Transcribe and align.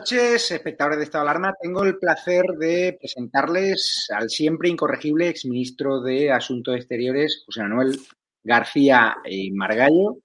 noches, 0.00 0.50
espectadores 0.50 0.96
de 0.96 1.04
Estado 1.04 1.24
de 1.24 1.30
Alarma. 1.30 1.54
Tengo 1.60 1.84
el 1.84 1.98
placer 1.98 2.42
de 2.58 2.96
presentarles 2.98 4.08
al 4.16 4.30
siempre 4.30 4.70
incorregible 4.70 5.28
exministro 5.28 6.00
de 6.00 6.32
Asuntos 6.32 6.74
Exteriores, 6.74 7.42
José 7.44 7.60
Manuel 7.60 7.98
García 8.42 9.16
Margallo, 9.52 10.16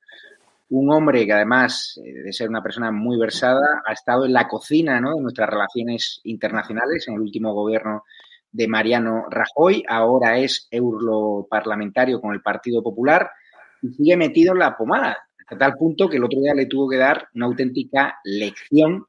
un 0.69 0.93
hombre 0.93 1.25
que 1.25 1.33
además 1.33 1.99
eh, 2.01 2.23
de 2.23 2.31
ser 2.31 2.47
una 2.47 2.63
persona 2.63 2.89
muy 2.89 3.19
versada, 3.19 3.83
ha 3.85 3.91
estado 3.91 4.25
en 4.25 4.31
la 4.31 4.47
cocina 4.47 4.95
de 4.95 5.01
nuestras 5.01 5.49
relaciones 5.49 6.21
internacionales 6.23 7.05
en 7.09 7.15
el 7.15 7.19
último 7.19 7.53
gobierno 7.53 8.03
de 8.53 8.69
Mariano 8.69 9.25
Rajoy, 9.29 9.83
ahora 9.89 10.37
es 10.37 10.69
europarlamentario 10.71 12.21
con 12.21 12.33
el 12.33 12.41
Partido 12.41 12.81
Popular 12.81 13.29
y 13.81 13.89
sigue 13.89 14.15
metido 14.15 14.53
en 14.53 14.59
la 14.59 14.77
pomada, 14.77 15.17
hasta 15.37 15.57
tal 15.57 15.73
punto 15.73 16.07
que 16.07 16.15
el 16.15 16.23
otro 16.23 16.39
día 16.39 16.53
le 16.53 16.65
tuvo 16.65 16.87
que 16.87 16.95
dar 16.95 17.27
una 17.35 17.47
auténtica 17.47 18.15
lección 18.23 19.05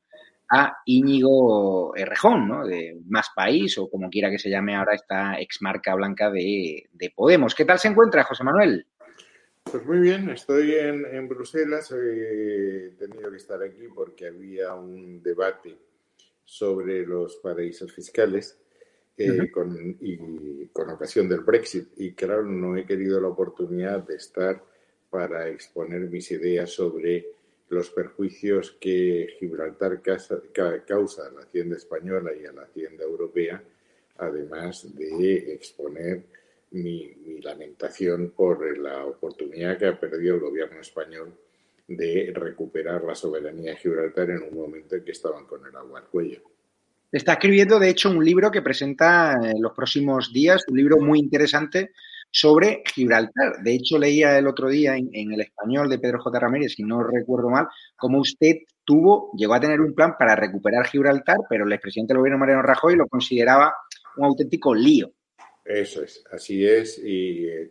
a 0.49 0.79
Íñigo 0.85 1.97
Errejón, 1.97 2.49
¿no? 2.49 2.67
De 2.67 3.01
Más 3.09 3.29
País 3.35 3.77
o 3.79 3.89
como 3.89 4.09
quiera 4.11 4.31
que 4.31 4.39
se 4.39 4.51
llame 4.51 4.77
ahora 4.77 4.95
esta 4.95 5.41
exmarca 5.41 5.95
blanca 5.95 6.31
de, 6.31 6.89
Podemos. 7.15 7.55
¿Qué 7.55 7.65
tal 7.65 7.79
se 7.79 7.89
encuentra, 7.89 8.25
José 8.25 8.45
Manuel? 8.45 8.87
Pues 9.65 9.85
muy 9.85 9.99
bien, 9.99 10.31
estoy 10.31 10.75
en, 10.75 11.29
Bruselas. 11.29 11.91
He 11.93 12.93
tenido 12.99 13.31
que 13.31 13.37
estar 13.37 13.63
aquí 13.63 13.89
porque 13.95 14.29
había 14.29 14.75
un 14.75 15.23
debate 15.23 15.77
sobre 16.45 17.05
los 17.05 17.37
paraísos 17.37 17.93
fiscales 17.93 18.59
eh, 19.17 19.51
con, 19.51 19.97
y 20.01 20.67
con 20.69 20.91
ocasión 20.91 21.29
del 21.29 21.41
Brexit. 21.41 21.89
Y 21.97 22.13
claro, 22.13 22.45
no 22.45 22.77
he 22.77 22.87
querido 22.87 23.21
la 23.21 23.29
oportunidad 23.29 24.07
de 24.07 24.17
estar 24.17 24.63
para 25.11 25.49
exponer 25.49 26.03
mis 26.03 26.31
ideas 26.31 26.71
sobre 26.71 27.36
los 27.69 27.91
perjuicios 27.91 28.77
que 28.81 29.35
Gibraltar 29.39 30.01
causa 30.03 31.27
a 31.27 31.33
la 31.33 31.43
hacienda 31.43 31.77
española 31.77 32.31
y 32.41 32.47
a 32.47 32.53
la 32.53 32.63
hacienda 32.63 33.05
europea, 33.05 33.63
además 34.19 34.95
de 34.95 35.53
exponer 35.53 36.23
mi, 36.71 37.13
lamentación 37.43 38.33
por 38.35 38.77
la 38.79 39.05
oportunidad 39.05 39.79
que 39.79 39.87
ha 39.87 40.01
perdido 40.01 40.35
el 40.35 40.41
gobierno 40.41 40.81
español 40.81 41.33
de 41.87 42.33
recuperar 42.35 43.05
la 43.05 43.15
soberanía 43.15 43.73
de 43.73 43.77
Gibraltar 43.77 44.31
en 44.31 44.43
un 44.43 44.55
momento 44.55 44.97
en 44.97 45.05
que 45.05 45.13
estaban 45.13 45.45
con 45.45 45.65
el 45.65 45.77
agua 45.77 46.01
al 46.01 46.07
cuello. 46.07 46.41
Está 47.13 47.35
escribiendo, 47.35 47.79
de 47.79 47.89
hecho, 47.89 48.11
un 48.11 48.25
libro 48.25 48.51
que 48.51 48.63
presenta 48.63 49.35
en 49.45 49.63
los 49.63 49.73
próximos 49.73 50.33
días, 50.33 50.65
un 50.69 50.77
libro 50.77 50.99
muy 50.99 51.21
interesante 51.21 51.93
sobre 52.37 52.83
Gibraltar. 52.95 53.63
De 53.63 53.75
hecho, 53.75 53.99
leía 53.99 54.39
el 54.39 54.47
otro 54.47 54.69
día 54.69 54.95
en, 54.95 55.33
el 55.33 55.41
español 55.41 55.89
de 55.89 55.99
Pedro 55.99 56.19
J. 56.19 56.39
Ramírez, 56.39 56.75
si 56.75 56.83
no 56.83 57.03
recuerdo 57.03 57.49
mal, 57.49 57.67
cómo 57.97 58.21
usted 58.21 58.57
tuvo, 58.85 59.31
llegó 59.39 59.55
a 59.55 59.61
tener 59.61 59.81
un 59.81 59.95
plan 59.95 60.17
para 60.19 60.37
recuperar 60.37 60.87
Gibraltar, 60.87 61.39
pero 61.49 61.65
el 61.65 61.73
expresidente 61.73 62.13
del 62.13 62.19
gobierno 62.19 62.39
Mariano 62.39 62.61
Rajoy 62.61 62.95
lo 62.95 63.09
consideraba 63.09 63.75
un 64.19 64.27
auténtico 64.27 64.75
lío. 64.75 65.11
Eso 65.65 66.03
es, 66.03 66.23
así 66.31 66.67
es. 66.67 66.99
Y 67.03 67.49
eh, 67.49 67.71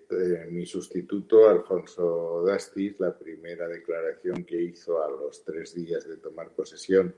mi 0.50 0.66
sustituto, 0.66 1.48
Alfonso 1.48 2.44
Dastis, 2.44 3.00
la 3.00 3.16
primera 3.16 3.68
declaración 3.68 4.46
que 4.46 4.60
hizo 4.60 5.04
a 5.04 5.12
los 5.12 5.44
tres 5.46 5.76
días 5.76 6.10
de 6.10 6.18
tomar 6.18 6.50
posesión 6.56 7.14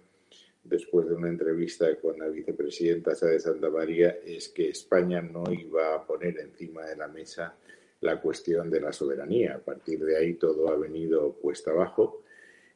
después 0.69 1.07
de 1.07 1.15
una 1.15 1.29
entrevista 1.29 1.95
con 1.97 2.19
la 2.19 2.27
vicepresidenta 2.27 3.13
de 3.13 3.39
Santa 3.39 3.69
María 3.69 4.17
es 4.25 4.49
que 4.49 4.69
España 4.69 5.21
no 5.21 5.43
iba 5.51 5.95
a 5.95 6.05
poner 6.05 6.39
encima 6.39 6.85
de 6.85 6.95
la 6.95 7.07
mesa 7.07 7.55
la 8.01 8.21
cuestión 8.21 8.69
de 8.69 8.81
la 8.81 8.93
soberanía. 8.93 9.55
A 9.55 9.59
partir 9.59 10.03
de 10.03 10.17
ahí 10.17 10.33
todo 10.35 10.69
ha 10.69 10.75
venido 10.75 11.33
puesto 11.33 11.71
abajo 11.71 12.23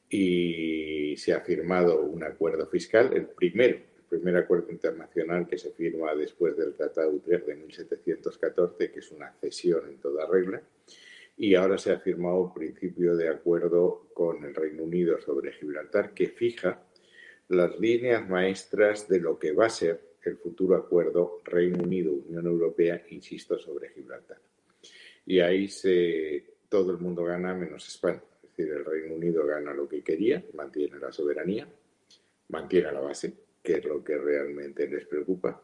y 0.09 1.15
se 1.17 1.33
ha 1.33 1.41
firmado 1.41 2.01
un 2.01 2.23
acuerdo 2.23 2.67
fiscal, 2.67 3.11
el 3.13 3.27
primero, 3.27 3.77
el 3.77 4.19
primer 4.19 4.37
acuerdo 4.37 4.71
internacional 4.71 5.47
que 5.47 5.57
se 5.57 5.71
firma 5.71 6.13
después 6.15 6.57
del 6.57 6.73
Tratado 6.73 7.11
de 7.11 7.17
Utrecht 7.17 7.45
de 7.45 7.55
1714, 7.55 8.91
que 8.91 8.99
es 8.99 9.11
una 9.11 9.31
cesión 9.39 9.87
en 9.87 9.97
toda 9.99 10.25
regla, 10.25 10.61
y 11.37 11.55
ahora 11.55 11.77
se 11.77 11.91
ha 11.91 11.99
firmado 11.99 12.41
un 12.41 12.53
principio 12.53 13.15
de 13.15 13.29
acuerdo 13.29 14.07
con 14.13 14.43
el 14.43 14.53
Reino 14.53 14.83
Unido 14.83 15.19
sobre 15.21 15.53
Gibraltar 15.53 16.13
que 16.13 16.27
fija 16.27 16.83
las 17.51 17.79
líneas 17.79 18.27
maestras 18.29 19.07
de 19.07 19.19
lo 19.19 19.37
que 19.37 19.51
va 19.51 19.65
a 19.65 19.69
ser 19.69 19.99
el 20.23 20.37
futuro 20.37 20.75
acuerdo 20.75 21.41
Reino 21.43 21.83
Unido-Unión 21.83 22.45
Europea, 22.45 23.03
insisto, 23.09 23.59
sobre 23.59 23.89
Gibraltar. 23.89 24.39
y 25.25 25.39
ahí 25.39 25.67
se, 25.67 26.45
todo 26.69 26.91
el 26.91 26.97
mundo 26.97 27.23
gana 27.23 27.53
menos 27.53 27.87
España. 27.87 28.23
Es 28.43 28.55
decir, 28.55 28.73
el 28.73 28.85
Reino 28.85 29.15
Unido 29.15 29.45
gana 29.45 29.73
lo 29.73 29.87
que 29.87 30.03
quería, 30.03 30.43
mantiene 30.53 30.97
la 30.99 31.11
soberanía, 31.11 31.67
mantiene 32.49 32.91
la 32.91 33.01
base, 33.01 33.33
que 33.61 33.73
es 33.73 33.85
lo 33.85 34.03
que 34.03 34.17
realmente 34.17 34.87
les 34.87 35.05
preocupa. 35.05 35.61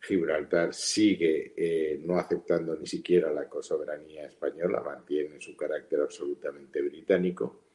Gibraltar 0.00 0.72
sigue 0.72 1.52
eh, 1.56 2.00
no 2.02 2.18
aceptando 2.18 2.74
ni 2.76 2.86
siquiera 2.86 3.32
la 3.32 3.48
soberanía 3.60 4.26
española, 4.26 4.80
mantiene 4.80 5.40
su 5.40 5.56
carácter 5.56 6.00
absolutamente 6.00 6.80
británico 6.80 7.69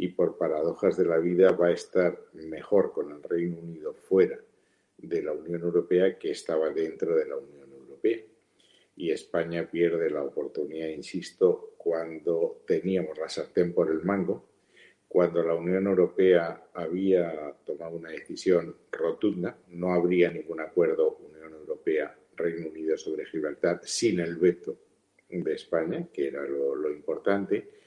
y 0.00 0.08
por 0.08 0.38
paradojas 0.38 0.96
de 0.96 1.04
la 1.04 1.18
vida 1.18 1.52
va 1.52 1.66
a 1.66 1.72
estar 1.72 2.18
mejor 2.32 2.90
con 2.90 3.12
el 3.12 3.22
Reino 3.22 3.58
Unido 3.58 3.92
fuera 3.92 4.40
de 4.96 5.22
la 5.22 5.32
Unión 5.32 5.60
Europea 5.60 6.18
que 6.18 6.30
estaba 6.30 6.70
dentro 6.70 7.14
de 7.14 7.26
la 7.26 7.36
Unión 7.36 7.70
Europea. 7.70 8.20
Y 8.96 9.10
España 9.10 9.68
pierde 9.70 10.08
la 10.08 10.22
oportunidad, 10.22 10.88
insisto, 10.88 11.74
cuando 11.76 12.62
teníamos 12.66 13.18
la 13.18 13.28
sartén 13.28 13.74
por 13.74 13.90
el 13.90 14.02
mango, 14.02 14.46
cuando 15.06 15.42
la 15.42 15.54
Unión 15.54 15.86
Europea 15.86 16.68
había 16.72 17.54
tomado 17.66 17.94
una 17.96 18.08
decisión 18.08 18.74
rotunda, 18.90 19.58
no 19.68 19.92
habría 19.92 20.30
ningún 20.30 20.60
acuerdo 20.60 21.18
Unión 21.30 21.52
Europea-Reino 21.52 22.70
Unido 22.70 22.96
sobre 22.96 23.26
Gibraltar 23.26 23.82
sin 23.84 24.20
el 24.20 24.36
veto 24.36 24.78
de 25.28 25.52
España, 25.52 26.06
que 26.10 26.28
era 26.28 26.42
lo, 26.46 26.74
lo 26.74 26.90
importante, 26.90 27.79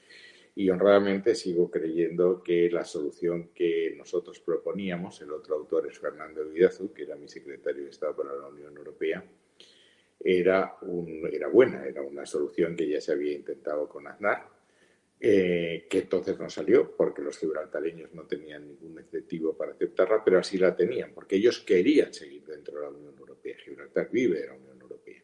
y 0.56 0.70
honradamente 0.70 1.34
sigo 1.34 1.70
creyendo 1.70 2.42
que 2.42 2.70
la 2.70 2.84
solución 2.84 3.50
que 3.54 3.94
nosotros 3.96 4.38
proponíamos, 4.40 5.20
el 5.20 5.32
otro 5.32 5.56
autor 5.56 5.88
es 5.88 5.98
Fernando 5.98 6.44
Vidazu, 6.44 6.92
que 6.92 7.02
era 7.02 7.16
mi 7.16 7.28
secretario 7.28 7.84
de 7.84 7.90
Estado 7.90 8.14
para 8.16 8.34
la 8.34 8.46
Unión 8.46 8.76
Europea, 8.76 9.24
era, 10.20 10.76
un, 10.82 11.28
era 11.30 11.48
buena, 11.48 11.84
era 11.86 12.02
una 12.02 12.24
solución 12.24 12.76
que 12.76 12.88
ya 12.88 13.00
se 13.00 13.12
había 13.12 13.32
intentado 13.32 13.88
con 13.88 14.06
Aznar, 14.06 14.48
eh, 15.20 15.86
que 15.88 15.98
entonces 16.00 16.38
no 16.38 16.48
salió 16.48 16.94
porque 16.96 17.22
los 17.22 17.38
gibraltareños 17.38 18.14
no 18.14 18.24
tenían 18.24 18.66
ningún 18.66 18.98
incentivo 18.98 19.56
para 19.56 19.72
aceptarla, 19.72 20.22
pero 20.24 20.38
así 20.38 20.56
la 20.56 20.76
tenían, 20.76 21.12
porque 21.12 21.36
ellos 21.36 21.60
querían 21.60 22.12
seguir 22.14 22.44
dentro 22.44 22.78
de 22.78 22.82
la 22.82 22.90
Unión 22.90 23.14
Europea. 23.18 23.56
Gibraltar 23.56 24.08
vive 24.10 24.42
en 24.42 24.46
la 24.48 24.54
Unión 24.54 24.80
Europea. 24.80 25.22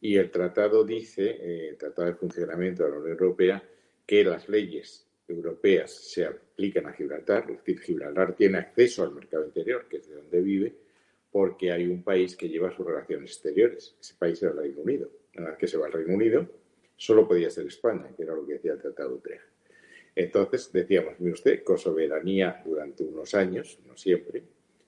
Y 0.00 0.16
el 0.16 0.30
tratado 0.30 0.84
dice, 0.84 1.30
eh, 1.30 1.68
el 1.68 1.76
Tratado 1.76 2.08
de 2.08 2.14
Funcionamiento 2.14 2.84
de 2.84 2.90
la 2.90 2.96
Unión 2.96 3.12
Europea, 3.12 3.62
que 4.06 4.24
las 4.24 4.48
leyes 4.48 5.06
europeas 5.28 5.92
se 5.92 6.26
aplican 6.26 6.86
a 6.86 6.92
Gibraltar, 6.92 7.50
es 7.50 7.58
decir, 7.58 7.80
Gibraltar 7.80 8.34
tiene 8.34 8.58
acceso 8.58 9.02
al 9.02 9.14
mercado 9.14 9.44
interior, 9.44 9.86
que 9.88 9.98
es 9.98 10.08
de 10.08 10.16
donde 10.16 10.40
vive, 10.40 10.74
porque 11.30 11.72
hay 11.72 11.86
un 11.86 12.02
país 12.02 12.36
que 12.36 12.48
lleva 12.48 12.74
sus 12.76 12.86
relaciones 12.86 13.30
exteriores. 13.30 13.96
Ese 14.00 14.14
país 14.18 14.42
es 14.42 14.50
el 14.50 14.56
Reino 14.56 14.82
Unido. 14.82 15.10
En 15.32 15.44
la 15.44 15.56
que 15.56 15.66
se 15.66 15.78
va 15.78 15.86
el 15.86 15.92
Reino 15.92 16.14
Unido, 16.14 16.46
solo 16.96 17.26
podía 17.26 17.48
ser 17.48 17.66
España, 17.66 18.10
que 18.14 18.22
era 18.22 18.34
lo 18.34 18.46
que 18.46 18.54
decía 18.54 18.72
el 18.72 18.80
Tratado 18.80 19.10
de 19.10 19.14
Utrecht. 19.14 19.44
Entonces 20.14 20.70
decíamos, 20.72 21.18
mire 21.20 21.32
usted, 21.32 21.62
con 21.64 21.78
soberanía 21.78 22.62
durante 22.64 23.02
unos 23.02 23.34
años, 23.34 23.78
no 23.86 23.96
siempre, 23.96 24.42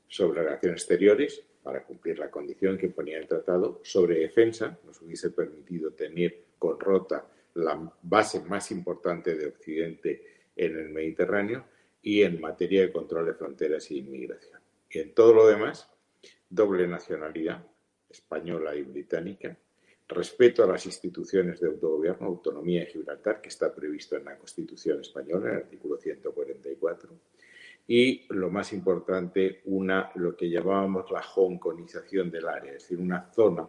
sobre 0.06 0.42
relaciones 0.42 0.82
exteriores, 0.82 1.42
para 1.62 1.82
cumplir 1.82 2.18
la 2.18 2.30
condición 2.30 2.76
que 2.76 2.88
ponía 2.88 3.18
el 3.18 3.26
tratado, 3.26 3.80
sobre 3.82 4.18
defensa, 4.18 4.78
nos 4.84 5.00
hubiese 5.00 5.30
permitido 5.30 5.92
tener 5.92 6.42
con 6.58 6.78
Rota 6.78 7.26
la 7.54 7.92
base 8.02 8.40
más 8.42 8.70
importante 8.70 9.34
de 9.34 9.46
Occidente 9.46 10.22
en 10.56 10.76
el 10.76 10.90
Mediterráneo 10.90 11.64
y 12.02 12.22
en 12.22 12.40
materia 12.40 12.82
de 12.82 12.92
control 12.92 13.26
de 13.26 13.34
fronteras 13.34 13.90
e 13.90 13.94
inmigración. 13.94 14.60
Y 14.90 14.98
en 14.98 15.14
todo 15.14 15.34
lo 15.34 15.46
demás, 15.46 15.88
doble 16.48 16.86
nacionalidad, 16.86 17.66
española 18.10 18.76
y 18.76 18.82
británica, 18.82 19.56
respeto 20.08 20.62
a 20.62 20.66
las 20.66 20.84
instituciones 20.86 21.60
de 21.60 21.68
autogobierno, 21.68 22.26
autonomía 22.26 22.80
de 22.80 22.86
Gibraltar, 22.86 23.40
que 23.40 23.48
está 23.48 23.74
previsto 23.74 24.16
en 24.16 24.26
la 24.26 24.36
Constitución 24.36 25.00
española, 25.00 25.48
en 25.48 25.56
el 25.56 25.62
artículo 25.62 25.96
144, 25.96 27.10
y 27.86 28.26
lo 28.30 28.50
más 28.50 28.72
importante, 28.72 29.60
una, 29.66 30.10
lo 30.14 30.36
que 30.36 30.48
llamábamos 30.48 31.10
la 31.10 31.20
hongkonización 31.20 32.30
del 32.30 32.48
área, 32.48 32.72
es 32.72 32.82
decir, 32.82 32.98
una 32.98 33.30
zona 33.32 33.68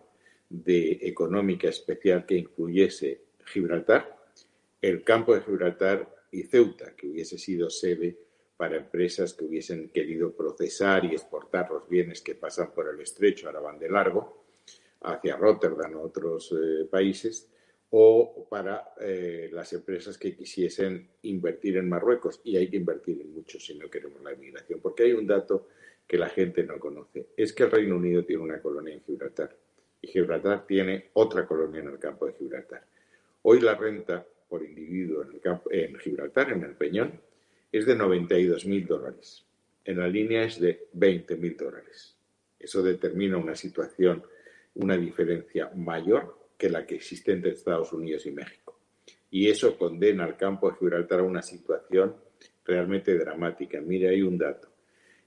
de 0.49 0.99
económica 1.01 1.67
especial 1.67 2.25
que 2.25 2.37
incluyese 2.37 3.24
Gibraltar, 3.45 4.17
el 4.81 5.03
campo 5.03 5.33
de 5.33 5.41
Gibraltar 5.41 6.07
y 6.31 6.43
Ceuta, 6.43 6.95
que 6.95 7.07
hubiese 7.07 7.37
sido 7.37 7.69
sede 7.69 8.17
para 8.57 8.77
empresas 8.77 9.33
que 9.33 9.45
hubiesen 9.45 9.89
querido 9.89 10.31
procesar 10.31 11.05
y 11.05 11.13
exportar 11.13 11.69
los 11.69 11.87
bienes 11.89 12.21
que 12.21 12.35
pasan 12.35 12.71
por 12.71 12.87
el 12.87 12.99
estrecho, 13.01 13.47
ahora 13.47 13.59
van 13.59 13.79
de 13.79 13.89
largo, 13.89 14.45
hacia 15.01 15.35
Rotterdam 15.35 15.95
o 15.97 16.01
otros 16.03 16.53
eh, 16.53 16.85
países, 16.85 17.49
o 17.91 18.47
para 18.49 18.93
eh, 18.99 19.49
las 19.51 19.71
empresas 19.73 20.17
que 20.17 20.35
quisiesen 20.35 21.07
invertir 21.23 21.77
en 21.77 21.87
Marruecos. 21.87 22.41
Y 22.43 22.57
hay 22.57 22.69
que 22.69 22.77
invertir 22.77 23.21
en 23.21 23.33
mucho 23.33 23.59
si 23.59 23.75
no 23.75 23.89
queremos 23.89 24.21
la 24.21 24.33
inmigración, 24.33 24.79
porque 24.81 25.03
hay 25.03 25.13
un 25.13 25.27
dato 25.27 25.67
que 26.07 26.17
la 26.17 26.29
gente 26.29 26.63
no 26.63 26.79
conoce. 26.79 27.27
Es 27.37 27.53
que 27.53 27.63
el 27.63 27.71
Reino 27.71 27.95
Unido 27.95 28.23
tiene 28.25 28.43
una 28.43 28.61
colonia 28.61 28.93
en 28.93 29.01
Gibraltar 29.01 29.55
y 30.01 30.07
Gibraltar 30.07 30.65
tiene 30.67 31.09
otra 31.13 31.45
colonia 31.45 31.81
en 31.81 31.87
el 31.87 31.99
campo 31.99 32.25
de 32.25 32.33
Gibraltar. 32.33 32.85
Hoy 33.47 33.59
la 33.59 33.75
renta 33.75 34.25
por 34.49 34.63
individuo 34.63 35.23
en, 35.69 35.99
Gibraltar, 35.99 36.51
en 36.51 36.63
el 36.63 36.73
Peñón, 36.73 37.21
es 37.71 37.85
de 37.85 37.95
92.000 37.95 38.87
dólares. 38.87 39.45
En 39.83 39.99
la 39.99 40.07
línea 40.07 40.45
es 40.45 40.59
de 40.59 40.87
20.000 40.95 41.55
dólares. 41.55 42.17
Eso 42.57 42.81
determina 42.81 43.37
una 43.37 43.53
situación, 43.53 44.23
una 44.73 44.97
diferencia 44.97 45.69
mayor 45.75 46.39
que 46.57 46.71
la 46.71 46.87
que 46.87 46.95
existe 46.95 47.33
entre 47.33 47.51
Estados 47.51 47.93
Unidos 47.93 48.25
y 48.25 48.31
México. 48.31 48.79
Y 49.29 49.47
eso 49.47 49.77
condena 49.77 50.23
al 50.23 50.37
campo 50.37 50.71
de 50.71 50.77
Gibraltar 50.77 51.19
a 51.19 51.23
una 51.23 51.43
situación 51.43 52.15
realmente 52.65 53.15
dramática. 53.15 53.79
Mire, 53.79 54.09
hay 54.09 54.23
un 54.23 54.39
dato. 54.39 54.69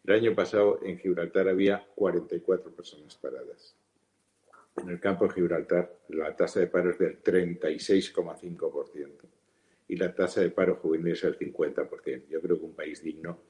El 0.04 0.14
año 0.14 0.34
pasado 0.34 0.80
en 0.82 0.98
Gibraltar 0.98 1.48
había 1.48 1.86
44 1.94 2.72
personas 2.72 3.14
paradas. 3.14 3.77
En 4.82 4.90
el 4.90 5.00
campo 5.00 5.26
de 5.26 5.34
Gibraltar 5.34 5.98
la 6.08 6.34
tasa 6.36 6.60
de 6.60 6.68
paro 6.68 6.90
es 6.90 6.98
del 6.98 7.22
36,5% 7.22 9.10
y 9.88 9.96
la 9.96 10.14
tasa 10.14 10.40
de 10.40 10.50
paro 10.50 10.76
juvenil 10.76 11.12
es 11.12 11.24
el 11.24 11.38
50%. 11.38 12.28
Yo 12.28 12.40
creo 12.40 12.58
que 12.58 12.64
un 12.64 12.74
país 12.74 13.02
digno 13.02 13.40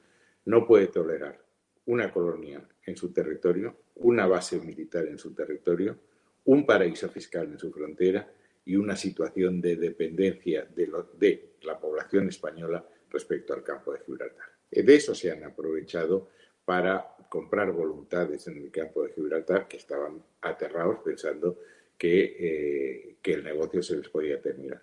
no 0.45 0.65
puede 0.65 0.87
tolerar 0.87 1.39
una 1.85 2.11
colonia 2.11 2.67
en 2.85 2.95
su 2.95 3.11
territorio, 3.11 3.75
una 3.95 4.25
base 4.27 4.59
militar 4.59 5.05
en 5.05 5.17
su 5.17 5.33
territorio, 5.33 5.97
un 6.45 6.65
paraíso 6.65 7.09
fiscal 7.09 7.47
en 7.51 7.59
su 7.59 7.71
frontera 7.71 8.31
y 8.65 8.75
una 8.75 8.95
situación 8.95 9.59
de 9.61 9.75
dependencia 9.75 10.65
de, 10.65 10.89
de 11.17 11.53
la 11.63 11.79
población 11.79 12.29
española 12.29 12.87
respecto 13.09 13.53
al 13.53 13.63
campo 13.63 13.93
de 13.93 13.99
Gibraltar. 13.99 14.47
De 14.71 14.95
eso 14.95 15.15
se 15.15 15.31
han 15.31 15.43
aprovechado 15.43 16.29
para 16.69 17.15
comprar 17.29 17.71
voluntades 17.71 18.47
en 18.47 18.57
el 18.57 18.69
campo 18.69 19.01
de 19.01 19.11
Gibraltar 19.13 19.67
que 19.67 19.77
estaban 19.77 20.21
aterrados 20.41 20.99
pensando 21.03 21.57
que, 21.97 22.35
eh, 22.39 23.15
que 23.23 23.33
el 23.33 23.43
negocio 23.43 23.81
se 23.81 23.97
les 23.97 24.07
podía 24.07 24.39
terminar. 24.39 24.79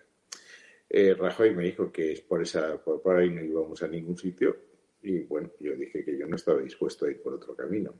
Eh, 0.91 1.15
Rajoy 1.15 1.55
me 1.55 1.63
dijo 1.63 1.93
que 1.93 2.11
es 2.11 2.23
por 2.23 2.43
esa 2.43 2.77
por, 2.79 3.01
por, 3.01 3.17
ahí 3.17 3.31
no 3.31 3.41
íbamos 3.41 3.85
a 3.85 3.87
ningún 3.87 4.19
sitio 4.19 4.57
y 5.01 5.21
bueno, 5.21 5.53
yo 5.61 5.77
dije 5.77 6.05
que 6.05 6.19
yo 6.19 6.27
no 6.27 6.35
estaba 6.35 6.61
dispuesto 6.61 7.05
a 7.05 7.11
ir 7.13 7.23
por 7.23 7.35
otro 7.35 7.55
camino. 7.55 7.95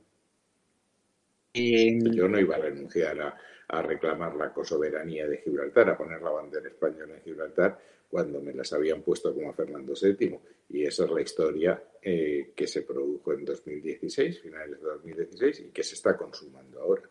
Yo 1.53 2.27
no 2.27 2.41
iba 2.41 2.57
a 2.57 2.59
renunciar 2.59 3.21
a, 3.21 3.37
a 3.69 3.81
reclamar 3.81 4.35
la 4.35 4.51
cosoberanía 4.51 5.29
de 5.29 5.37
Gibraltar, 5.37 5.91
a 5.91 5.97
poner 5.97 6.21
la 6.21 6.31
bandera 6.31 6.67
española 6.67 7.15
en 7.15 7.21
Gibraltar, 7.21 7.79
cuando 8.09 8.41
me 8.41 8.53
las 8.53 8.71
habían 8.73 9.01
puesto 9.01 9.33
como 9.33 9.49
a 9.49 9.53
Fernando 9.53 9.93
VII. 9.99 10.39
Y 10.69 10.83
esa 10.85 11.05
es 11.05 11.11
la 11.11 11.21
historia 11.21 11.83
eh, 12.01 12.53
que 12.55 12.67
se 12.67 12.83
produjo 12.83 13.33
en 13.33 13.45
2016, 13.45 14.41
finales 14.41 14.81
de 14.81 14.87
2016, 14.87 15.59
y 15.59 15.69
que 15.71 15.83
se 15.83 15.95
está 15.95 16.17
consumando 16.17 16.79
ahora. 16.79 17.03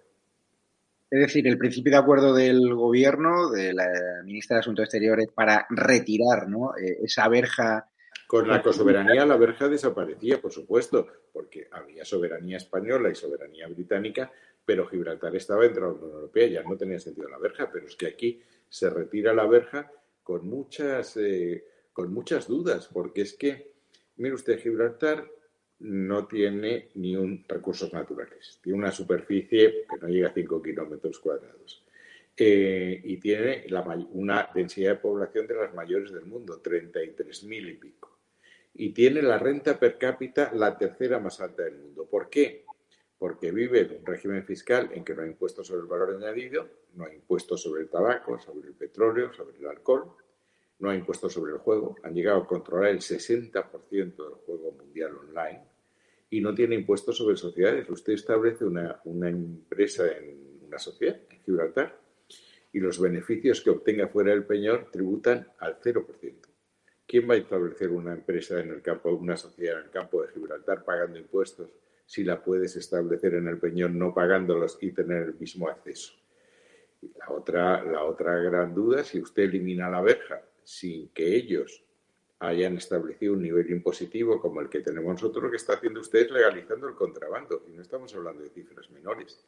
Es 1.09 1.21
decir, 1.21 1.47
el 1.47 1.59
principio 1.59 1.93
de 1.93 1.99
acuerdo 1.99 2.35
del 2.35 2.75
gobierno, 2.75 3.51
de 3.51 3.73
la 3.73 3.87
ministra 4.25 4.57
de 4.57 4.61
Asuntos 4.61 4.85
Exteriores, 4.85 5.29
para 5.33 5.67
retirar 5.71 6.49
¿no? 6.49 6.77
Eh, 6.77 6.99
esa 7.05 7.29
verja. 7.29 7.89
Con 8.27 8.49
la 8.49 8.61
cosoberanía 8.61 9.25
la 9.25 9.37
verja 9.37 9.69
desaparecía, 9.69 10.41
por 10.41 10.51
supuesto, 10.51 11.07
porque 11.33 11.69
había 11.71 12.05
soberanía 12.05 12.57
española 12.57 13.09
y 13.09 13.15
soberanía 13.15 13.69
británica, 13.69 14.33
pero 14.65 14.89
Gibraltar 14.89 15.37
estaba 15.37 15.63
dentro 15.63 15.87
de 15.87 15.93
la 15.93 15.95
Unión 15.95 16.11
Europea, 16.11 16.47
ya 16.49 16.63
no 16.65 16.77
tenía 16.77 16.99
sentido 16.99 17.29
la 17.29 17.39
verja, 17.39 17.71
pero 17.73 17.87
es 17.87 17.95
que 17.95 18.09
aquí 18.09 18.43
se 18.69 18.91
retira 18.91 19.33
la 19.33 19.47
verja 19.47 19.93
con 20.27 20.49
muchas, 20.49 21.17
eh, 21.19 21.65
con 21.93 22.13
muchas 22.13 22.49
dudas, 22.49 22.91
porque 22.93 23.23
es 23.23 23.35
que, 23.35 23.75
mire 24.17 24.35
usted, 24.35 24.59
Gibraltar 24.59 25.25
no 25.79 26.27
tiene 26.27 26.89
ni 26.97 27.15
un 27.15 27.45
recursos 27.47 27.93
naturales, 27.93 28.59
tiene 28.61 28.77
una 28.77 28.91
superficie 28.91 29.87
que 29.89 29.99
no 30.01 30.09
llega 30.09 30.31
a 30.31 30.35
5 30.35 30.61
kilómetros 30.61 31.21
cuadrados. 31.21 31.85
Eh, 32.37 33.01
y 33.05 33.19
tiene 33.19 33.67
una 34.11 34.51
densidad 34.53 34.95
de 34.95 34.97
población 34.97 35.47
de 35.47 35.55
las 35.55 35.73
mayores 35.73 36.13
del 36.13 36.27
mundo, 36.27 36.61
33.000 36.61 37.71
y 37.71 37.75
pico. 37.75 38.19
Y 38.75 38.91
tiene 38.91 39.23
la 39.23 39.39
renta 39.39 39.79
per 39.79 39.97
cápita 39.97 40.51
la 40.53 40.77
tercera 40.77 41.21
más 41.21 41.41
alta 41.41 41.63
del 41.63 41.77
mundo. 41.77 42.05
¿Por 42.11 42.29
qué? 42.29 42.65
Porque 43.17 43.53
vive 43.53 43.83
en 43.83 43.99
un 44.01 44.05
régimen 44.05 44.45
fiscal 44.45 44.91
en 44.93 45.05
que 45.05 45.15
no 45.15 45.23
hay 45.23 45.29
impuestos 45.29 45.69
sobre 45.69 45.83
el 45.83 45.87
valor 45.87 46.17
añadido, 46.17 46.69
No 46.97 47.05
hay 47.05 47.17
impuestos 47.17 47.63
sobre 47.63 47.83
el 47.83 47.91
tabaco, 47.91 48.39
sobre 48.39 48.69
el 48.69 48.75
petróleo, 48.75 49.33
sobre 49.33 49.59
el 49.59 49.67
alcohol. 49.67 50.13
No 50.79 50.91
hay 50.91 50.99
impuestos 50.99 51.33
sobre 51.33 51.53
el 51.53 51.59
juego. 51.59 51.97
Han 52.03 52.15
llegado 52.15 52.39
a 52.39 52.47
controlar 52.47 52.91
el 52.91 53.01
60% 53.01 53.93
del 53.93 54.35
juego 54.45 54.73
mundial 54.73 55.15
online. 55.17 55.63
Y 56.31 56.41
no 56.41 56.55
tiene 56.55 56.75
impuestos 56.75 57.19
sobre 57.19 57.37
sociedades. 57.37 57.89
Usted 57.89 58.15
establece 58.15 58.65
una, 58.65 59.01
una 59.05 59.29
empresa 59.29 60.09
en 60.09 60.61
una 60.67 60.79
sociedad, 60.79 61.21
en 61.31 61.41
Gibraltar, 61.43 62.01
y 62.73 62.81
los 62.81 63.01
beneficios 63.01 63.61
que 63.61 63.71
obtenga 63.71 64.09
fuera 64.09 64.33
del 64.33 64.45
peñor 64.45 64.89
tributan 64.91 65.49
al 65.59 65.79
0%. 65.81 66.07
¿Quién 67.07 67.31
va 67.31 67.35
a 67.35 67.39
establecer 67.39 67.91
una 67.91 68.15
empresa 68.15 68.59
en 68.59 68.71
el 68.71 68.83
campo, 68.83 69.11
una 69.11 69.37
sociedad 69.37 69.79
en 69.79 69.85
el 69.85 69.91
campo 69.91 70.23
de 70.23 70.33
Gibraltar 70.33 70.85
pagando 70.85 71.19
impuestos 71.19 71.71
si 72.05 72.25
la 72.25 72.43
puedes 72.43 72.75
establecer 72.77 73.35
en 73.35 73.49
el 73.49 73.59
Peñón 73.59 73.99
no 73.99 74.13
pagándolos 74.13 74.79
y 74.81 74.93
tener 74.93 75.23
el 75.23 75.35
mismo 75.35 75.69
acceso? 75.69 76.15
La 77.19 77.31
otra, 77.31 77.85
la 77.85 78.05
otra 78.05 78.37
gran 78.37 78.75
duda, 78.75 79.05
si 79.05 79.21
usted 79.21 79.45
elimina 79.45 79.89
la 79.89 80.01
verja 80.01 80.43
sin 80.65 81.09
que 81.11 81.37
ellos 81.37 81.85
hayan 82.39 82.77
establecido 82.77 83.33
un 83.33 83.43
nivel 83.43 83.71
impositivo 83.71 84.41
como 84.41 84.61
el 84.61 84.69
que 84.69 84.81
tenemos 84.81 85.13
nosotros, 85.13 85.45
lo 85.45 85.51
que 85.51 85.57
está 85.57 85.75
haciendo 85.75 86.01
usted 86.01 86.27
es 86.27 86.31
legalizando 86.31 86.89
el 86.89 86.95
contrabando. 86.95 87.65
Y 87.69 87.73
no 87.73 87.83
estamos 87.83 88.15
hablando 88.15 88.43
de 88.43 88.51
cifras 88.51 88.91
menores. 88.91 89.45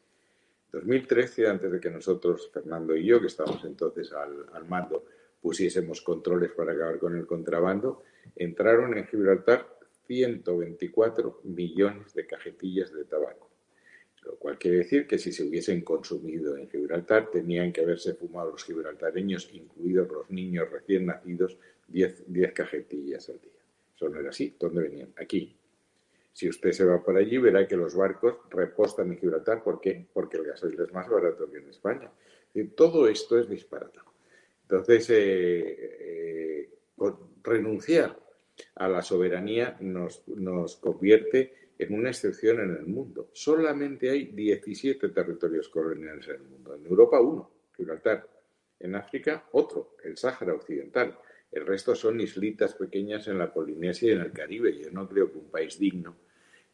2013, 0.71 1.47
antes 1.47 1.71
de 1.71 1.79
que 1.79 1.89
nosotros, 1.89 2.49
Fernando 2.53 2.95
y 2.95 3.05
yo, 3.05 3.19
que 3.19 3.27
estábamos 3.27 3.63
entonces 3.65 4.11
al, 4.13 4.45
al 4.53 4.67
mando, 4.67 5.05
pusiésemos 5.41 6.01
controles 6.01 6.51
para 6.51 6.73
acabar 6.73 6.99
con 6.99 7.15
el 7.15 7.25
contrabando, 7.25 8.03
entraron 8.35 8.97
en 8.97 9.05
Gibraltar 9.07 9.67
124 10.07 11.41
millones 11.43 12.13
de 12.13 12.25
cajetillas 12.25 12.93
de 12.93 13.05
tabaco. 13.05 13.48
Lo 14.23 14.35
cual 14.35 14.57
quiere 14.57 14.77
decir 14.77 15.07
que 15.07 15.17
si 15.17 15.31
se 15.31 15.43
hubiesen 15.43 15.81
consumido 15.81 16.57
en 16.57 16.69
Gibraltar, 16.69 17.31
tenían 17.31 17.71
que 17.71 17.81
haberse 17.81 18.13
fumado 18.13 18.51
los 18.51 18.63
gibraltareños, 18.65 19.49
incluidos 19.53 20.09
los 20.09 20.29
niños 20.29 20.69
recién 20.69 21.05
nacidos, 21.05 21.57
10, 21.87 22.25
10 22.27 22.53
cajetillas 22.53 23.29
al 23.29 23.39
día. 23.39 23.51
Eso 23.95 24.09
no 24.09 24.19
era 24.19 24.29
así. 24.29 24.55
¿Dónde 24.59 24.81
venían? 24.81 25.13
Aquí. 25.17 25.55
Si 26.31 26.47
usted 26.47 26.71
se 26.71 26.85
va 26.85 27.03
por 27.03 27.17
allí, 27.17 27.37
verá 27.37 27.67
que 27.67 27.75
los 27.75 27.95
barcos 27.95 28.35
repostan 28.49 29.11
en 29.11 29.19
Gibraltar. 29.19 29.63
¿Por 29.63 29.81
qué? 29.81 30.05
Porque 30.13 30.37
el 30.37 30.45
gasoil 30.45 30.79
es 30.79 30.93
más 30.93 31.09
barato 31.09 31.49
que 31.49 31.57
en 31.57 31.69
España. 31.69 32.11
todo 32.75 33.07
esto 33.07 33.37
es 33.37 33.49
disparate. 33.49 33.99
Entonces, 34.63 35.09
eh, 35.09 35.97
eh, 35.99 36.69
renunciar 37.43 38.17
a 38.75 38.87
la 38.87 39.01
soberanía 39.01 39.77
nos, 39.79 40.27
nos, 40.27 40.75
convierte 40.77 41.53
en 41.79 41.93
una 41.93 42.09
excepción 42.09 42.59
en 42.59 42.75
el 42.75 42.85
mundo. 42.85 43.29
Solamente 43.33 44.09
hay 44.09 44.25
17 44.25 45.09
territorios 45.09 45.69
coloniales 45.69 46.27
en 46.27 46.35
el 46.35 46.41
mundo. 46.41 46.75
En 46.75 46.85
Europa, 46.85 47.21
uno, 47.21 47.49
Gibraltar. 47.75 48.27
En 48.77 48.95
África, 48.95 49.47
otro, 49.53 49.95
el 50.03 50.17
Sáhara 50.17 50.53
Occidental. 50.53 51.17
El 51.49 51.65
resto 51.65 51.95
son 51.95 52.19
islitas 52.19 52.75
pequeñas 52.75 53.27
en 53.29 53.37
la 53.39 53.51
Polinesia 53.51 54.09
y 54.09 54.11
en 54.11 54.21
el 54.21 54.33
Caribe. 54.33 54.77
Yo 54.77 54.91
no 54.91 55.07
creo 55.07 55.31
que 55.31 55.37
un 55.37 55.49
país 55.49 55.79
digno 55.79 56.17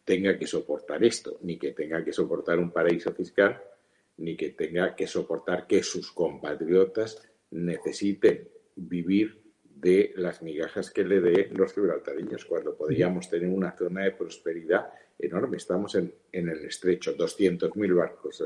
tenga 0.03 0.37
que 0.37 0.47
soportar 0.47 1.03
esto, 1.03 1.37
ni 1.43 1.57
que 1.57 1.71
tenga 1.71 2.03
que 2.03 2.11
soportar 2.11 2.57
un 2.57 2.71
paraíso 2.71 3.13
fiscal, 3.13 3.61
ni 4.17 4.35
que 4.35 4.49
tenga 4.51 4.95
que 4.95 5.05
soportar 5.05 5.67
que 5.67 5.83
sus 5.83 6.11
compatriotas 6.11 7.21
necesiten 7.51 8.49
vivir 8.75 9.44
de 9.85 10.13
las 10.15 10.41
migajas 10.41 10.89
que 10.89 11.03
le 11.03 11.21
dé 11.21 11.49
los 11.53 11.71
gibraltareños, 11.71 12.43
cuando 12.45 12.75
podríamos 12.75 13.29
tener 13.29 13.47
una 13.47 13.77
zona 13.77 14.03
de 14.03 14.13
prosperidad 14.13 14.91
enorme. 15.19 15.57
Estamos 15.57 15.93
en, 15.93 16.11
en 16.31 16.49
el 16.49 16.65
estrecho, 16.65 17.15
200.000 17.15 17.95
barcos 17.95 18.43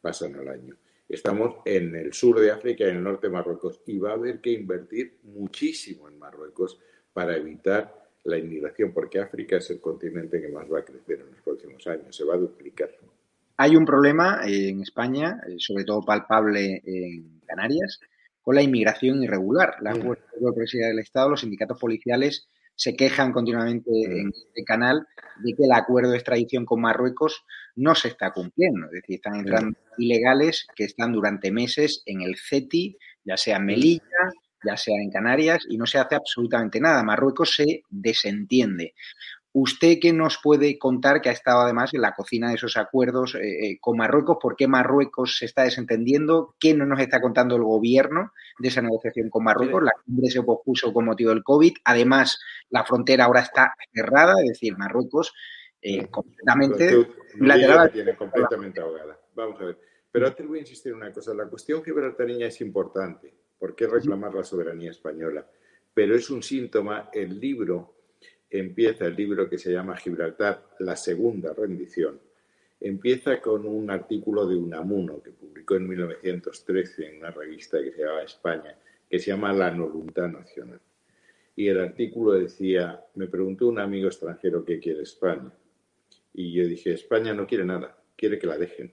pasan 0.00 0.34
al 0.34 0.48
año. 0.48 0.76
Estamos 1.08 1.58
en 1.64 1.94
el 1.94 2.12
sur 2.12 2.40
de 2.40 2.50
África 2.50 2.88
en 2.88 2.96
el 2.96 3.04
norte 3.04 3.28
de 3.28 3.32
Marruecos 3.32 3.82
y 3.86 3.98
va 3.98 4.10
a 4.10 4.14
haber 4.14 4.40
que 4.40 4.50
invertir 4.50 5.18
muchísimo 5.22 6.08
en 6.08 6.18
Marruecos 6.18 6.80
para 7.12 7.36
evitar 7.36 8.08
la 8.24 8.38
inmigración, 8.38 8.92
porque 8.92 9.20
África 9.20 9.58
es 9.58 9.70
el 9.70 9.80
continente 9.80 10.40
que 10.40 10.48
más 10.48 10.68
va 10.68 10.80
a 10.80 10.84
crecer 10.84 11.20
en 11.20 11.30
los 11.30 11.40
próximos 11.40 11.86
años, 11.86 12.16
se 12.16 12.24
va 12.24 12.34
a 12.34 12.38
duplicar. 12.38 12.90
Hay 13.58 13.76
un 13.76 13.84
problema 13.84 14.40
en 14.44 14.80
España, 14.80 15.40
eh, 15.46 15.54
sobre 15.58 15.84
todo 15.84 16.00
palpable 16.02 16.82
en 16.84 17.40
Canarias, 17.46 18.00
con 18.42 18.54
la 18.54 18.62
inmigración 18.62 19.22
irregular. 19.22 19.76
La. 19.80 19.92
Presidencia 19.92 20.88
del 20.88 20.98
Estado, 21.00 21.30
los 21.30 21.40
sindicatos 21.40 21.78
policiales 21.78 22.48
se 22.74 22.96
quejan 22.96 23.32
continuamente 23.32 23.90
en 23.90 24.32
este 24.34 24.64
canal 24.64 25.06
de 25.42 25.52
que 25.52 25.64
el 25.64 25.72
acuerdo 25.72 26.12
de 26.12 26.16
extradición 26.16 26.64
con 26.64 26.80
Marruecos 26.80 27.44
no 27.76 27.94
se 27.94 28.08
está 28.08 28.32
cumpliendo. 28.32 28.86
Es 28.86 28.92
decir, 28.92 29.16
están 29.16 29.34
entrando 29.36 29.78
ilegales 29.98 30.66
que 30.74 30.84
están 30.84 31.12
durante 31.12 31.52
meses 31.52 32.02
en 32.06 32.22
el 32.22 32.36
CETI, 32.38 32.96
ya 33.22 33.36
sea 33.36 33.58
en 33.58 33.66
Melilla, 33.66 34.32
ya 34.64 34.78
sea 34.78 34.96
en 34.96 35.10
Canarias, 35.10 35.66
y 35.68 35.76
no 35.76 35.84
se 35.84 35.98
hace 35.98 36.14
absolutamente 36.14 36.80
nada. 36.80 37.02
Marruecos 37.02 37.54
se 37.54 37.82
desentiende. 37.90 38.94
¿Usted 39.52 39.98
qué 40.00 40.12
nos 40.12 40.38
puede 40.40 40.78
contar 40.78 41.20
que 41.20 41.28
ha 41.28 41.32
estado 41.32 41.62
además 41.62 41.92
en 41.92 42.02
la 42.02 42.14
cocina 42.14 42.48
de 42.48 42.54
esos 42.54 42.76
acuerdos 42.76 43.34
eh, 43.34 43.40
eh, 43.40 43.78
con 43.80 43.96
Marruecos? 43.96 44.38
¿Por 44.40 44.54
qué 44.54 44.68
Marruecos 44.68 45.38
se 45.38 45.46
está 45.46 45.64
desentendiendo? 45.64 46.54
¿Qué 46.60 46.72
no 46.72 46.86
nos 46.86 47.00
está 47.00 47.20
contando 47.20 47.56
el 47.56 47.64
gobierno 47.64 48.32
de 48.60 48.68
esa 48.68 48.80
negociación 48.80 49.28
con 49.28 49.42
Marruecos? 49.42 49.82
La 49.82 49.92
cumbre 50.04 50.30
se 50.30 50.42
pospuso 50.42 50.92
con 50.92 51.06
motivo 51.06 51.30
del 51.30 51.42
COVID. 51.42 51.74
Además, 51.84 52.38
la 52.68 52.84
frontera 52.84 53.24
ahora 53.24 53.40
está 53.40 53.74
cerrada, 53.92 54.34
es 54.40 54.50
decir, 54.50 54.78
Marruecos 54.78 55.34
eh, 55.82 56.06
completamente 56.06 57.08
lateral. 57.40 57.90
tiene 57.90 58.14
completamente 58.14 58.80
ahogada. 58.80 59.18
Vamos 59.34 59.60
a 59.60 59.64
ver. 59.64 59.78
Pero 60.12 60.28
antes 60.28 60.46
voy 60.46 60.58
a 60.58 60.62
insistir 60.62 60.92
en 60.92 60.98
una 60.98 61.12
cosa. 61.12 61.34
La 61.34 61.48
cuestión 61.48 61.82
gibraltareña 61.82 62.46
es 62.46 62.60
importante. 62.60 63.34
¿Por 63.58 63.74
qué 63.74 63.88
reclamar 63.88 64.32
la 64.32 64.44
soberanía 64.44 64.90
española? 64.90 65.44
Pero 65.92 66.14
es 66.14 66.30
un 66.30 66.42
síntoma. 66.42 67.10
El 67.12 67.40
libro 67.40 67.99
empieza 68.50 69.06
el 69.06 69.14
libro 69.14 69.48
que 69.48 69.58
se 69.58 69.72
llama 69.72 69.96
Gibraltar, 69.96 70.70
la 70.80 70.96
segunda 70.96 71.54
rendición. 71.54 72.20
Empieza 72.80 73.40
con 73.40 73.66
un 73.66 73.90
artículo 73.90 74.46
de 74.46 74.56
Unamuno 74.56 75.22
que 75.22 75.30
publicó 75.30 75.76
en 75.76 75.86
1913 75.88 77.06
en 77.06 77.18
una 77.18 77.30
revista 77.30 77.80
que 77.82 77.92
se 77.92 78.02
llama 78.02 78.22
España, 78.22 78.76
que 79.08 79.18
se 79.18 79.30
llama 79.30 79.52
La 79.52 79.70
Voluntad 79.70 80.28
Nacional. 80.28 80.80
Y 81.54 81.68
el 81.68 81.78
artículo 81.78 82.32
decía, 82.32 83.04
me 83.14 83.26
preguntó 83.26 83.68
un 83.68 83.78
amigo 83.78 84.08
extranjero 84.08 84.64
qué 84.64 84.80
quiere 84.80 85.02
España. 85.02 85.52
Y 86.32 86.52
yo 86.52 86.66
dije, 86.66 86.92
España 86.92 87.34
no 87.34 87.46
quiere 87.46 87.64
nada, 87.64 88.02
quiere 88.16 88.38
que 88.38 88.46
la 88.46 88.56
dejen. 88.56 88.92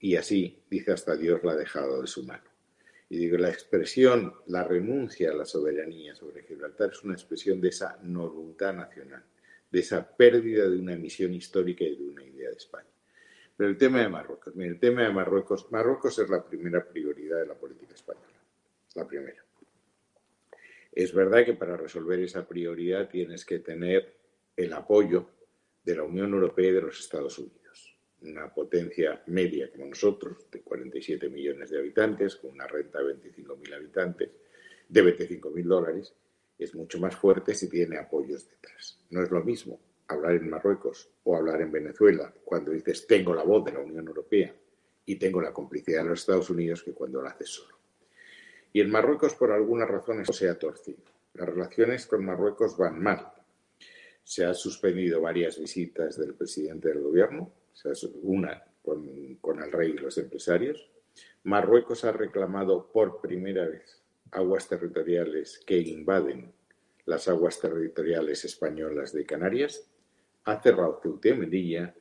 Y 0.00 0.16
así, 0.16 0.62
dice 0.68 0.92
hasta 0.92 1.16
Dios, 1.16 1.42
la 1.42 1.52
ha 1.52 1.56
dejado 1.56 2.02
de 2.02 2.06
su 2.06 2.24
mano. 2.24 2.53
Y 3.14 3.16
digo, 3.16 3.38
la 3.38 3.48
expresión, 3.48 4.34
la 4.46 4.64
renuncia 4.64 5.30
a 5.30 5.34
la 5.34 5.44
soberanía 5.44 6.16
sobre 6.16 6.42
Gibraltar 6.42 6.90
es 6.90 7.04
una 7.04 7.14
expresión 7.14 7.60
de 7.60 7.68
esa 7.68 7.96
no 8.02 8.28
voluntad 8.28 8.74
nacional, 8.74 9.22
de 9.70 9.78
esa 9.78 10.04
pérdida 10.16 10.68
de 10.68 10.80
una 10.80 10.96
misión 10.96 11.32
histórica 11.32 11.84
y 11.84 11.94
de 11.94 12.08
una 12.08 12.24
idea 12.24 12.50
de 12.50 12.56
España. 12.56 12.88
Pero 13.56 13.70
el 13.70 13.78
tema 13.78 14.00
de 14.00 14.08
Marruecos, 14.08 14.52
el 14.56 14.80
tema 14.80 15.02
de 15.02 15.10
Marruecos, 15.10 15.70
Marruecos 15.70 16.18
es 16.18 16.28
la 16.28 16.44
primera 16.44 16.84
prioridad 16.84 17.38
de 17.38 17.46
la 17.46 17.54
política 17.54 17.94
española, 17.94 18.42
la 18.96 19.06
primera. 19.06 19.44
Es 20.90 21.14
verdad 21.14 21.44
que 21.44 21.54
para 21.54 21.76
resolver 21.76 22.18
esa 22.18 22.44
prioridad 22.44 23.08
tienes 23.08 23.44
que 23.44 23.60
tener 23.60 24.12
el 24.56 24.72
apoyo 24.72 25.28
de 25.84 25.94
la 25.94 26.02
Unión 26.02 26.32
Europea 26.32 26.68
y 26.68 26.72
de 26.72 26.82
los 26.82 26.98
Estados 26.98 27.38
Unidos 27.38 27.63
una 28.24 28.52
potencia 28.52 29.22
media 29.26 29.70
como 29.70 29.86
nosotros, 29.86 30.50
de 30.50 30.60
47 30.62 31.28
millones 31.28 31.70
de 31.70 31.78
habitantes, 31.78 32.36
con 32.36 32.52
una 32.52 32.66
renta 32.66 33.02
de 33.02 33.14
25.000 33.14 33.74
habitantes, 33.74 34.30
de 34.88 35.02
25.000 35.02 35.64
dólares, 35.64 36.14
es 36.58 36.74
mucho 36.74 36.98
más 36.98 37.16
fuerte 37.16 37.54
si 37.54 37.68
tiene 37.68 37.98
apoyos 37.98 38.48
detrás. 38.48 38.98
No 39.10 39.22
es 39.22 39.30
lo 39.30 39.42
mismo 39.42 39.80
hablar 40.08 40.34
en 40.34 40.50
Marruecos 40.50 41.10
o 41.24 41.36
hablar 41.36 41.60
en 41.60 41.72
Venezuela 41.72 42.32
cuando 42.44 42.72
dices 42.72 43.06
tengo 43.06 43.34
la 43.34 43.42
voz 43.42 43.64
de 43.64 43.72
la 43.72 43.80
Unión 43.80 44.06
Europea 44.06 44.54
y 45.06 45.16
tengo 45.16 45.40
la 45.40 45.52
complicidad 45.52 46.02
de 46.02 46.10
los 46.10 46.20
Estados 46.20 46.50
Unidos 46.50 46.82
que 46.82 46.92
cuando 46.92 47.20
lo 47.20 47.28
haces 47.28 47.48
solo. 47.48 47.76
Y 48.72 48.80
en 48.80 48.90
Marruecos, 48.90 49.34
por 49.34 49.52
algunas 49.52 49.88
razones, 49.88 50.28
se 50.32 50.48
ha 50.48 50.58
torcido. 50.58 51.04
Las 51.34 51.48
relaciones 51.48 52.06
con 52.06 52.24
Marruecos 52.24 52.76
van 52.76 53.00
mal. 53.00 53.32
Se 54.22 54.44
han 54.44 54.54
suspendido 54.54 55.20
varias 55.20 55.58
visitas 55.58 56.18
del 56.18 56.34
presidente 56.34 56.88
del 56.88 57.00
gobierno, 57.00 57.52
una 58.22 58.64
con, 58.82 59.62
el 59.62 59.72
rey 59.72 59.90
y 59.90 59.98
los 59.98 60.18
empresarios. 60.18 60.90
Marruecos 61.44 62.04
ha 62.04 62.12
reclamado 62.12 62.90
por 62.92 63.20
primera 63.20 63.66
vez 63.66 64.02
aguas 64.30 64.68
territoriales 64.68 65.60
que 65.66 65.78
invaden 65.78 66.52
las 67.06 67.28
aguas 67.28 67.60
territoriales 67.60 68.44
españolas 68.44 69.12
de 69.12 69.26
Canarias, 69.26 69.88
ha 70.44 70.60
cerrado 70.60 71.00
Ceuta 71.02 71.28
y 71.28 71.34
Melilla 71.34 71.94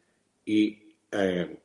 y 0.46 0.96
eh, 1.12 1.60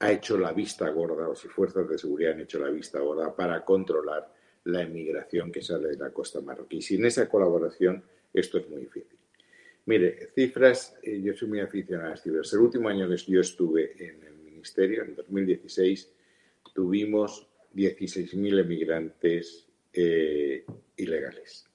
ha 0.00 0.12
hecho 0.12 0.36
la 0.36 0.52
vista 0.52 0.88
gorda, 0.90 1.28
o 1.28 1.34
sus 1.34 1.52
fuerzas 1.52 1.88
de 1.88 1.96
seguridad 1.96 2.32
han 2.32 2.40
hecho 2.40 2.58
la 2.58 2.70
vista 2.70 2.98
gorda 2.98 3.34
para 3.34 3.64
controlar 3.64 4.32
la 4.64 4.82
emigración 4.82 5.50
que 5.52 5.62
sale 5.62 5.88
de 5.88 5.96
la 5.96 6.10
costa 6.10 6.40
marroquí. 6.40 6.82
Sin 6.82 7.04
esa 7.04 7.28
colaboración, 7.28 8.04
esto 8.32 8.58
es 8.58 8.68
muy 8.68 8.80
difícil. 8.80 9.21
Mire, 9.86 10.30
cifras, 10.34 10.96
eh, 11.02 11.20
yo 11.22 11.34
soy 11.34 11.48
muy 11.48 11.60
aficionado 11.60 12.08
a 12.08 12.10
las 12.10 12.22
cifras. 12.22 12.52
El 12.52 12.60
último 12.60 12.88
año 12.88 13.08
que 13.08 13.16
yo 13.16 13.40
estuve 13.40 13.92
en 13.98 14.22
el 14.22 14.36
ministerio, 14.36 15.02
en 15.02 15.16
2016, 15.16 16.12
tuvimos 16.72 17.48
16.000 17.74 18.60
emigrantes 18.60 19.66
eh, 19.92 20.64
ilegales. 20.96 21.66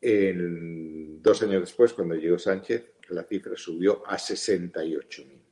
dos 0.00 1.42
años 1.42 1.60
después, 1.60 1.92
cuando 1.92 2.14
llegó 2.14 2.38
Sánchez, 2.38 2.92
la 3.08 3.24
cifra 3.24 3.56
subió 3.56 4.02
a 4.06 4.16
68.000. 4.16 5.42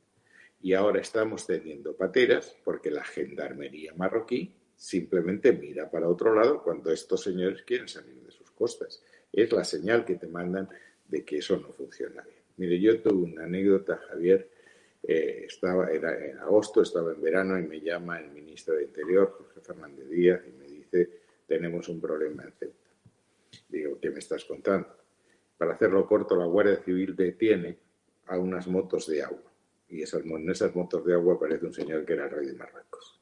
Y 0.63 0.73
ahora 0.73 1.01
estamos 1.01 1.47
teniendo 1.47 1.95
pateras 1.95 2.55
porque 2.63 2.91
la 2.91 3.03
gendarmería 3.03 3.93
marroquí 3.95 4.53
simplemente 4.75 5.53
mira 5.53 5.89
para 5.89 6.07
otro 6.07 6.33
lado 6.33 6.63
cuando 6.63 6.91
estos 6.91 7.21
señores 7.21 7.63
quieren 7.63 7.87
salir 7.87 8.15
de 8.23 8.31
sus 8.31 8.51
costas. 8.51 9.03
Es 9.31 9.51
la 9.51 9.63
señal 9.63 10.05
que 10.05 10.15
te 10.15 10.27
mandan 10.27 10.69
de 11.11 11.23
que 11.23 11.37
eso 11.37 11.57
no 11.57 11.71
funciona 11.73 12.23
bien. 12.23 12.37
Mire, 12.57 12.79
yo 12.79 13.01
tuve 13.01 13.33
una 13.33 13.43
anécdota, 13.43 13.97
Javier, 14.09 14.49
eh, 15.03 15.43
estaba, 15.45 15.91
era 15.91 16.25
en 16.25 16.37
agosto, 16.39 16.81
estaba 16.81 17.11
en 17.11 17.21
verano 17.21 17.59
y 17.59 17.63
me 17.63 17.81
llama 17.81 18.19
el 18.19 18.31
ministro 18.31 18.75
de 18.75 18.83
Interior, 18.83 19.35
Jorge 19.37 19.59
Fernández 19.61 20.09
Díaz, 20.09 20.41
y 20.47 20.51
me 20.53 20.67
dice, 20.67 21.09
tenemos 21.45 21.89
un 21.89 21.99
problema 21.99 22.43
en 22.43 22.53
Ceuta. 22.53 22.89
Digo, 23.67 23.99
¿qué 23.99 24.09
me 24.09 24.19
estás 24.19 24.45
contando? 24.45 24.87
Para 25.57 25.73
hacerlo 25.73 26.07
corto, 26.07 26.35
la 26.35 26.45
Guardia 26.45 26.77
Civil 26.77 27.15
detiene 27.15 27.77
a 28.27 28.39
unas 28.39 28.67
motos 28.67 29.07
de 29.07 29.21
agua. 29.21 29.51
Y 29.89 30.01
esas, 30.01 30.23
en 30.23 30.49
esas 30.49 30.73
motos 30.75 31.05
de 31.05 31.13
agua 31.13 31.35
aparece 31.35 31.65
un 31.65 31.73
señor 31.73 32.05
que 32.05 32.13
era 32.13 32.25
el 32.25 32.31
rey 32.31 32.47
de 32.47 32.53
Marruecos. 32.53 33.19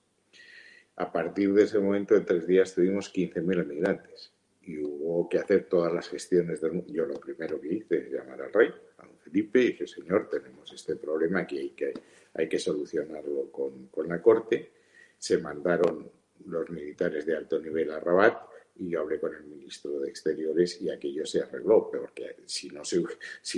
A 0.95 1.11
partir 1.11 1.53
de 1.53 1.63
ese 1.63 1.79
momento, 1.79 2.15
en 2.15 2.25
tres 2.25 2.45
días, 2.45 2.75
tuvimos 2.75 3.11
15.000 3.11 3.61
emigrantes 3.61 4.33
y 4.69 4.77
hubo 4.83 5.27
que 5.27 5.39
hacer 5.39 5.65
todas 5.67 5.91
las 5.91 6.07
gestiones 6.07 6.61
del 6.61 6.73
mundo. 6.73 6.93
Yo 6.93 7.05
lo 7.05 7.19
primero 7.19 7.59
que 7.59 7.73
hice 7.73 7.97
es 7.97 8.11
llamar 8.11 8.39
al 8.43 8.53
rey, 8.53 8.69
a 8.97 9.05
don 9.07 9.17
Felipe, 9.17 9.59
y 9.61 9.67
dije, 9.69 9.87
señor, 9.87 10.29
tenemos 10.29 10.71
este 10.71 10.95
problema 10.95 11.47
que 11.47 11.57
hay 11.57 11.69
que, 11.71 11.93
hay 12.35 12.47
que 12.47 12.59
solucionarlo 12.59 13.51
con, 13.51 13.87
con 13.87 14.07
la 14.07 14.21
corte. 14.21 14.71
Se 15.17 15.39
mandaron 15.39 16.11
los 16.45 16.69
militares 16.69 17.25
de 17.25 17.35
alto 17.35 17.59
nivel 17.59 17.91
a 17.91 17.99
Rabat 17.99 18.43
y 18.75 18.89
yo 18.89 19.01
hablé 19.01 19.19
con 19.19 19.33
el 19.33 19.43
ministro 19.43 19.99
de 19.99 20.09
Exteriores 20.09 20.79
y 20.81 20.91
aquello 20.91 21.25
se 21.25 21.41
arregló, 21.41 21.89
porque 21.89 22.37
si 22.45 22.69
no, 22.69 22.85
si 22.85 23.01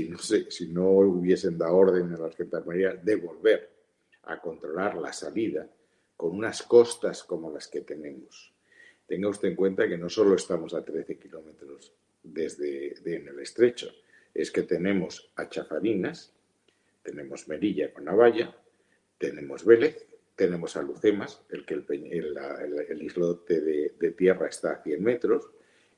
no, 0.07 0.17
si 0.17 0.67
no 0.69 0.89
hubiesen 0.91 1.57
dado 1.57 1.75
orden 1.75 2.13
a 2.13 2.17
la 2.17 2.31
Gendarmería 2.31 2.93
de 2.93 3.15
volver 3.17 3.69
a 4.23 4.39
controlar 4.39 4.95
la 4.95 5.11
salida 5.11 5.69
con 6.15 6.31
unas 6.37 6.63
costas 6.63 7.23
como 7.23 7.51
las 7.51 7.67
que 7.67 7.81
tenemos. 7.81 8.50
Tenga 9.11 9.27
usted 9.27 9.49
en 9.49 9.55
cuenta 9.57 9.89
que 9.89 9.97
no 9.97 10.07
solo 10.07 10.35
estamos 10.35 10.73
a 10.73 10.85
13 10.85 11.17
kilómetros 11.17 11.91
desde 12.23 12.93
en 13.13 13.27
el 13.27 13.39
estrecho, 13.41 13.91
es 14.33 14.51
que 14.51 14.61
tenemos 14.61 15.33
a 15.35 15.49
Chafarinas, 15.49 16.31
tenemos 17.03 17.45
Merilla 17.49 17.91
con 17.91 18.05
Navalla, 18.05 18.55
tenemos 19.17 19.65
Vélez 19.65 20.07
tenemos 20.33 20.77
a 20.77 20.81
Lucemas, 20.81 21.41
el 21.49 21.65
que 21.65 21.73
el, 21.73 23.01
islote 23.03 23.59
de, 23.59 24.11
tierra 24.11 24.47
está 24.47 24.75
a 24.75 24.81
100 24.81 25.03
metros, 25.03 25.49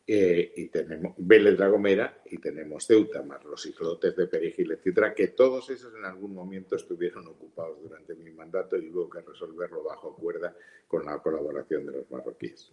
eh, 0.08 0.52
y 0.58 0.70
tenemos 0.70 1.14
Vélez 1.18 1.60
la 1.60 1.68
Gomera 1.68 2.20
y 2.26 2.40
tenemos 2.40 2.88
Ceuta, 2.88 3.22
más 3.22 3.46
los 3.46 3.64
islotes 3.68 4.16
de 4.16 4.26
Perejil, 4.26 4.72
etcétera, 4.72 5.14
que 5.14 5.28
todos 5.28 5.70
esos 5.70 5.94
en 5.94 6.06
algún 6.06 6.34
momento 6.34 6.76
estuvieron 6.76 7.28
ocupados 7.28 7.80
durante 7.80 8.16
mi 8.16 8.32
mandato 8.32 8.76
y 8.76 8.90
hubo 8.90 9.08
que 9.08 9.22
resolverlo 9.22 9.84
bajo 9.84 10.16
cuerda 10.16 10.58
con 10.88 11.06
la 11.06 11.20
colaboración 11.20 11.86
de 11.86 11.92
los 11.92 12.10
marroquíes. 12.10 12.72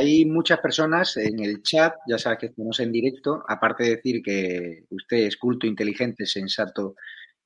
Hay 0.00 0.24
muchas 0.24 0.60
personas 0.60 1.14
en 1.18 1.40
el 1.40 1.62
chat, 1.62 1.94
ya 2.08 2.16
sabes 2.16 2.38
que 2.38 2.46
estamos 2.46 2.80
en 2.80 2.90
directo, 2.90 3.44
aparte 3.46 3.84
de 3.84 3.96
decir 3.96 4.22
que 4.22 4.84
usted 4.88 5.18
es 5.18 5.36
culto, 5.36 5.66
inteligente, 5.66 6.24
sensato 6.24 6.94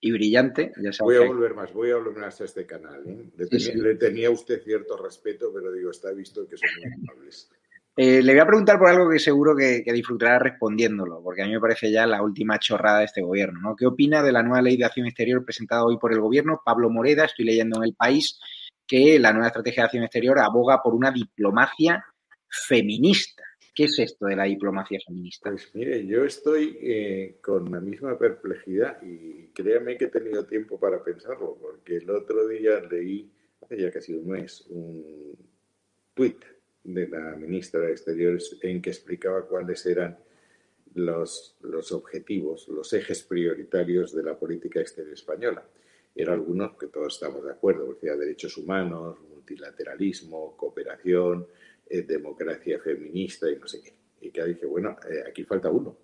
y 0.01 0.13
brillante. 0.13 0.71
voy 1.01 1.17
a 1.17 1.27
volver 1.27 1.53
más, 1.53 1.73
voy 1.73 1.91
a 1.91 1.97
volver 1.97 2.17
más 2.17 2.41
a 2.41 2.45
este 2.45 2.65
canal. 2.65 3.03
¿eh? 3.09 3.29
Le, 3.37 3.97
tenía, 3.97 4.31
usted 4.31 4.63
cierto 4.63 4.97
respeto, 4.97 5.51
pero 5.53 5.73
digo, 5.73 5.91
está 5.91 6.13
visto 6.13 6.47
que 6.47 6.57
son 6.57 6.69
muy 6.77 7.11
amables. 7.11 7.51
Eh, 7.97 8.23
le 8.23 8.33
voy 8.35 8.41
a 8.41 8.47
preguntar 8.47 8.79
por 8.79 8.89
algo 8.89 9.11
que 9.11 9.19
seguro 9.19 9.57
que, 9.57 9.83
disfrutará 9.93 10.39
respondiéndolo, 10.39 11.21
porque 11.25 11.43
a 11.43 11.47
mí 11.47 11.53
me 11.53 11.61
parece 11.61 11.91
ya 11.91 12.07
la 12.07 12.23
última 12.23 12.61
chorrada 12.61 13.01
de 13.01 13.07
este 13.07 13.23
gobierno. 13.23 13.59
¿no? 13.61 13.75
¿Qué 13.75 13.87
opina 13.87 14.23
de 14.23 14.31
la 14.31 14.45
nueva 14.45 14.63
ley 14.63 14.77
de 14.77 14.85
acción 14.85 15.09
exterior 15.09 15.45
presentada 15.45 15.85
hoy 15.85 15.99
por 15.99 16.13
el 16.13 16.21
gobierno? 16.21 16.61
Pablo 16.65 16.89
Moreda, 16.89 17.25
estoy 17.25 17.47
leyendo 17.47 17.79
en 17.79 17.85
el 17.89 17.95
país 17.97 18.39
que 18.87 19.19
la 19.19 19.33
nueva 19.33 19.49
estrategia 19.49 19.83
de 19.83 19.87
acción 19.87 20.05
exterior 20.05 20.39
aboga 20.39 20.81
por 20.85 20.95
una 20.95 21.11
diplomacia 21.11 22.05
feminista. 22.67 23.43
¿Qué 23.75 23.85
es 23.85 23.99
esto 23.99 24.27
de 24.27 24.37
la 24.37 24.45
diplomacia 24.45 25.01
feminista? 25.05 25.51
Pues 25.51 25.75
mire, 25.75 26.07
yo 26.07 26.25
estoy 26.25 26.79
eh, 26.81 27.39
con 27.43 27.71
la 27.73 27.81
misma 27.81 28.17
perplejidad 28.17 29.03
y 29.03 29.49
créame 29.49 29.99
que 29.99 30.05
he 30.05 30.09
tenido 30.09 30.47
tiempo 30.47 30.79
para 30.79 31.03
pensarlo, 31.03 31.59
porque 31.61 31.97
el 31.97 32.09
otro 32.11 32.47
día 32.47 32.81
leí, 32.81 33.33
hace 33.61 33.81
ya 33.81 33.91
casi 33.91 34.15
un 34.15 34.29
mes, 34.29 34.65
un 34.69 35.37
tuit 36.15 36.45
de 36.85 37.09
la 37.09 37.35
ministra 37.35 37.81
de 37.81 37.91
Exteriores 37.91 38.57
en 38.63 38.81
que 38.81 38.91
explicaba 38.91 39.47
cuáles 39.47 39.85
eran 39.87 40.17
los, 40.95 41.57
los 41.63 41.91
objetivos, 41.91 42.69
los 42.69 42.93
ejes 42.93 43.25
prioritarios 43.25 44.15
de 44.15 44.23
la 44.23 44.39
política 44.39 44.81
exterior 44.81 45.15
española. 45.15 45.67
Eran 46.15 46.35
algunos 46.35 46.77
que 46.77 46.87
todos 46.87 47.15
estamos 47.15 47.45
de 47.45 47.51
acuerdo, 47.51 47.93
decía 47.93 48.17
derechos 48.17 48.57
humanos, 48.57 49.19
multilateralismo, 49.29 50.57
cooperación, 50.57 51.49
eh, 51.87 52.03
democracia 52.03 52.81
feminista 52.81 53.51
y 53.51 53.57
no 53.57 53.67
sé 53.67 53.83
qué. 53.83 53.95
Y 54.21 54.31
que 54.31 54.45
dije, 54.45 54.67
bueno, 54.67 54.97
eh, 55.11 55.23
aquí 55.29 55.45
falta 55.45 55.71
uno, 55.71 55.99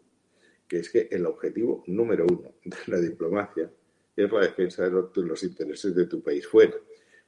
que 0.69 0.79
es 0.79 0.91
que 0.91 1.09
el 1.11 1.27
objetivo 1.27 1.83
número 1.87 2.27
uno 2.31 2.55
de 2.65 2.77
la 2.87 3.01
diplomacia 3.01 3.71
es 4.17 4.31
la 4.31 4.41
defensa 4.41 4.85
de 4.85 4.91
los, 4.91 5.43
intereses 5.43 5.95
de 5.95 6.07
tu 6.07 6.23
país 6.23 6.47
fuera. 6.47 6.77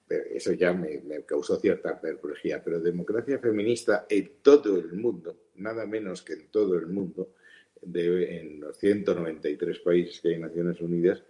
Pero 0.06 0.24
eso 0.30 0.52
ya 0.52 0.72
me, 0.72 1.02
causó 1.24 1.58
cierta 1.58 1.98
perplejidad. 2.00 2.62
Pero 2.64 2.80
democracia 2.80 3.38
feminista 3.38 4.06
en 4.08 4.32
todo 4.42 4.78
el 4.78 4.92
mundo, 4.92 5.48
nada 5.54 5.86
menos 5.86 6.22
que 6.22 6.34
en 6.34 6.48
todo 6.50 6.76
el 6.76 6.86
mundo, 6.88 7.34
de, 7.80 8.38
en 8.38 8.60
los 8.60 8.76
193 8.78 9.78
países 9.80 10.20
que 10.20 10.28
hay 10.28 10.34
en 10.34 10.42
Naciones 10.42 10.80
Unidas, 10.80 11.22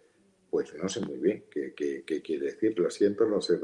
pues 0.52 0.74
no 0.74 0.86
sé 0.86 1.00
muy 1.00 1.16
bien 1.16 1.44
qué, 1.50 2.04
quiere 2.22 2.44
decir. 2.44 2.78
Lo 2.78 2.90
siento, 2.90 3.24
no 3.24 3.40
sé, 3.40 3.58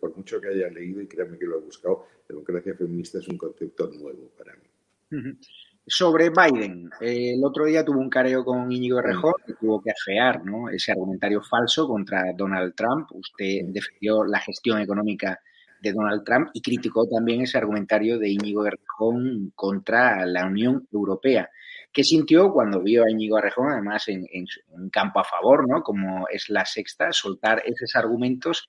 por 0.00 0.16
mucho 0.16 0.40
que 0.40 0.48
haya 0.48 0.68
leído 0.68 1.00
y 1.00 1.06
créanme 1.06 1.38
que 1.38 1.46
lo 1.46 1.58
he 1.58 1.60
buscado, 1.60 2.04
democracia 2.28 2.74
feminista 2.74 3.20
es 3.20 3.28
un 3.28 3.38
concepto 3.38 3.88
nuevo 3.92 4.28
para 4.36 4.56
mí. 4.56 5.38
Sobre 5.86 6.30
Biden, 6.30 6.90
el 7.00 7.44
otro 7.44 7.66
día 7.66 7.84
tuvo 7.84 8.00
un 8.00 8.10
careo 8.10 8.44
con 8.44 8.72
Íñigo 8.72 8.98
Errejón 8.98 9.34
que 9.46 9.52
tuvo 9.54 9.80
que 9.80 9.92
afear 9.92 10.44
¿no? 10.44 10.68
ese 10.68 10.90
argumentario 10.90 11.42
falso 11.42 11.86
contra 11.86 12.32
Donald 12.36 12.74
Trump. 12.74 13.12
Usted 13.12 13.66
defendió 13.66 14.24
la 14.24 14.40
gestión 14.40 14.80
económica 14.80 15.40
de 15.80 15.92
Donald 15.92 16.24
Trump 16.24 16.48
y 16.52 16.60
criticó 16.60 17.06
también 17.06 17.42
ese 17.42 17.56
argumentario 17.56 18.18
de 18.18 18.30
Íñigo 18.30 18.66
Errejón 18.66 19.52
contra 19.54 20.26
la 20.26 20.44
Unión 20.46 20.88
Europea. 20.92 21.48
¿Qué 21.92 22.04
sintió 22.04 22.52
cuando 22.52 22.80
vio 22.80 23.04
a 23.04 23.10
Íñigo 23.10 23.36
Arrejón, 23.36 23.72
además 23.72 24.06
en, 24.08 24.24
un 24.68 24.90
campo 24.90 25.18
a 25.18 25.24
favor, 25.24 25.68
¿no? 25.68 25.82
como 25.82 26.28
es 26.28 26.48
la 26.48 26.64
sexta, 26.64 27.10
soltar 27.12 27.62
esos 27.66 27.96
argumentos? 27.96 28.68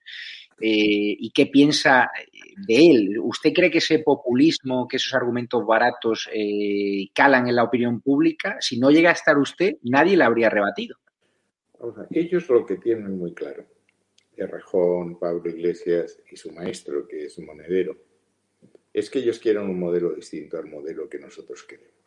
Eh, 0.60 1.18
¿Y 1.20 1.32
qué 1.32 1.46
piensa 1.46 2.10
de 2.68 2.76
él? 2.76 3.20
¿Usted 3.20 3.54
cree 3.54 3.70
que 3.70 3.78
ese 3.78 4.00
populismo, 4.00 4.88
que 4.88 4.98
esos 4.98 5.14
argumentos 5.14 5.66
baratos 5.66 6.30
eh, 6.34 7.10
calan 7.14 7.48
en 7.48 7.56
la 7.56 7.64
opinión 7.64 8.02
pública? 8.02 8.58
Si 8.60 8.80
no 8.80 8.90
llega 8.90 9.12
a 9.12 9.14
estar 9.14 9.38
usted, 9.38 9.78
nadie 9.84 10.18
le 10.18 10.24
habría 10.24 10.50
rebatido. 10.50 10.98
ellos 12.10 12.50
lo 12.50 12.66
que 12.66 12.78
tienen 12.78 13.20
muy 13.20 13.34
claro, 13.34 13.66
Errejón, 14.36 15.20
Pablo 15.20 15.48
Iglesias 15.48 16.20
y 16.32 16.36
su 16.36 16.52
maestro, 16.52 17.08
que 17.08 17.26
es 17.26 17.38
Monedero, 17.38 17.98
es 18.92 19.10
que 19.12 19.20
ellos 19.20 19.38
quieren 19.38 19.64
un 19.64 19.80
modelo 19.80 20.14
distinto 20.14 20.58
al 20.58 20.66
modelo 20.66 21.08
que 21.08 21.20
nosotros 21.20 21.64
queremos 21.64 22.01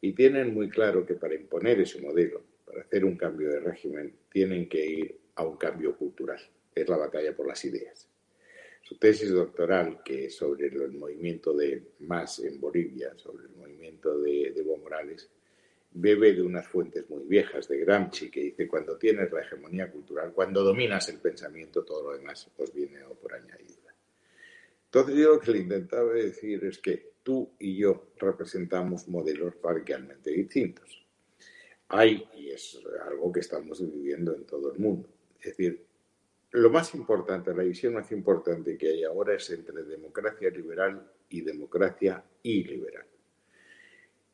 y 0.00 0.12
tienen 0.12 0.54
muy 0.54 0.68
claro 0.68 1.04
que 1.04 1.14
para 1.14 1.34
imponer 1.34 1.80
ese 1.80 2.00
modelo, 2.00 2.42
para 2.64 2.82
hacer 2.82 3.04
un 3.04 3.16
cambio 3.16 3.50
de 3.50 3.60
régimen, 3.60 4.14
tienen 4.30 4.68
que 4.68 4.84
ir 4.84 5.18
a 5.34 5.44
un 5.44 5.56
cambio 5.56 5.96
cultural. 5.96 6.40
Es 6.74 6.88
la 6.88 6.96
batalla 6.96 7.34
por 7.34 7.46
las 7.46 7.64
ideas. 7.64 8.08
Su 8.82 8.96
tesis 8.96 9.30
doctoral, 9.30 10.02
que 10.04 10.26
es 10.26 10.36
sobre 10.36 10.68
el 10.68 10.92
movimiento 10.92 11.52
de 11.52 11.82
MAS 12.00 12.38
en 12.40 12.60
Bolivia, 12.60 13.12
sobre 13.16 13.44
el 13.44 13.50
movimiento 13.50 14.18
de, 14.20 14.52
de 14.52 14.60
Evo 14.60 14.76
Morales, 14.76 15.28
bebe 15.90 16.32
de 16.32 16.42
unas 16.42 16.66
fuentes 16.66 17.08
muy 17.10 17.24
viejas 17.24 17.68
de 17.68 17.78
Gramsci, 17.78 18.30
que 18.30 18.40
dice, 18.40 18.68
cuando 18.68 18.96
tienes 18.96 19.32
la 19.32 19.40
hegemonía 19.40 19.90
cultural, 19.90 20.32
cuando 20.32 20.62
dominas 20.62 21.08
el 21.08 21.18
pensamiento, 21.18 21.84
todo 21.84 22.10
lo 22.10 22.16
demás 22.16 22.48
os 22.56 22.72
viene 22.72 23.00
por 23.20 23.34
añadidura. 23.34 23.94
Entonces 24.84 25.16
yo 25.16 25.34
lo 25.34 25.40
que 25.40 25.52
le 25.52 25.58
intentaba 25.58 26.12
decir 26.12 26.64
es 26.64 26.78
que 26.78 27.10
tú 27.28 27.50
y 27.58 27.76
yo 27.76 28.06
representamos 28.16 29.06
modelos 29.06 29.52
radicalmente 29.62 30.30
distintos. 30.30 31.06
Hay, 31.88 32.26
y 32.34 32.48
es 32.48 32.80
algo 33.06 33.30
que 33.30 33.40
estamos 33.40 33.82
viviendo 33.82 34.34
en 34.34 34.46
todo 34.46 34.72
el 34.72 34.78
mundo, 34.78 35.10
es 35.38 35.44
decir, 35.48 35.84
lo 36.52 36.70
más 36.70 36.94
importante, 36.94 37.54
la 37.54 37.64
visión 37.64 37.92
más 37.92 38.10
importante 38.12 38.78
que 38.78 38.88
hay 38.88 39.04
ahora 39.04 39.34
es 39.34 39.50
entre 39.50 39.82
democracia 39.82 40.48
liberal 40.48 41.06
y 41.28 41.42
democracia 41.42 42.24
iliberal. 42.44 43.04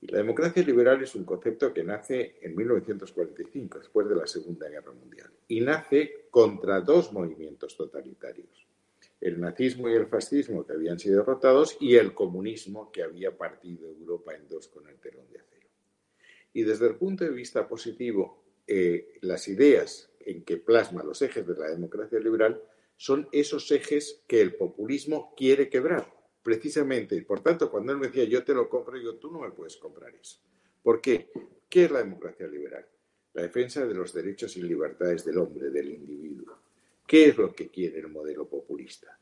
Y 0.00 0.06
la 0.06 0.18
democracia 0.18 0.62
liberal 0.62 1.02
es 1.02 1.16
un 1.16 1.24
concepto 1.24 1.74
que 1.74 1.82
nace 1.82 2.36
en 2.42 2.54
1945, 2.54 3.80
después 3.80 4.08
de 4.08 4.14
la 4.14 4.28
Segunda 4.28 4.68
Guerra 4.68 4.92
Mundial, 4.92 5.32
y 5.48 5.60
nace 5.62 6.28
contra 6.30 6.80
dos 6.80 7.12
movimientos 7.12 7.76
totalitarios 7.76 8.68
el 9.20 9.40
nazismo 9.40 9.88
y 9.88 9.94
el 9.94 10.06
fascismo 10.06 10.66
que 10.66 10.74
habían 10.74 10.98
sido 10.98 11.18
derrotados 11.18 11.76
y 11.80 11.96
el 11.96 12.14
comunismo 12.14 12.92
que 12.92 13.02
había 13.02 13.36
partido 13.36 13.88
Europa 13.88 14.34
en 14.34 14.48
dos 14.48 14.68
con 14.68 14.88
el 14.88 14.98
telón 14.98 15.26
de 15.30 15.40
acero. 15.40 15.68
Y 16.52 16.62
desde 16.62 16.86
el 16.86 16.96
punto 16.96 17.24
de 17.24 17.30
vista 17.30 17.66
positivo, 17.66 18.44
eh, 18.66 19.18
las 19.22 19.48
ideas 19.48 20.10
en 20.20 20.44
que 20.44 20.56
plasma 20.56 21.02
los 21.02 21.20
ejes 21.22 21.46
de 21.46 21.54
la 21.54 21.68
democracia 21.68 22.18
liberal 22.18 22.62
son 22.96 23.28
esos 23.32 23.70
ejes 23.70 24.22
que 24.26 24.40
el 24.40 24.54
populismo 24.54 25.34
quiere 25.36 25.68
quebrar, 25.68 26.12
precisamente. 26.42 27.20
Por 27.22 27.40
tanto, 27.40 27.70
cuando 27.70 27.92
él 27.92 27.98
me 27.98 28.06
decía, 28.06 28.24
yo 28.24 28.44
te 28.44 28.54
lo 28.54 28.68
compro, 28.68 28.96
yo, 28.98 29.16
tú 29.16 29.30
no 29.30 29.40
me 29.40 29.50
puedes 29.50 29.76
comprar 29.76 30.14
eso. 30.14 30.38
¿Por 30.82 31.00
qué? 31.00 31.30
¿Qué 31.68 31.84
es 31.84 31.90
la 31.90 31.98
democracia 31.98 32.46
liberal? 32.46 32.86
La 33.32 33.42
defensa 33.42 33.84
de 33.84 33.94
los 33.94 34.12
derechos 34.12 34.56
y 34.56 34.62
libertades 34.62 35.24
del 35.24 35.38
hombre, 35.38 35.70
del 35.70 35.90
individuo. 35.90 36.58
¿Qué 37.06 37.26
es 37.26 37.36
lo 37.36 37.54
que 37.54 37.68
quiere 37.68 37.98
el 37.98 38.08
modelo 38.08 38.48
populista? 38.48 39.18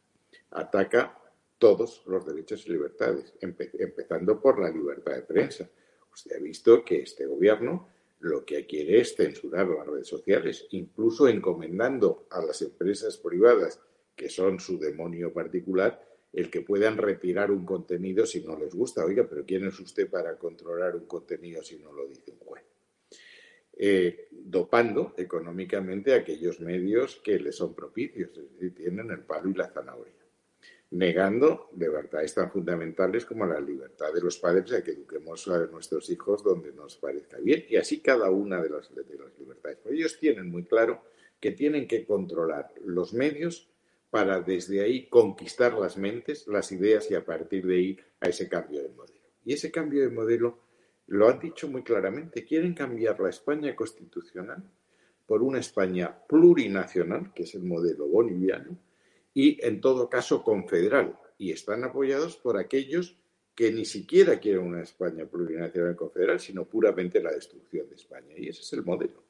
Ataca 0.51 1.19
todos 1.59 2.03
los 2.07 2.25
derechos 2.25 2.67
y 2.67 2.71
libertades, 2.71 3.35
empezando 3.41 4.41
por 4.41 4.61
la 4.61 4.71
libertad 4.71 5.15
de 5.15 5.23
prensa. 5.23 5.69
Usted 6.13 6.37
ha 6.37 6.41
visto 6.41 6.85
que 6.85 7.03
este 7.03 7.27
gobierno 7.27 7.89
lo 8.21 8.45
que 8.45 8.67
quiere 8.67 9.01
es 9.01 9.17
censurar 9.17 9.67
las 9.67 9.87
redes 9.87 10.07
sociales, 10.07 10.67
incluso 10.71 11.27
encomendando 11.27 12.27
a 12.31 12.41
las 12.45 12.63
empresas 12.63 13.17
privadas, 13.17 13.81
que 14.15 14.29
son 14.29 14.61
su 14.61 14.79
demonio 14.79 15.33
particular, 15.33 16.01
el 16.33 16.51
que 16.51 16.61
puedan 16.61 16.97
retirar 16.97 17.51
un 17.51 17.67
contenido 17.67 18.27
si 18.27 18.43
no 18.43 18.57
les 18.57 18.75
gusta. 18.75 19.05
Oiga, 19.05 19.27
pero 19.29 19.45
¿quién 19.45 19.67
es 19.67 19.79
usted 19.81 20.09
para 20.09 20.39
controlar 20.39 20.95
un 20.95 21.07
contenido 21.07 21.63
si 21.65 21.79
no 21.79 21.93
lo 21.93 22.07
dice 22.07 22.31
un 22.31 22.39
juez? 22.39 22.72
Eh, 23.75 24.29
dopando 24.31 25.15
económicamente 25.17 26.15
aquellos 26.15 26.61
medios 26.61 27.21
que 27.25 27.39
le 27.39 27.53
son 27.53 27.75
propicios, 27.75 28.31
es 28.37 28.53
decir, 28.53 28.75
tienen 28.75 29.11
el 29.11 29.21
palo 29.21 29.49
y 29.49 29.55
la 29.55 29.69
zanahoria 29.69 30.23
negando 30.93 31.71
libertades 31.79 32.35
tan 32.35 32.51
fundamentales 32.51 33.25
como 33.25 33.47
la 33.47 33.61
libertad 33.61 34.13
de 34.13 34.21
los 34.21 34.39
padres 34.39 34.73
a 34.73 34.85
que 34.85 34.91
eduquemos 34.91 35.49
a 35.49 35.67
nuestros 35.67 36.11
hijos 36.11 36.45
donde 36.45 36.73
nos 36.73 36.97
parezca 36.99 37.39
bien, 37.39 37.65
y 37.69 37.77
así 37.77 38.01
cada 38.01 38.31
una 38.31 38.63
de 38.63 38.69
las, 38.69 38.95
de 38.95 39.03
las 39.17 39.39
libertades. 39.39 39.79
ellos 39.91 40.19
tienen 40.19 40.51
muy 40.51 40.65
claro 40.65 41.03
que 41.41 41.53
tienen 41.53 41.89
que 41.89 42.05
controlar 42.05 42.73
los 42.85 43.15
medios 43.15 43.71
para 44.11 44.43
desde 44.43 44.83
ahí 44.83 45.09
conquistar 45.09 45.73
las 45.79 45.97
mentes, 45.97 46.47
las 46.47 46.71
ideas 46.73 47.11
y 47.11 47.15
a 47.15 47.25
partir 47.25 47.67
de 47.67 47.75
ahí 47.75 47.99
a 48.21 48.29
ese 48.29 48.49
cambio 48.51 48.83
de 48.83 48.91
modelo. 48.91 49.21
Y 49.47 49.55
ese 49.55 49.71
cambio 49.71 50.03
de 50.03 50.11
modelo 50.11 50.59
lo 51.13 51.29
han 51.29 51.39
dicho 51.39 51.69
muy 51.69 51.83
claramente, 51.83 52.43
quieren 52.43 52.73
cambiar 52.73 53.21
la 53.21 53.29
España 53.29 53.77
constitucional 53.77 54.63
por 55.27 55.43
una 55.43 55.59
España 55.59 56.19
plurinacional, 56.27 57.35
que 57.35 57.43
es 57.43 57.55
el 57.55 57.65
modelo 57.65 58.07
boliviano, 58.07 58.79
y, 59.35 59.63
en 59.63 59.83
todo 59.83 60.09
caso, 60.09 60.43
confederal. 60.43 61.19
Y 61.37 61.53
están 61.53 61.85
apoyados 61.85 62.37
por 62.39 62.57
aquellos 62.57 63.19
que 63.55 63.71
ni 63.71 63.85
siquiera 63.85 64.41
quieren 64.41 64.63
una 64.63 64.81
España 64.81 65.27
plurinacional 65.27 65.93
y 65.93 65.97
confederal, 65.97 66.41
sino 66.41 66.65
puramente 66.65 67.23
la 67.23 67.33
destrucción 67.33 67.91
de 67.91 67.97
España. 67.97 68.33
Y 68.39 68.49
ese 68.49 68.63
es 68.63 68.73
el 68.73 68.83
modelo. 68.83 69.23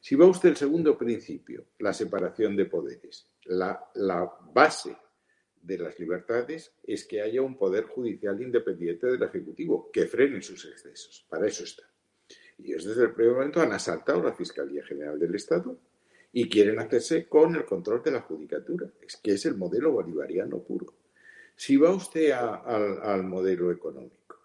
Si 0.00 0.14
va 0.14 0.24
usted 0.26 0.50
el 0.50 0.56
segundo 0.56 0.96
principio, 0.96 1.64
la 1.80 1.92
separación 1.92 2.54
de 2.54 2.66
poderes, 2.66 3.26
la, 3.46 3.90
la 3.94 4.32
base 4.54 4.96
de 5.62 5.78
las 5.78 5.98
libertades 5.98 6.72
es 6.82 7.04
que 7.04 7.20
haya 7.20 7.42
un 7.42 7.56
poder 7.56 7.84
judicial 7.84 8.40
independiente 8.40 9.06
del 9.06 9.22
Ejecutivo, 9.22 9.90
que 9.92 10.06
frene 10.06 10.42
sus 10.42 10.64
excesos. 10.64 11.26
Para 11.28 11.46
eso 11.46 11.64
está. 11.64 11.84
Y 12.58 12.72
ellos 12.72 12.84
desde 12.84 13.04
el 13.04 13.14
primer 13.14 13.34
momento 13.34 13.60
han 13.60 13.72
asaltado 13.72 14.22
la 14.22 14.32
Fiscalía 14.32 14.84
General 14.84 15.18
del 15.18 15.34
Estado, 15.34 15.78
y 16.32 16.48
quieren 16.48 16.78
hacerse 16.78 17.26
con 17.26 17.56
el 17.56 17.64
control 17.64 18.02
de 18.02 18.12
la 18.12 18.20
judicatura, 18.20 18.90
que 19.22 19.32
es 19.32 19.46
el 19.46 19.56
modelo 19.56 19.92
bolivariano 19.92 20.58
puro. 20.58 20.94
Si 21.56 21.76
va 21.76 21.90
usted 21.90 22.32
al 22.32 23.24
modelo 23.24 23.72
económico, 23.72 24.38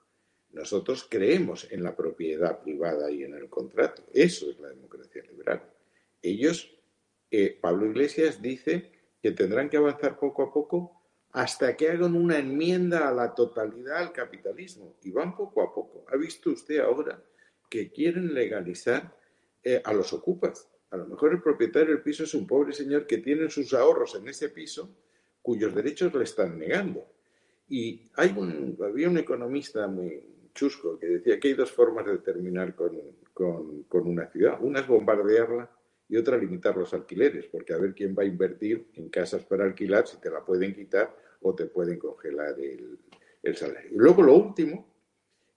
nosotros 0.51 1.05
creemos 1.09 1.67
en 1.71 1.83
la 1.83 1.95
propiedad 1.95 2.61
privada 2.61 3.11
y 3.11 3.23
en 3.23 3.33
el 3.33 3.49
contrato, 3.49 4.03
eso 4.13 4.49
es 4.49 4.59
la 4.59 4.69
democracia 4.69 5.23
liberal. 5.23 5.61
Ellos, 6.21 6.75
eh, 7.31 7.57
Pablo 7.59 7.87
Iglesias 7.87 8.41
dice 8.41 8.91
que 9.21 9.31
tendrán 9.31 9.69
que 9.69 9.77
avanzar 9.77 10.17
poco 10.17 10.43
a 10.43 10.53
poco 10.53 11.02
hasta 11.33 11.75
que 11.75 11.89
hagan 11.89 12.15
una 12.15 12.37
enmienda 12.37 13.09
a 13.09 13.11
la 13.11 13.33
totalidad 13.33 13.97
al 13.97 14.13
capitalismo. 14.13 14.95
Y 15.01 15.11
van 15.11 15.35
poco 15.35 15.63
a 15.63 15.73
poco. 15.73 16.05
¿Ha 16.09 16.15
visto 16.15 16.51
usted 16.51 16.79
ahora 16.79 17.21
que 17.69 17.91
quieren 17.91 18.33
legalizar 18.33 19.17
eh, 19.63 19.81
a 19.83 19.93
los 19.93 20.13
ocupas? 20.13 20.69
A 20.91 20.97
lo 20.97 21.07
mejor 21.07 21.33
el 21.33 21.41
propietario 21.41 21.89
del 21.89 22.03
piso 22.03 22.23
es 22.23 22.35
un 22.35 22.45
pobre 22.45 22.71
señor 22.71 23.07
que 23.07 23.17
tiene 23.17 23.49
sus 23.49 23.73
ahorros 23.73 24.13
en 24.13 24.27
ese 24.27 24.49
piso 24.49 24.95
cuyos 25.41 25.73
derechos 25.73 26.13
le 26.13 26.23
están 26.23 26.57
negando. 26.57 27.03
Y 27.67 28.11
hay 28.15 28.29
un, 28.37 28.77
había 28.83 29.09
un 29.09 29.17
economista 29.17 29.87
muy 29.87 30.49
chusco 30.53 30.99
que 30.99 31.07
decía 31.07 31.39
que 31.39 31.47
hay 31.47 31.53
dos 31.55 31.71
formas 31.71 32.05
de 32.05 32.19
terminar 32.19 32.75
con, 32.75 32.91
con 33.33 34.07
una 34.07 34.27
ciudad. 34.27 34.59
Una 34.61 34.81
es 34.81 34.87
bombardearla 34.87 35.67
y 36.07 36.15
otra 36.15 36.37
limitar 36.37 36.77
los 36.77 36.93
alquileres, 36.93 37.47
porque 37.47 37.73
a 37.73 37.77
ver 37.79 37.95
quién 37.95 38.15
va 38.15 38.21
a 38.21 38.27
invertir 38.27 38.85
en 38.93 39.09
casas 39.09 39.43
para 39.45 39.63
alquilar 39.63 40.07
si 40.07 40.17
te 40.17 40.29
la 40.29 40.45
pueden 40.45 40.75
quitar 40.75 41.22
o 41.43 41.53
te 41.53 41.65
pueden 41.65 41.99
congelar 41.99 42.59
el, 42.59 42.97
el 43.43 43.55
salario. 43.55 43.91
Y 43.91 43.97
luego 43.97 44.23
lo 44.23 44.35
último 44.35 44.87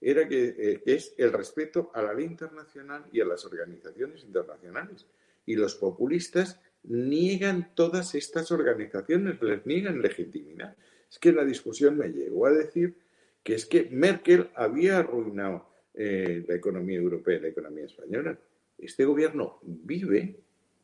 era 0.00 0.28
que, 0.28 0.54
eh, 0.58 0.82
es 0.84 1.14
el 1.16 1.32
respeto 1.32 1.90
a 1.94 2.02
la 2.02 2.12
ley 2.12 2.26
internacional 2.26 3.06
y 3.12 3.20
a 3.20 3.24
las 3.24 3.44
organizaciones 3.44 4.24
internacionales 4.24 5.06
y 5.46 5.56
los 5.56 5.74
populistas 5.76 6.60
niegan 6.82 7.74
todas 7.74 8.14
estas 8.14 8.50
organizaciones, 8.52 9.40
les 9.42 9.64
niegan 9.66 10.02
legitimidad. 10.02 10.76
Es 11.10 11.18
que 11.18 11.32
la 11.32 11.44
discusión 11.44 11.96
me 11.96 12.08
llegó 12.08 12.46
a 12.46 12.52
decir 12.52 12.94
que 13.42 13.54
es 13.54 13.64
que 13.64 13.88
Merkel 13.90 14.50
había 14.54 14.98
arruinado 14.98 15.68
eh, 15.94 16.44
la 16.46 16.54
economía 16.54 16.98
europea 16.98 17.38
y 17.38 17.40
la 17.40 17.48
economía 17.48 17.84
española. 17.84 18.38
Este 18.76 19.04
gobierno 19.04 19.60
vive 19.62 20.40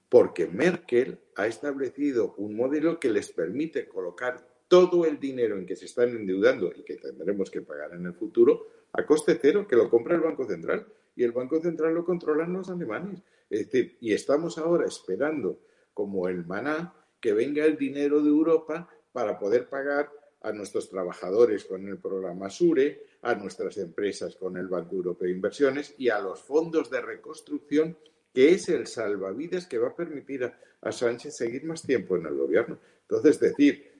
porque 0.08 0.46
Merkel 0.46 1.18
ha 1.36 1.46
establecido 1.46 2.34
un 2.38 2.56
modelo 2.56 3.00
que 3.00 3.10
les 3.10 3.30
permite 3.30 3.86
colocar 3.88 4.51
todo 4.72 5.04
el 5.04 5.20
dinero 5.20 5.58
en 5.58 5.66
que 5.66 5.76
se 5.76 5.84
están 5.84 6.16
endeudando 6.16 6.72
y 6.74 6.82
que 6.82 6.96
tendremos 6.96 7.50
que 7.50 7.60
pagar 7.60 7.92
en 7.92 8.06
el 8.06 8.14
futuro 8.14 8.68
a 8.94 9.04
coste 9.04 9.38
cero, 9.38 9.66
que 9.68 9.76
lo 9.76 9.90
compra 9.90 10.14
el 10.14 10.22
Banco 10.22 10.46
Central 10.46 10.86
y 11.14 11.24
el 11.24 11.32
Banco 11.32 11.60
Central 11.60 11.92
lo 11.92 12.06
controlan 12.06 12.54
los 12.54 12.70
alemanes. 12.70 13.22
Es 13.50 13.66
decir, 13.66 13.98
y 14.00 14.14
estamos 14.14 14.56
ahora 14.56 14.86
esperando, 14.86 15.58
como 15.92 16.26
el 16.26 16.46
maná, 16.46 16.94
que 17.20 17.34
venga 17.34 17.66
el 17.66 17.76
dinero 17.76 18.22
de 18.22 18.30
Europa 18.30 18.88
para 19.12 19.38
poder 19.38 19.68
pagar 19.68 20.10
a 20.40 20.52
nuestros 20.52 20.88
trabajadores 20.88 21.66
con 21.66 21.86
el 21.86 21.98
programa 21.98 22.48
SURE, 22.48 23.04
a 23.20 23.34
nuestras 23.34 23.76
empresas 23.76 24.36
con 24.36 24.56
el 24.56 24.68
Banco 24.68 24.96
Europeo 24.96 25.28
de 25.28 25.34
Inversiones 25.34 25.94
y 25.98 26.08
a 26.08 26.18
los 26.18 26.40
fondos 26.40 26.88
de 26.88 27.02
reconstrucción, 27.02 27.98
que 28.32 28.52
es 28.52 28.70
el 28.70 28.86
salvavidas 28.86 29.66
que 29.66 29.76
va 29.76 29.88
a 29.88 29.96
permitir 29.96 30.44
a, 30.44 30.92
Sánchez 30.92 31.36
seguir 31.36 31.62
más 31.64 31.82
tiempo 31.82 32.16
en 32.16 32.24
el 32.24 32.34
gobierno. 32.34 32.78
Entonces, 33.02 33.38
decir 33.38 33.91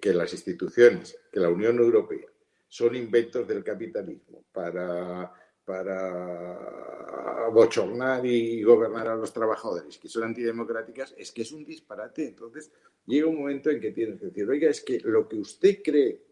que 0.00 0.12
las 0.14 0.32
instituciones, 0.32 1.18
que 1.32 1.40
la 1.40 1.48
Unión 1.48 1.78
Europea 1.78 2.26
son 2.66 2.94
inventos 2.96 3.46
del 3.46 3.62
capitalismo 3.62 4.44
para 4.52 5.32
para 5.68 7.50
bochornar 7.52 8.24
y 8.24 8.62
gobernar 8.62 9.06
a 9.08 9.16
los 9.16 9.34
trabajadores, 9.34 9.98
que 9.98 10.08
son 10.08 10.22
antidemocráticas, 10.22 11.14
es 11.18 11.30
que 11.30 11.42
es 11.42 11.52
un 11.52 11.62
disparate. 11.62 12.26
Entonces, 12.26 12.72
llega 13.04 13.26
un 13.26 13.36
momento 13.36 13.68
en 13.68 13.78
que 13.78 13.90
tienes 13.90 14.18
que 14.18 14.26
decir, 14.28 14.48
oiga, 14.48 14.70
es 14.70 14.80
que 14.80 14.98
lo 15.00 15.28
que 15.28 15.36
usted 15.36 15.82
cree 15.84 16.22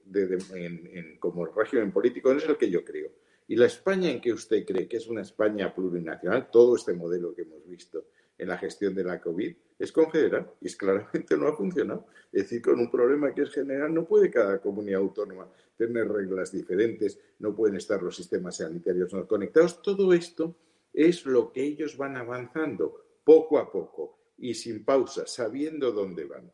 como 1.19 1.45
régimen 1.45 1.93
político 1.93 2.33
no 2.33 2.39
es 2.39 2.49
el 2.49 2.57
que 2.57 2.71
yo 2.71 2.83
creo. 2.83 3.11
Y 3.47 3.57
la 3.57 3.67
España 3.67 4.11
en 4.11 4.23
que 4.23 4.33
usted 4.33 4.65
cree 4.65 4.89
que 4.89 4.97
es 4.97 5.07
una 5.07 5.21
España 5.21 5.75
plurinacional, 5.75 6.51
todo 6.51 6.75
este 6.75 6.95
modelo 6.95 7.35
que 7.35 7.43
hemos 7.43 7.69
visto 7.69 8.07
en 8.39 8.49
la 8.49 8.59
gestión 8.59 8.95
de 8.95 9.05
la 9.05 9.21
COVID, 9.21 9.57
es 9.79 9.93
confederal 9.93 10.51
y 10.61 10.67
es, 10.67 10.77
claramente 10.77 11.37
no 11.37 11.49
ha 11.49 11.57
funcionado. 11.57 12.07
Es 12.33 12.45
decir, 12.45 12.63
con 12.63 12.79
un 12.79 12.91
problema 12.91 13.35
que 13.35 13.43
es 13.43 13.53
general, 13.53 13.93
no 13.93 14.07
puede 14.07 14.31
cada 14.31 14.61
comunidad 14.61 15.01
autónoma 15.01 15.49
tener 15.77 16.09
reglas 16.09 16.53
diferentes, 16.53 17.19
no 17.39 17.55
pueden 17.55 17.77
estar 17.77 18.03
los 18.03 18.17
sistemas 18.17 18.57
sanitarios 18.57 19.13
no 19.13 19.27
conectados. 19.27 19.83
Todo 19.83 20.13
esto 20.13 20.57
es 20.93 21.27
lo 21.27 21.53
que 21.53 21.63
ellos 21.63 21.97
van 21.97 22.17
avanzando 22.17 23.21
poco 23.25 23.59
a 23.59 23.71
poco 23.71 24.19
y 24.39 24.55
sin 24.55 24.85
pausa, 24.85 25.27
sabiendo 25.27 25.93
dónde 25.93 26.25
van. 26.25 26.53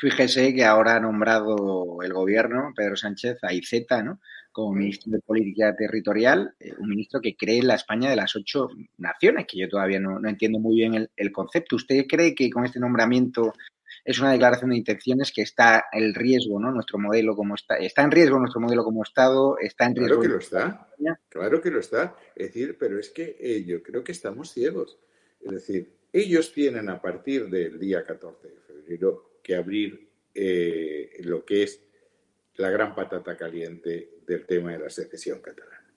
Fíjese 0.00 0.54
que 0.54 0.64
ahora 0.64 0.96
ha 0.96 1.00
nombrado 1.00 1.98
el 2.02 2.12
gobierno, 2.14 2.72
Pedro 2.74 2.96
Sánchez, 2.96 3.38
a 3.42 3.52
IZ, 3.52 3.86
¿no? 4.02 4.20
Como 4.60 4.74
ministro 4.74 5.12
de 5.12 5.20
Política 5.20 5.74
Territorial, 5.74 6.54
eh, 6.60 6.72
un 6.78 6.88
ministro 6.88 7.20
que 7.20 7.36
cree 7.36 7.58
en 7.58 7.68
la 7.68 7.74
España 7.74 8.10
de 8.10 8.16
las 8.16 8.36
ocho 8.36 8.68
naciones, 8.98 9.46
que 9.46 9.58
yo 9.58 9.68
todavía 9.68 9.98
no, 10.00 10.20
entiendo 10.28 10.58
muy 10.58 10.76
bien 10.76 11.08
el, 11.16 11.32
concepto. 11.32 11.76
¿Usted 11.76 12.06
cree 12.06 12.34
que 12.34 12.50
con 12.50 12.64
este 12.64 12.80
nombramiento 12.80 13.54
es 14.04 14.18
una 14.18 14.32
declaración 14.32 14.70
de 14.70 14.76
intenciones 14.76 15.32
que 15.32 15.42
está 15.42 15.84
el 15.92 16.14
riesgo, 16.14 16.60
¿no? 16.60 16.70
Nuestro 16.70 16.98
modelo 16.98 17.34
como 17.36 17.54
está, 17.54 17.76
está 17.76 18.02
en 18.02 18.10
riesgo 18.10 18.38
nuestro 18.38 18.60
modelo 18.60 18.84
como 18.84 19.02
Estado, 19.02 19.58
está 19.58 19.86
en 19.86 19.96
riesgo. 19.96 20.20
Claro 20.20 20.22
que 20.22 20.28
lo 20.28 20.38
está, 20.38 20.88
claro 21.28 21.60
que 21.60 21.70
lo 21.70 21.80
está. 21.80 22.16
Es 22.34 22.48
decir, 22.48 22.76
pero 22.78 22.98
es 22.98 23.10
que 23.10 23.36
eh, 23.40 23.64
yo 23.64 23.82
creo 23.82 24.04
que 24.04 24.12
estamos 24.12 24.52
ciegos. 24.52 24.98
Es 25.40 25.52
decir, 25.52 25.90
ellos 26.12 26.52
tienen 26.52 26.88
a 26.88 27.00
partir 27.00 27.48
del 27.48 27.78
día 27.78 28.04
14 28.04 28.48
de 28.48 28.60
febrero 28.66 29.30
que 29.42 29.54
abrir 29.54 30.08
eh, 30.34 31.20
lo 31.24 31.44
que 31.44 31.62
es 31.62 31.80
la 32.60 32.70
gran 32.70 32.94
patata 32.94 33.36
caliente 33.36 34.18
del 34.26 34.46
tema 34.46 34.72
de 34.72 34.78
la 34.78 34.90
secesión 34.90 35.40
catalana. 35.40 35.92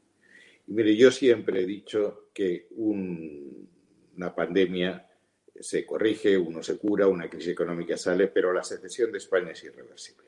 Y 0.68 0.72
mire, 0.72 0.96
yo 0.96 1.12
siempre 1.12 1.62
he 1.62 1.66
dicho 1.66 2.30
que 2.34 2.68
una 2.72 4.34
pandemia 4.34 5.10
se 5.60 5.86
corrige, 5.86 6.38
uno 6.38 6.64
se 6.64 6.78
cura, 6.78 7.08
una 7.08 7.30
crisis 7.30 7.52
económica 7.52 7.98
sale, 7.98 8.28
pero 8.28 8.54
la 8.54 8.64
secesión 8.64 9.12
de 9.12 9.18
España 9.18 9.52
es 9.52 9.64
irreversible. 9.64 10.24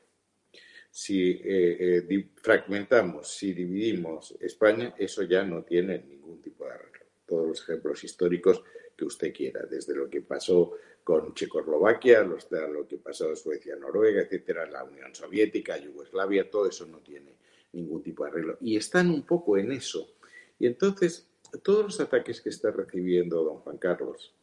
Si 0.90 1.30
eh, 1.30 2.04
eh, 2.08 2.28
fragmentamos, 2.36 3.28
si 3.34 3.52
dividimos 3.52 4.36
España, 4.40 4.94
eso 4.98 5.22
ya 5.22 5.42
no 5.42 5.62
tiene 5.64 5.98
ningún 5.98 6.40
tipo 6.40 6.64
de 6.64 6.72
arreglo. 6.72 7.06
Todos 7.26 7.48
los 7.48 7.62
ejemplos 7.62 8.04
históricos 8.04 8.62
que 8.96 9.04
usted 9.04 9.32
quiera, 9.32 9.64
desde 9.66 9.94
lo 9.94 10.08
que 10.08 10.22
pasó 10.22 10.72
con 11.04 11.34
Checoslovaquia, 11.34 12.22
lo 12.22 12.88
que 12.88 12.98
pasó 12.98 13.28
en 13.28 13.36
Suecia, 13.36 13.76
Noruega, 13.76 14.22
etcétera, 14.22 14.66
la 14.66 14.82
Unión 14.84 15.14
Soviética, 15.14 15.76
Yugoslavia, 15.76 16.50
todo 16.50 16.68
eso 16.68 16.86
no 16.86 16.98
tiene 16.98 17.36
ningún 17.72 18.02
tipo 18.02 18.24
de 18.24 18.30
arreglo. 18.30 18.58
Y 18.60 18.76
están 18.76 19.10
un 19.10 19.22
poco 19.22 19.56
en 19.58 19.72
eso. 19.72 20.16
Y 20.58 20.66
entonces, 20.66 21.28
todos 21.62 21.84
los 21.84 22.00
ataques 22.00 22.40
que 22.40 22.48
está 22.48 22.70
recibiendo 22.70 23.44
don 23.44 23.58
Juan 23.58 23.78
Carlos, 23.78 24.34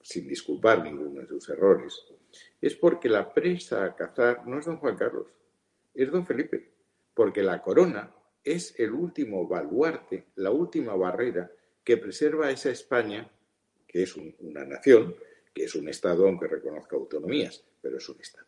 sin 0.00 0.28
disculpar 0.28 0.82
ninguno 0.84 1.22
de 1.22 1.26
sus 1.26 1.48
errores, 1.48 2.04
es 2.60 2.74
porque 2.76 3.08
la 3.08 3.32
presa 3.32 3.84
a 3.84 3.96
cazar 3.96 4.46
no 4.46 4.58
es 4.58 4.66
don 4.66 4.76
Juan 4.76 4.96
Carlos, 4.96 5.26
es 5.94 6.12
don 6.12 6.26
Felipe, 6.26 6.70
porque 7.14 7.42
la 7.42 7.62
corona 7.62 8.14
es 8.44 8.78
el 8.78 8.92
último 8.92 9.48
baluarte, 9.48 10.26
la 10.36 10.50
última 10.50 10.94
barrera 10.94 11.50
que 11.82 11.96
preserva 11.96 12.50
esa 12.50 12.70
España, 12.70 13.30
que 13.88 14.02
es 14.02 14.14
una 14.16 14.64
nación, 14.64 15.16
que 15.54 15.64
es 15.64 15.74
un 15.74 15.88
Estado, 15.88 16.28
aunque 16.28 16.46
reconozca 16.46 16.94
autonomías, 16.94 17.64
pero 17.80 17.96
es 17.96 18.08
un 18.08 18.20
Estado. 18.20 18.46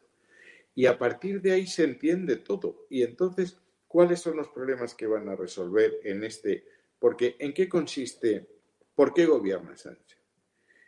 Y 0.74 0.87
a 0.87 0.98
partir 0.98 1.40
de 1.40 1.53
ahí 1.53 1.66
se 1.66 1.85
entiende 1.85 2.37
todo. 2.37 2.87
Y 2.90 3.03
entonces, 3.03 3.59
¿cuáles 3.88 4.20
son 4.20 4.37
los 4.37 4.48
problemas 4.48 4.94
que 4.94 5.07
van 5.07 5.29
a 5.29 5.35
resolver 5.35 5.98
en 6.05 6.22
este? 6.22 6.64
Porque, 6.98 7.37
¿en 7.38 7.53
qué 7.53 7.68
consiste? 7.68 8.46
¿Por 8.94 9.12
qué 9.12 9.26
gobierna 9.26 9.76
Sánchez? 9.76 10.18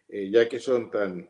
Eh, 0.09 0.31
ya 0.31 0.49
que 0.49 0.61
son 0.61 0.91
tan, 0.91 1.29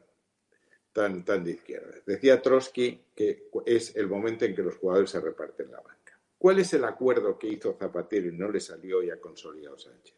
tan, 0.93 1.25
tan 1.25 1.45
de 1.45 1.53
izquierda. 1.53 1.95
Decía 2.05 2.43
Trotsky 2.43 3.01
que 3.15 3.49
es 3.65 3.97
el 3.97 4.09
momento 4.09 4.45
en 4.45 4.55
que 4.55 4.63
los 4.63 4.77
jugadores 4.77 5.11
se 5.11 5.21
reparten 5.21 5.71
la 5.71 5.81
banca. 5.81 6.19
¿Cuál 6.37 6.59
es 6.59 6.75
el 6.75 6.85
acuerdo 6.85 7.39
que 7.39 7.47
hizo 7.47 7.77
Zapatero 7.79 8.27
y 8.29 8.33
no 8.33 8.51
le 8.51 8.59
salió 8.59 9.03
y 9.03 9.11
ha 9.11 9.21
consolidado 9.21 9.79
Sánchez? 9.79 10.17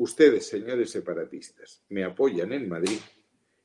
Ustedes, 0.00 0.46
señores 0.46 0.92
separatistas, 0.92 1.84
me 1.90 2.04
apoyan 2.04 2.54
en 2.54 2.70
Madrid 2.70 3.00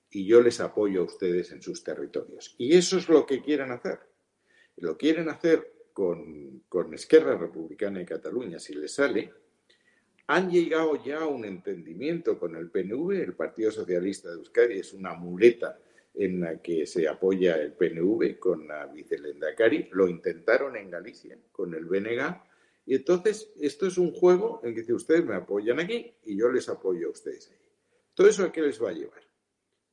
y 0.09 0.25
yo 0.25 0.41
les 0.41 0.59
apoyo 0.59 0.99
a 0.99 1.05
ustedes 1.05 1.53
en 1.53 1.61
sus 1.61 1.81
territorios. 1.81 2.55
Y 2.57 2.75
eso 2.75 2.97
es 2.97 3.07
lo 3.07 3.25
que 3.25 3.41
quieren 3.41 3.71
hacer. 3.71 3.99
Lo 4.75 4.97
quieren 4.97 5.29
hacer 5.29 5.85
con, 5.93 6.63
con 6.67 6.93
Esquerra 6.93 7.37
Republicana 7.37 7.99
de 7.99 8.05
Cataluña, 8.05 8.59
si 8.59 8.73
les 8.75 8.95
sale. 8.95 9.31
Han 10.27 10.51
llegado 10.51 11.01
ya 11.01 11.19
a 11.19 11.27
un 11.27 11.45
entendimiento 11.45 12.37
con 12.37 12.57
el 12.57 12.69
PNV, 12.69 13.11
el 13.11 13.33
Partido 13.33 13.71
Socialista 13.71 14.27
de 14.27 14.35
Euskadi 14.35 14.79
es 14.79 14.91
una 14.91 15.13
muleta 15.13 15.79
en 16.13 16.41
la 16.41 16.61
que 16.61 16.85
se 16.85 17.07
apoya 17.07 17.55
el 17.55 17.71
PNV 17.71 18.39
con 18.39 18.67
la 18.67 18.87
vicelendacari. 18.87 19.87
Lo 19.93 20.09
intentaron 20.09 20.75
en 20.75 20.91
Galicia 20.91 21.37
con 21.53 21.73
el 21.73 21.85
BNG. 21.85 22.54
Y 22.85 22.95
entonces, 22.95 23.51
esto 23.59 23.87
es 23.87 23.97
un 23.97 24.11
juego 24.11 24.61
en 24.63 24.75
que 24.75 24.93
ustedes 24.93 25.25
me 25.25 25.35
apoyan 25.35 25.79
aquí 25.79 26.13
y 26.23 26.37
yo 26.37 26.49
les 26.49 26.69
apoyo 26.69 27.07
a 27.07 27.11
ustedes 27.11 27.49
ahí. 27.49 27.57
¿Todo 28.13 28.27
eso 28.27 28.43
a 28.43 28.51
qué 28.51 28.61
les 28.61 28.81
va 28.81 28.89
a 28.89 28.93
llevar? 28.93 29.21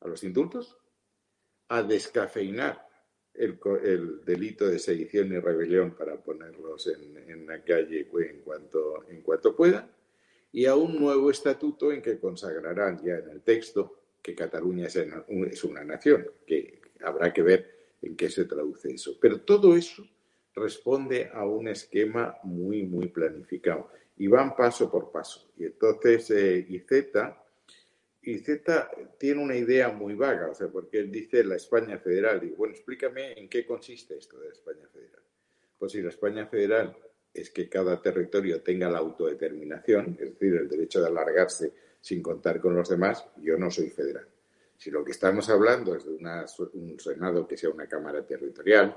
¿A 0.00 0.08
los 0.08 0.22
indultos? 0.24 0.78
A 1.68 1.82
descafeinar 1.82 2.86
el, 3.34 3.58
delito 4.24 4.68
de 4.68 4.78
sedición 4.78 5.32
y 5.32 5.38
rebelión 5.38 5.94
para 5.94 6.22
ponerlos 6.22 6.86
en, 6.86 7.46
la 7.46 7.64
calle 7.64 8.08
en 8.12 8.42
cuanto, 8.42 9.04
en 9.08 9.22
cuanto 9.22 9.56
pueda. 9.56 9.90
Y 10.52 10.66
a 10.66 10.76
un 10.76 10.98
nuevo 11.00 11.30
estatuto 11.30 11.92
en 11.92 12.02
que 12.02 12.18
consagrarán 12.18 13.02
ya 13.02 13.14
en 13.14 13.30
el 13.30 13.42
texto 13.42 14.00
que 14.20 14.34
Cataluña 14.34 14.86
es 14.86 15.64
una 15.64 15.82
nación, 15.82 16.26
que 16.46 16.80
habrá 17.00 17.32
que 17.32 17.42
ver 17.42 17.96
en 18.02 18.16
qué 18.16 18.28
se 18.28 18.44
traduce 18.44 18.92
eso. 18.92 19.16
Pero 19.18 19.40
todo 19.40 19.74
eso 19.74 20.06
responde 20.54 21.30
a 21.32 21.46
un 21.46 21.68
esquema 21.68 22.36
muy, 22.42 22.84
muy 22.84 23.08
planificado 23.08 23.90
y 24.16 24.26
van 24.26 24.54
paso 24.54 24.90
por 24.90 25.10
paso. 25.10 25.50
Y 25.56 25.64
entonces 25.64 26.30
eh, 26.30 26.66
IZ, 26.68 28.60
tiene 29.18 29.42
una 29.42 29.56
idea 29.56 29.88
muy 29.88 30.14
vaga, 30.14 30.50
o 30.50 30.54
sea, 30.54 30.68
porque 30.68 30.98
él 30.98 31.10
dice 31.10 31.42
la 31.44 31.56
España 31.56 31.98
federal. 31.98 32.42
Y 32.44 32.50
bueno, 32.50 32.74
explícame 32.74 33.32
en 33.38 33.48
qué 33.48 33.66
consiste 33.66 34.16
esto 34.16 34.38
de 34.38 34.46
la 34.46 34.52
España 34.52 34.86
federal. 34.92 35.22
Pues 35.78 35.92
si 35.92 36.02
la 36.02 36.10
España 36.10 36.46
federal 36.46 36.96
es 37.34 37.50
que 37.50 37.68
cada 37.68 38.00
territorio 38.00 38.62
tenga 38.62 38.90
la 38.90 38.98
autodeterminación, 38.98 40.16
es 40.20 40.32
decir, 40.32 40.54
el 40.54 40.68
derecho 40.68 41.00
de 41.00 41.08
alargarse 41.08 41.72
sin 42.00 42.22
contar 42.22 42.60
con 42.60 42.76
los 42.76 42.88
demás, 42.88 43.26
yo 43.38 43.56
no 43.56 43.70
soy 43.70 43.90
federal. 43.90 44.26
Si 44.76 44.90
lo 44.90 45.04
que 45.04 45.12
estamos 45.12 45.48
hablando 45.48 45.94
es 45.94 46.04
de 46.04 46.10
un 46.10 46.98
Senado 46.98 47.46
que 47.46 47.56
sea 47.56 47.70
una 47.70 47.86
Cámara 47.86 48.26
territorial, 48.26 48.96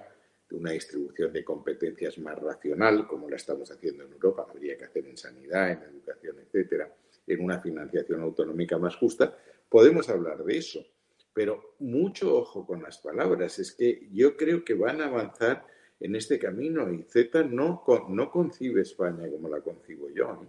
una 0.51 0.71
distribución 0.71 1.33
de 1.33 1.43
competencias 1.43 2.17
más 2.19 2.37
racional, 2.39 3.07
como 3.07 3.29
la 3.29 3.35
estamos 3.35 3.71
haciendo 3.71 4.03
en 4.03 4.13
Europa, 4.13 4.45
habría 4.49 4.77
que 4.77 4.85
hacer 4.85 5.05
en 5.07 5.17
sanidad, 5.17 5.71
en 5.71 5.83
educación, 5.83 6.37
etcétera, 6.39 6.93
en 7.27 7.43
una 7.43 7.59
financiación 7.59 8.21
autonómica 8.21 8.77
más 8.77 8.95
justa, 8.95 9.35
podemos 9.69 10.07
hablar 10.09 10.43
de 10.43 10.57
eso. 10.57 10.85
Pero 11.33 11.75
mucho 11.79 12.35
ojo 12.35 12.65
con 12.65 12.81
las 12.81 12.99
palabras, 12.99 13.59
es 13.59 13.73
que 13.73 14.07
yo 14.13 14.37
creo 14.37 14.63
que 14.63 14.73
van 14.73 15.01
a 15.01 15.07
avanzar 15.07 15.65
en 15.99 16.15
este 16.15 16.39
camino 16.39 16.91
y 16.91 17.03
Z 17.03 17.43
no, 17.43 17.83
no 18.09 18.31
concibe 18.31 18.81
España 18.81 19.29
como 19.29 19.49
la 19.49 19.61
concibo 19.61 20.09
yo. 20.09 20.45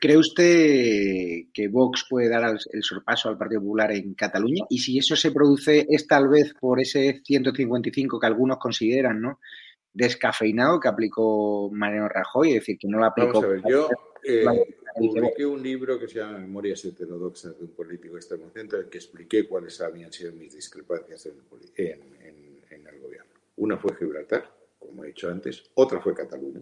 ¿Cree 0.00 0.16
usted 0.16 1.52
que 1.52 1.68
Vox 1.68 2.06
puede 2.08 2.30
dar 2.30 2.56
el 2.72 2.82
sorpaso 2.82 3.28
al 3.28 3.36
Partido 3.36 3.60
Popular 3.60 3.92
en 3.92 4.14
Cataluña? 4.14 4.64
Y 4.70 4.78
si 4.78 4.98
eso 4.98 5.16
se 5.16 5.32
produce, 5.32 5.86
es 5.88 6.06
tal 6.06 6.28
vez 6.28 6.54
por 6.58 6.80
ese 6.80 7.20
155 7.22 8.18
que 8.18 8.26
algunos 8.26 8.58
consideran, 8.58 9.20
¿no? 9.20 9.40
Descafeinado 9.92 10.80
que 10.80 10.88
aplicó 10.88 11.70
Mariano 11.70 12.08
Rajoy, 12.08 12.50
es 12.50 12.54
decir, 12.54 12.78
que 12.78 12.88
no 12.88 12.98
lo 12.98 13.06
aplicó. 13.06 13.40
Vamos 13.40 13.44
a 13.44 13.48
ver, 13.48 13.62
yo 13.68 13.88
eh, 14.24 14.44
publiqué 14.96 15.44
un 15.44 15.62
libro 15.62 15.98
que 15.98 16.08
se 16.08 16.20
llama 16.20 16.38
Memorias 16.38 16.84
heterodoxas 16.84 17.58
de 17.58 17.64
un 17.64 17.72
político 17.72 18.16
extremocentro 18.16 18.78
en 18.78 18.84
el 18.84 18.90
que 18.90 18.98
expliqué 18.98 19.46
cuáles 19.46 19.80
habían 19.82 20.10
sido 20.10 20.32
mis 20.32 20.54
discrepancias 20.54 21.26
en 21.26 21.32
el 21.32 22.98
gobierno. 23.00 23.34
Una 23.56 23.76
fue 23.76 23.94
Gibraltar, 23.96 24.50
como 24.78 25.04
he 25.04 25.08
dicho 25.08 25.30
antes, 25.30 25.70
otra 25.74 26.00
fue 26.00 26.14
Cataluña 26.14 26.60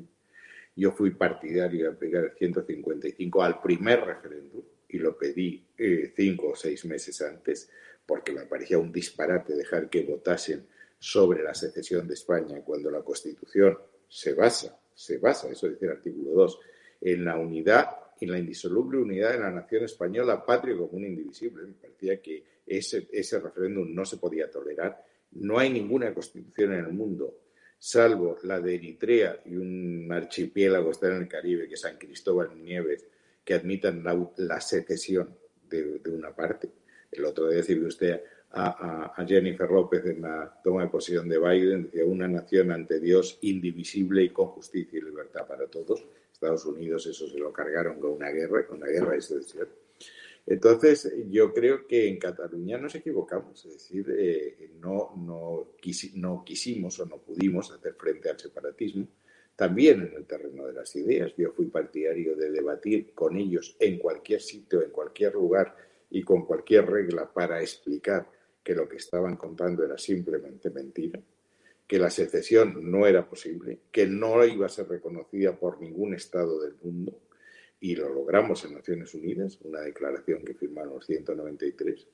yo 0.74 0.92
fui 0.92 1.11
partidario 1.11 1.85
de 1.85 1.90
aplicar 1.90 2.24
el 2.24 2.32
155 2.32 3.42
al 3.42 3.61
primer 3.61 4.00
referéndum 4.00 4.62
y 4.88 4.98
lo 4.98 5.16
pedí 5.16 5.66
eh, 5.76 6.12
cinco 6.14 6.50
o 6.50 6.56
seis 6.56 6.85
meses 6.85 7.20
antes 7.22 7.70
porque 8.06 8.32
me 8.32 8.46
parecía 8.46 8.78
un 8.78 8.92
disparate 8.92 9.54
dejar 9.54 9.88
que 9.88 10.02
votasen 10.02 10.66
sobre 10.98 11.42
la 11.42 11.54
secesión 11.54 12.06
de 12.06 12.14
España 12.14 12.62
cuando 12.64 12.90
la 12.90 13.02
Constitución 13.02 13.78
se 14.08 14.35
basa, 14.35 14.78
se 14.94 15.18
basa, 15.18 15.50
eso 15.50 15.68
dice 15.68 15.87
el 15.87 15.92
artículo 15.92 16.32
2, 16.32 16.61
en 17.00 17.24
la 17.24 17.37
unidad, 17.37 17.88
en 18.20 18.30
la 18.30 18.38
indisoluble 18.38 18.98
unidad 18.98 19.32
de 19.32 19.40
la 19.40 19.50
nación 19.50 19.85
española, 19.85 20.44
patria 20.44 20.76
común 20.76 21.04
indivisible. 21.04 21.64
Me 21.64 21.72
parecía 21.72 22.20
que 22.20 22.44
ese, 22.66 23.08
ese 23.11 23.40
referéndum 23.40 23.92
no 23.92 24.04
se 24.04 24.18
podía 24.18 24.50
tolerar. 24.50 25.04
No 25.32 25.58
hay 25.58 25.70
ninguna 25.70 26.12
constitución 26.14 26.74
en 26.74 26.85
el 26.85 26.92
mundo 26.92 27.38
salvo 27.83 28.38
la 28.45 28.61
de 28.61 28.77
Eritrea 28.77 29.40
y 29.45 29.57
un 29.57 30.09
archipiélago 30.12 30.92
está 30.92 31.09
en 31.09 31.23
el 31.23 31.29
Caribe, 31.29 31.66
que 31.66 31.75
es 31.75 31.81
San 31.81 31.99
Cristóbal 31.99 32.62
Nieves, 32.62 33.05
que 33.45 33.55
admitan 33.55 34.05
la, 34.05 34.61
secesión 34.61 35.37
de, 35.68 36.01
una 36.12 36.33
parte. 36.33 36.71
El 37.11 37.25
otro 37.25 37.49
día 37.49 37.61
usted 37.85 38.23
a, 38.53 39.25
Jennifer 39.27 39.68
López 39.68 40.07
en 40.07 40.23
la 40.23 40.61
toma 40.62 40.83
de 40.83 40.90
posesión 40.90 41.29
de 41.29 41.40
Biden, 41.40 41.83
decía 41.83 42.05
una 42.05 42.29
nación 42.29 42.71
ante 42.71 43.01
Dios 43.01 43.40
indivisible 43.40 44.23
y 44.23 44.29
con 44.29 44.47
justicia 44.47 45.01
y 45.01 45.03
libertad 45.03 45.45
para 45.49 45.66
todos. 45.66 46.07
Estados 46.33 46.64
Unidos 46.66 47.05
eso 47.07 47.27
se 47.27 47.38
lo 47.38 47.53
cargaron 47.53 47.99
con 47.99 48.12
una 48.12 48.31
guerra, 48.31 48.64
con 48.64 48.79
la 48.79 48.87
guerra 48.87 49.14
de 49.14 49.23
secesión. 49.23 49.66
Entonces, 50.46 51.12
yo 51.28 51.52
creo 51.52 51.87
que 51.87 52.09
en 52.09 52.18
Cataluña 52.18 52.76
nos 52.76 52.94
equivocamos, 52.96 53.64
es 53.64 53.74
decir, 53.74 54.07
eh, 54.18 54.72
no, 54.81 55.12
no, 55.16 55.74
no, 56.14 56.44
quisimos 56.44 56.98
o 56.98 57.07
no 57.07 57.18
pudimos 57.18 57.70
hacer 57.70 57.94
frente 57.94 58.28
al 58.28 58.38
separatismo. 58.38 59.07
También 59.55 60.02
en 60.02 60.14
el 60.14 60.26
terreno 60.26 60.66
de 60.66 60.72
las 60.72 60.96
ideas, 60.96 61.33
yo 61.37 61.52
fui 61.52 61.66
partidario 61.66 62.35
de 62.35 62.50
debatir 62.50 63.12
con 63.14 63.37
ellos 63.37 63.76
en 63.78 63.98
cualquier 63.98 64.40
sitio, 64.40 64.83
en 64.83 64.90
cualquier 64.90 65.35
lugar 65.35 65.76
y 66.11 66.22
con 66.22 66.44
cualquier 66.44 66.87
regla 66.87 67.33
para 67.33 67.61
explicar 67.61 68.28
que 68.64 68.74
lo 68.74 68.88
que 68.88 68.96
estaban 68.96 69.37
contando 69.37 69.85
era 69.85 69.98
simplemente 69.98 70.70
mentira, 70.70 71.20
que 71.87 71.98
la 71.98 72.11
secesión 72.11 72.90
no 72.90 73.07
era 73.07 73.28
posible, 73.28 73.81
que 73.92 74.07
no 74.07 74.44
iba 74.44 74.66
a 74.66 74.70
ser 74.70 74.88
reconocida 74.88 75.57
por 75.57 75.81
ningún 75.81 76.14
Estado 76.14 76.61
del 76.62 76.74
mundo 76.83 77.20
y 77.83 77.97
lo 77.97 78.09
logramos 78.09 78.64
en 78.64 78.75
Naciones 78.75 79.12
Unidas, 79.12 79.59
una 79.62 79.81
declaración 79.81 80.45
que 80.45 80.55
firmaron 80.55 80.95
los 80.95 81.05
193, 81.05 82.07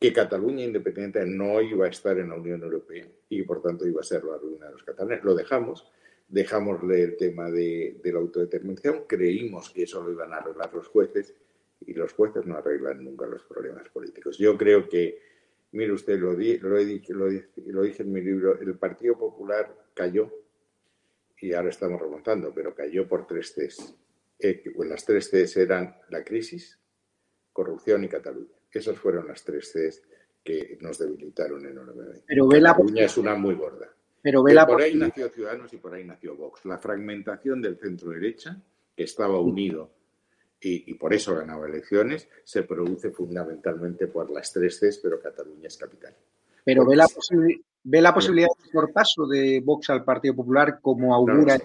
que 0.00 0.10
Cataluña 0.10 0.64
independiente 0.64 1.26
no 1.26 1.60
iba 1.60 1.84
a 1.84 1.90
estar 1.90 2.18
en 2.18 2.30
la 2.30 2.36
Unión 2.36 2.62
Europea 2.62 3.06
y 3.28 3.42
por 3.42 3.60
tanto 3.60 3.86
iba 3.86 4.00
a 4.00 4.04
ser 4.04 4.24
la 4.24 4.38
ruina 4.38 4.66
de 4.66 4.72
los 4.72 4.82
catalanes. 4.82 5.22
Lo 5.22 5.34
dejamos, 5.34 5.86
dejámosle 6.28 7.02
el 7.02 7.16
tema 7.18 7.50
de, 7.50 8.00
la 8.02 8.18
autodeterminación, 8.18 9.04
creímos 9.06 9.68
que 9.68 9.82
eso 9.82 10.02
lo 10.02 10.12
iban 10.12 10.32
a 10.32 10.38
arreglar 10.38 10.72
los 10.72 10.88
jueces 10.88 11.34
y 11.82 11.92
los 11.92 12.14
jueces 12.14 12.46
no 12.46 12.56
arreglan 12.56 13.04
nunca 13.04 13.26
los 13.26 13.42
problemas 13.42 13.90
políticos. 13.90 14.38
Yo 14.38 14.56
creo 14.56 14.88
que, 14.88 15.20
mire 15.72 15.92
usted, 15.92 16.18
lo, 16.18 16.32
lo, 16.32 16.40
he, 16.40 17.02
lo, 17.08 17.28
lo 17.66 17.82
dije 17.82 18.02
en 18.02 18.12
mi 18.12 18.22
libro, 18.22 18.58
el 18.58 18.76
Partido 18.76 19.18
Popular 19.18 19.76
cayó 19.92 20.32
y 21.38 21.52
ahora 21.52 21.68
estamos 21.68 22.00
remontando, 22.00 22.50
pero 22.54 22.74
cayó 22.74 23.06
por 23.06 23.26
tres 23.26 23.52
Cs. 23.52 23.94
Eh, 24.44 24.62
las 24.86 25.04
tres 25.04 25.30
Cs 25.30 25.56
eran 25.56 25.96
la 26.10 26.24
crisis, 26.24 26.76
corrupción 27.52 28.02
y 28.02 28.08
Cataluña. 28.08 28.56
Esas 28.72 28.98
fueron 28.98 29.28
las 29.28 29.44
tres 29.44 29.70
Cs 29.72 30.02
que 30.42 30.78
nos 30.80 30.98
debilitaron 30.98 31.64
enormemente. 31.64 32.24
Pero 32.26 32.48
ve 32.48 32.60
Cataluña 32.60 33.04
es 33.04 33.16
una 33.16 33.36
muy 33.36 33.54
gorda. 33.54 33.88
Pero 34.20 34.42
ve 34.42 34.52
la 34.52 34.66
por 34.66 34.82
ahí 34.82 34.96
nació 34.96 35.28
Ciudadanos 35.28 35.72
y 35.72 35.76
por 35.76 35.94
ahí 35.94 36.04
nació 36.04 36.34
Vox. 36.34 36.64
La 36.64 36.78
fragmentación 36.78 37.62
del 37.62 37.78
centro 37.78 38.10
derecha, 38.10 38.60
que 38.96 39.04
estaba 39.04 39.40
unido 39.40 39.90
y, 40.60 40.94
por 40.94 41.12
eso 41.12 41.34
ganaba 41.36 41.68
elecciones, 41.68 42.28
se 42.44 42.62
produce 42.62 43.10
fundamentalmente 43.10 44.06
por 44.08 44.30
las 44.30 44.52
tres 44.52 44.78
Cs, 44.78 44.98
pero 44.98 45.20
Cataluña 45.20 45.68
es 45.68 45.76
capital. 45.76 46.14
Pero 46.64 46.86
ve 46.86 46.96
la, 46.96 47.06
ve 47.84 48.00
la, 48.00 48.14
posibilidad 48.14 48.48
de 48.48 48.70
por 48.70 48.92
paso 48.92 49.26
de 49.26 49.60
Vox 49.64 49.90
al 49.90 50.04
Partido 50.04 50.36
Popular 50.36 50.78
como 50.80 51.14
augura. 51.14 51.58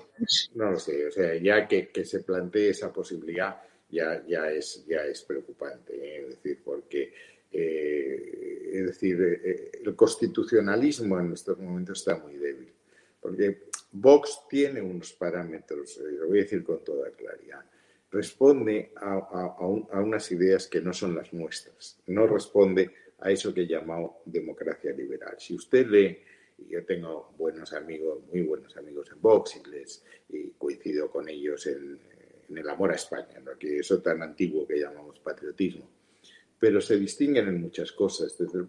No 0.56 0.72
lo 0.72 0.80
sé, 0.80 1.08
o 1.08 1.12
sea, 1.12 1.36
ya 1.36 1.68
que, 1.68 1.90
se 2.06 2.22
plantee 2.22 2.70
esa 2.70 2.92
posibilidad 2.92 3.62
ya, 3.90 4.24
ya, 4.28 4.50
es, 4.50 4.86
ya 4.88 5.04
es 5.06 5.22
preocupante, 5.24 5.94
¿eh? 5.96 6.22
es 6.24 6.30
decir, 6.30 6.62
porque 6.64 7.14
eh, 7.52 8.70
es 8.74 8.86
decir, 8.88 9.22
eh, 9.22 9.72
el 9.84 9.96
constitucionalismo 9.96 11.20
en 11.20 11.34
estos 11.34 11.58
momentos 11.58 12.00
está 12.00 12.18
muy 12.18 12.36
débil, 12.36 12.74
porque 13.22 13.64
Vox 13.92 14.42
tiene 14.50 14.82
unos 14.82 15.14
parámetros, 15.14 15.98
lo 15.98 16.28
voy 16.28 16.40
a 16.40 16.44
decir 16.44 16.64
con 16.64 16.84
toda 16.84 17.10
claridad 17.12 17.64
responde 18.12 18.92
a, 18.96 20.00
unas 20.00 20.32
ideas 20.32 20.68
que 20.68 20.82
no 20.82 20.94
son 20.94 21.16
las 21.16 21.34
nuestras, 21.34 22.00
no 22.08 22.28
responde 22.28 22.92
a 23.20 23.32
eso 23.32 23.54
que 23.54 23.66
llamamos 23.66 24.18
democracia 24.26 24.92
liberal. 24.92 25.36
Si 25.40 25.56
usted 25.56 25.88
lee, 25.88 26.18
y 26.58 26.72
yo 26.72 26.86
tengo 26.86 27.34
buenos 27.38 27.74
amigos, 27.74 28.24
muy 28.32 28.42
buenos 28.42 28.76
amigos 28.78 29.10
en 29.12 29.22
Vox 29.22 29.58
y, 29.58 29.70
les, 29.70 30.04
coincido 30.58 31.10
con 31.10 31.30
ellos 31.30 31.68
en, 31.68 32.00
el 32.50 32.70
amor 32.70 32.92
a 32.92 32.96
España, 32.96 33.40
¿no? 33.44 33.58
que 33.58 33.80
eso 33.80 34.02
tan 34.02 34.22
antiguo 34.22 34.66
que 34.66 34.80
llamamos 34.80 35.20
patriotismo, 35.20 35.90
pero 36.58 36.80
se 36.80 36.98
distinguen 36.98 37.48
en 37.50 37.62
muchas 37.62 37.92
cosas. 37.92 38.38
Desde 38.38 38.62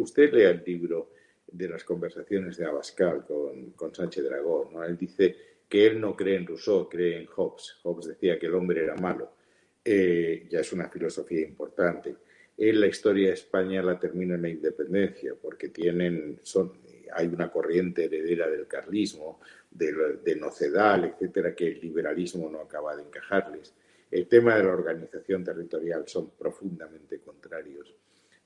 usted 0.00 0.32
lee 0.32 0.42
el 0.44 0.62
libro 0.64 1.10
de 1.46 1.68
las 1.68 1.84
conversaciones 1.84 2.56
de 2.56 2.64
Abascal 2.64 3.24
con, 3.26 3.72
con 3.72 3.94
Sánchez 3.94 4.24
Dragón, 4.24 4.72
¿no? 4.72 4.84
él 4.84 4.96
dice 4.96 5.36
que 5.68 5.86
él 5.86 6.00
no 6.00 6.16
cree 6.16 6.36
en 6.36 6.46
Rousseau, 6.46 6.88
cree 6.88 7.18
en 7.18 7.26
Hobbes. 7.26 7.76
Hobbes 7.82 8.06
decía 8.06 8.38
que 8.38 8.46
el 8.46 8.54
hombre 8.54 8.82
era 8.84 8.96
malo. 8.96 9.32
Eh, 9.84 10.46
ya 10.50 10.60
es 10.60 10.72
una 10.72 10.88
filosofía 10.88 11.46
importante. 11.46 12.16
En 12.58 12.80
la 12.80 12.86
historia 12.86 13.28
de 13.28 13.34
España 13.34 13.82
la 13.82 13.98
termina 13.98 14.34
en 14.34 14.42
la 14.42 14.48
independencia, 14.48 15.34
porque 15.40 15.68
tienen, 15.68 16.40
son, 16.42 16.72
hay 17.12 17.26
una 17.26 17.50
corriente 17.50 18.04
heredera 18.04 18.48
del 18.48 18.66
carlismo, 18.66 19.40
de, 19.70 20.18
de 20.24 20.36
Nocedal, 20.36 21.04
etcétera, 21.04 21.54
que 21.54 21.68
el 21.68 21.80
liberalismo 21.80 22.48
no 22.48 22.60
acaba 22.60 22.96
de 22.96 23.02
encajarles. 23.02 23.74
El 24.10 24.26
tema 24.28 24.56
de 24.56 24.64
la 24.64 24.72
organización 24.72 25.44
territorial 25.44 26.06
son 26.06 26.30
profundamente 26.30 27.20
contrarios 27.20 27.94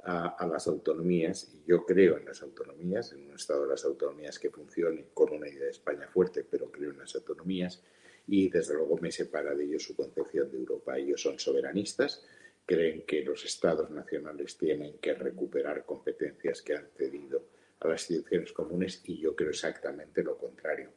a, 0.04 0.46
las 0.46 0.66
autonomías, 0.66 1.52
y 1.54 1.68
yo 1.68 1.84
creo 1.84 2.16
en 2.16 2.24
las 2.24 2.42
autonomías, 2.42 3.12
en 3.12 3.26
un 3.26 3.34
Estado 3.34 3.62
de 3.62 3.68
las 3.68 3.84
autonomías 3.84 4.38
que 4.38 4.50
funcione 4.50 5.06
con 5.12 5.32
una 5.32 5.48
idea 5.48 5.64
de 5.64 5.70
España 5.70 6.08
fuerte, 6.08 6.44
pero 6.48 6.70
creo 6.70 6.90
en 6.90 6.98
las 6.98 7.14
autonomías, 7.14 7.82
y 8.26 8.48
desde 8.48 8.74
luego 8.74 8.96
me 8.98 9.12
separa 9.12 9.54
de 9.54 9.64
ellos 9.64 9.82
su 9.82 9.94
concepción 9.94 10.50
de 10.50 10.58
Europa. 10.58 10.96
Ellos 10.96 11.20
son 11.20 11.38
soberanistas, 11.38 12.24
creen 12.70 13.02
que 13.02 13.24
los 13.24 13.44
Estados 13.44 13.90
nacionales 13.90 14.56
tienen 14.56 14.98
que 14.98 15.12
recuperar 15.14 15.84
competencias 15.84 16.62
que 16.62 16.76
han 16.76 16.86
cedido 16.96 17.42
a 17.80 17.88
las 17.88 18.08
instituciones 18.08 18.52
comunes, 18.52 19.02
y 19.06 19.18
yo 19.18 19.34
creo 19.34 19.50
exactamente 19.50 20.22
lo 20.22 20.38
contrario. 20.38 20.88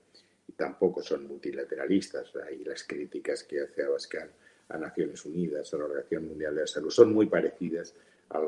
Y 0.48 0.52
tampoco 0.52 1.02
son 1.02 1.28
multilateralistas. 1.28 2.32
Ahí 2.48 2.64
las 2.64 2.84
críticas 2.84 3.44
que 3.44 3.62
hace 3.62 3.82
Abascal 3.82 4.30
a 4.70 4.78
Naciones 4.78 5.26
Unidas, 5.26 5.74
a 5.74 5.78
la 5.78 5.86
Organización 5.86 6.28
Mundial 6.28 6.54
de 6.54 6.62
la 6.62 6.68
Salud, 6.68 6.92
son 6.92 7.12
muy 7.12 7.26
parecidas 7.26 7.96
a 8.30 8.40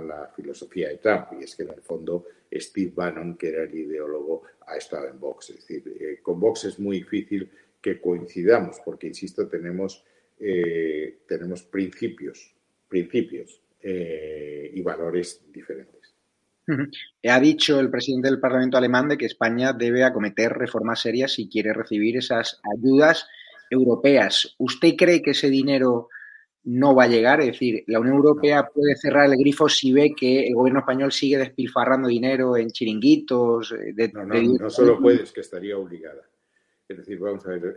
la, 0.00 0.32
filosofía 0.34 0.88
de 0.88 0.96
Trump. 0.96 1.34
Y 1.38 1.44
es 1.44 1.54
que 1.54 1.64
en 1.64 1.68
el 1.68 1.82
fondo 1.82 2.24
Steve 2.50 2.92
Bannon, 2.94 3.36
que 3.36 3.50
era 3.50 3.64
el 3.64 3.74
ideólogo, 3.74 4.44
ha 4.66 4.78
estado 4.78 5.06
en 5.06 5.20
Vox. 5.20 5.50
Es 5.50 5.56
decir, 5.56 5.82
eh, 6.00 6.20
con 6.22 6.40
Vox 6.40 6.64
es 6.64 6.78
muy 6.78 7.00
difícil 7.00 7.50
que 7.82 8.00
coincidamos, 8.00 8.80
porque, 8.82 9.08
insisto, 9.08 9.46
tenemos, 9.48 10.02
eh, 10.40 11.18
tenemos 11.26 11.62
principios, 11.64 12.53
principios 12.94 13.60
eh, 13.82 14.70
y 14.72 14.80
valores 14.82 15.42
diferentes. 15.52 16.14
Ha 17.28 17.40
dicho 17.40 17.80
el 17.80 17.90
presidente 17.90 18.28
del 18.28 18.38
Parlamento 18.38 18.78
alemán 18.78 19.08
de 19.08 19.18
que 19.18 19.26
España 19.26 19.72
debe 19.72 20.04
acometer 20.04 20.52
reformas 20.52 21.00
serias 21.00 21.32
si 21.32 21.48
quiere 21.48 21.72
recibir 21.72 22.16
esas 22.16 22.60
ayudas 22.76 23.26
europeas. 23.68 24.54
¿Usted 24.58 24.94
cree 24.96 25.20
que 25.20 25.32
ese 25.32 25.50
dinero 25.50 26.08
no 26.66 26.94
va 26.94 27.04
a 27.04 27.08
llegar. 27.08 27.40
Es 27.40 27.48
decir, 27.48 27.84
la 27.88 28.00
Unión 28.00 28.16
Europea 28.16 28.66
puede 28.72 28.96
cerrar 28.96 29.26
el 29.26 29.36
grifo 29.36 29.68
si 29.68 29.92
ve 29.92 30.14
que 30.16 30.46
el 30.46 30.54
gobierno 30.54 30.80
español 30.80 31.12
sigue 31.12 31.36
despilfarrando 31.36 32.08
dinero 32.08 32.56
en 32.56 32.70
chiringuitos. 32.70 33.72
Eh, 33.72 33.92
de, 33.92 34.08
no, 34.12 34.24
no, 34.24 34.40
no 34.40 34.70
solo 34.70 34.98
puede, 34.98 35.24
es 35.24 35.32
que 35.32 35.42
estaría 35.42 35.76
obligada. 35.76 36.22
Es 36.88 36.96
decir, 36.96 37.18
vamos 37.18 37.44
a 37.46 37.50
ver, 37.50 37.76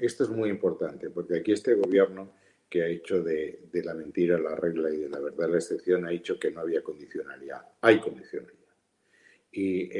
esto 0.00 0.22
es 0.22 0.30
muy 0.30 0.50
importante, 0.50 1.10
porque 1.10 1.38
aquí 1.38 1.50
este 1.50 1.74
gobierno 1.74 2.30
que 2.70 2.84
ha 2.84 2.86
hecho 2.86 3.20
de, 3.20 3.68
la 3.72 3.94
mentira 3.94 4.38
la 4.38 4.54
regla 4.54 4.90
y 4.90 4.98
de 4.98 5.08
la 5.08 5.18
verdad 5.18 5.50
la 5.50 5.56
excepción, 5.56 6.06
ha 6.06 6.10
dicho 6.10 6.38
que 6.38 6.52
no 6.52 6.60
había 6.60 6.82
condicionalidad. 6.82 7.62
Hay 7.80 8.00
condicionalidad. 8.00 8.60
Y 9.50 9.90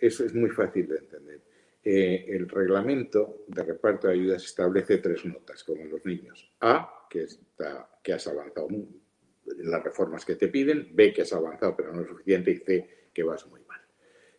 eso 0.00 0.24
es 0.24 0.34
muy 0.34 0.50
fácil 0.50 0.86
de 0.86 0.98
entender. 0.98 1.40
Eh, 1.82 2.26
el 2.28 2.48
reglamento 2.48 3.44
de 3.48 3.64
reparto 3.64 4.06
de 4.06 4.14
ayudas 4.14 4.44
establece 4.44 4.98
tres 4.98 5.24
notas, 5.24 5.64
como 5.64 5.82
en 5.82 5.90
los 5.90 6.06
niños. 6.06 6.48
A, 6.60 7.08
que, 7.10 7.24
está, 7.24 7.90
que 8.02 8.12
has 8.12 8.26
avanzado 8.28 8.68
en 8.70 9.02
las 9.44 9.82
reformas 9.82 10.24
que 10.24 10.36
te 10.36 10.48
piden, 10.48 10.94
B, 10.94 11.12
que 11.12 11.22
has 11.22 11.32
avanzado 11.32 11.76
pero 11.76 11.92
no 11.92 12.02
es 12.02 12.08
suficiente, 12.08 12.52
y 12.52 12.56
C, 12.58 13.08
que 13.12 13.24
vas 13.24 13.46
muy 13.48 13.60
mal. 13.62 13.80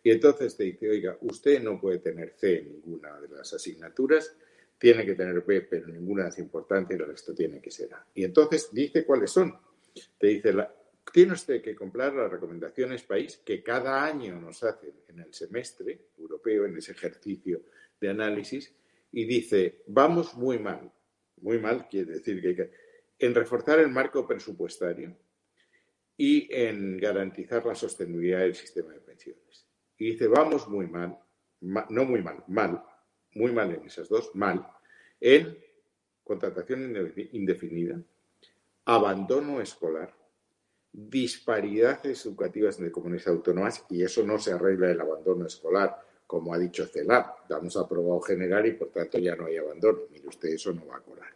Y 0.02 0.10
entonces 0.10 0.56
te 0.56 0.64
dice, 0.64 0.88
oiga, 0.88 1.18
usted 1.20 1.62
no 1.62 1.78
puede 1.78 1.98
tener 1.98 2.30
C 2.30 2.60
en 2.60 2.72
ninguna 2.72 3.20
de 3.20 3.28
las 3.28 3.52
asignaturas, 3.52 4.34
tiene 4.78 5.04
que 5.04 5.14
tener 5.14 5.40
B, 5.42 5.62
pero 5.62 5.86
ninguna 5.86 6.28
es 6.28 6.38
importante 6.38 6.94
y 6.94 6.98
el 6.98 7.06
resto 7.06 7.34
tiene 7.34 7.60
que 7.60 7.70
ser 7.70 7.94
A. 7.94 8.06
Y 8.14 8.24
entonces 8.24 8.68
dice 8.72 9.04
cuáles 9.04 9.30
son. 9.30 9.56
Te 10.18 10.26
dice, 10.26 10.52
la, 10.52 10.72
tiene 11.12 11.32
usted 11.32 11.62
que 11.62 11.74
comprar 11.74 12.14
las 12.14 12.30
recomendaciones 12.30 13.02
país 13.04 13.38
que 13.38 13.62
cada 13.62 14.04
año 14.04 14.38
nos 14.40 14.62
hacen 14.62 14.92
en 15.08 15.20
el 15.20 15.32
semestre 15.32 16.08
europeo, 16.18 16.66
en 16.66 16.76
ese 16.76 16.92
ejercicio 16.92 17.62
de 18.00 18.10
análisis, 18.10 18.74
y 19.12 19.24
dice, 19.24 19.82
vamos 19.86 20.34
muy 20.34 20.58
mal. 20.58 20.92
Muy 21.40 21.58
mal 21.58 21.88
quiere 21.88 22.12
decir 22.12 22.40
que 22.42 22.70
en 23.18 23.34
reforzar 23.34 23.78
el 23.78 23.88
marco 23.88 24.26
presupuestario 24.26 25.16
y 26.16 26.48
en 26.54 26.96
garantizar 26.98 27.64
la 27.64 27.74
sostenibilidad 27.74 28.40
del 28.40 28.54
sistema 28.54 28.92
de 28.92 29.00
pensiones. 29.00 29.66
Y 29.98 30.12
dice, 30.12 30.28
vamos 30.28 30.68
muy 30.68 30.86
mal, 30.86 31.18
no 31.60 32.04
muy 32.04 32.22
mal, 32.22 32.44
mal, 32.48 32.82
muy 33.36 33.52
mal 33.52 33.70
en 33.72 33.84
esas 33.84 34.08
dos, 34.08 34.34
mal, 34.34 34.66
en 35.20 35.56
contratación 36.24 36.96
indefinida, 37.32 38.00
abandono 38.84 39.60
escolar, 39.60 40.12
disparidades 40.92 42.24
educativas 42.24 42.78
entre 42.78 42.90
comunidades 42.90 43.28
autónomas 43.28 43.84
y 43.90 44.02
eso 44.02 44.26
no 44.26 44.38
se 44.38 44.52
arregla 44.52 44.90
el 44.90 45.00
abandono 45.00 45.46
escolar, 45.46 46.02
como 46.26 46.54
ha 46.54 46.58
dicho 46.58 46.86
CELAP. 46.86 47.48
Damos 47.48 47.76
aprobado 47.76 48.20
general 48.20 48.66
y 48.66 48.72
por 48.72 48.88
tanto 48.88 49.18
ya 49.18 49.36
no 49.36 49.46
hay 49.46 49.58
abandono. 49.58 50.00
Mire 50.10 50.26
usted, 50.28 50.48
eso 50.48 50.72
no 50.72 50.86
va 50.86 50.96
a 50.96 51.00
colar. 51.00 51.28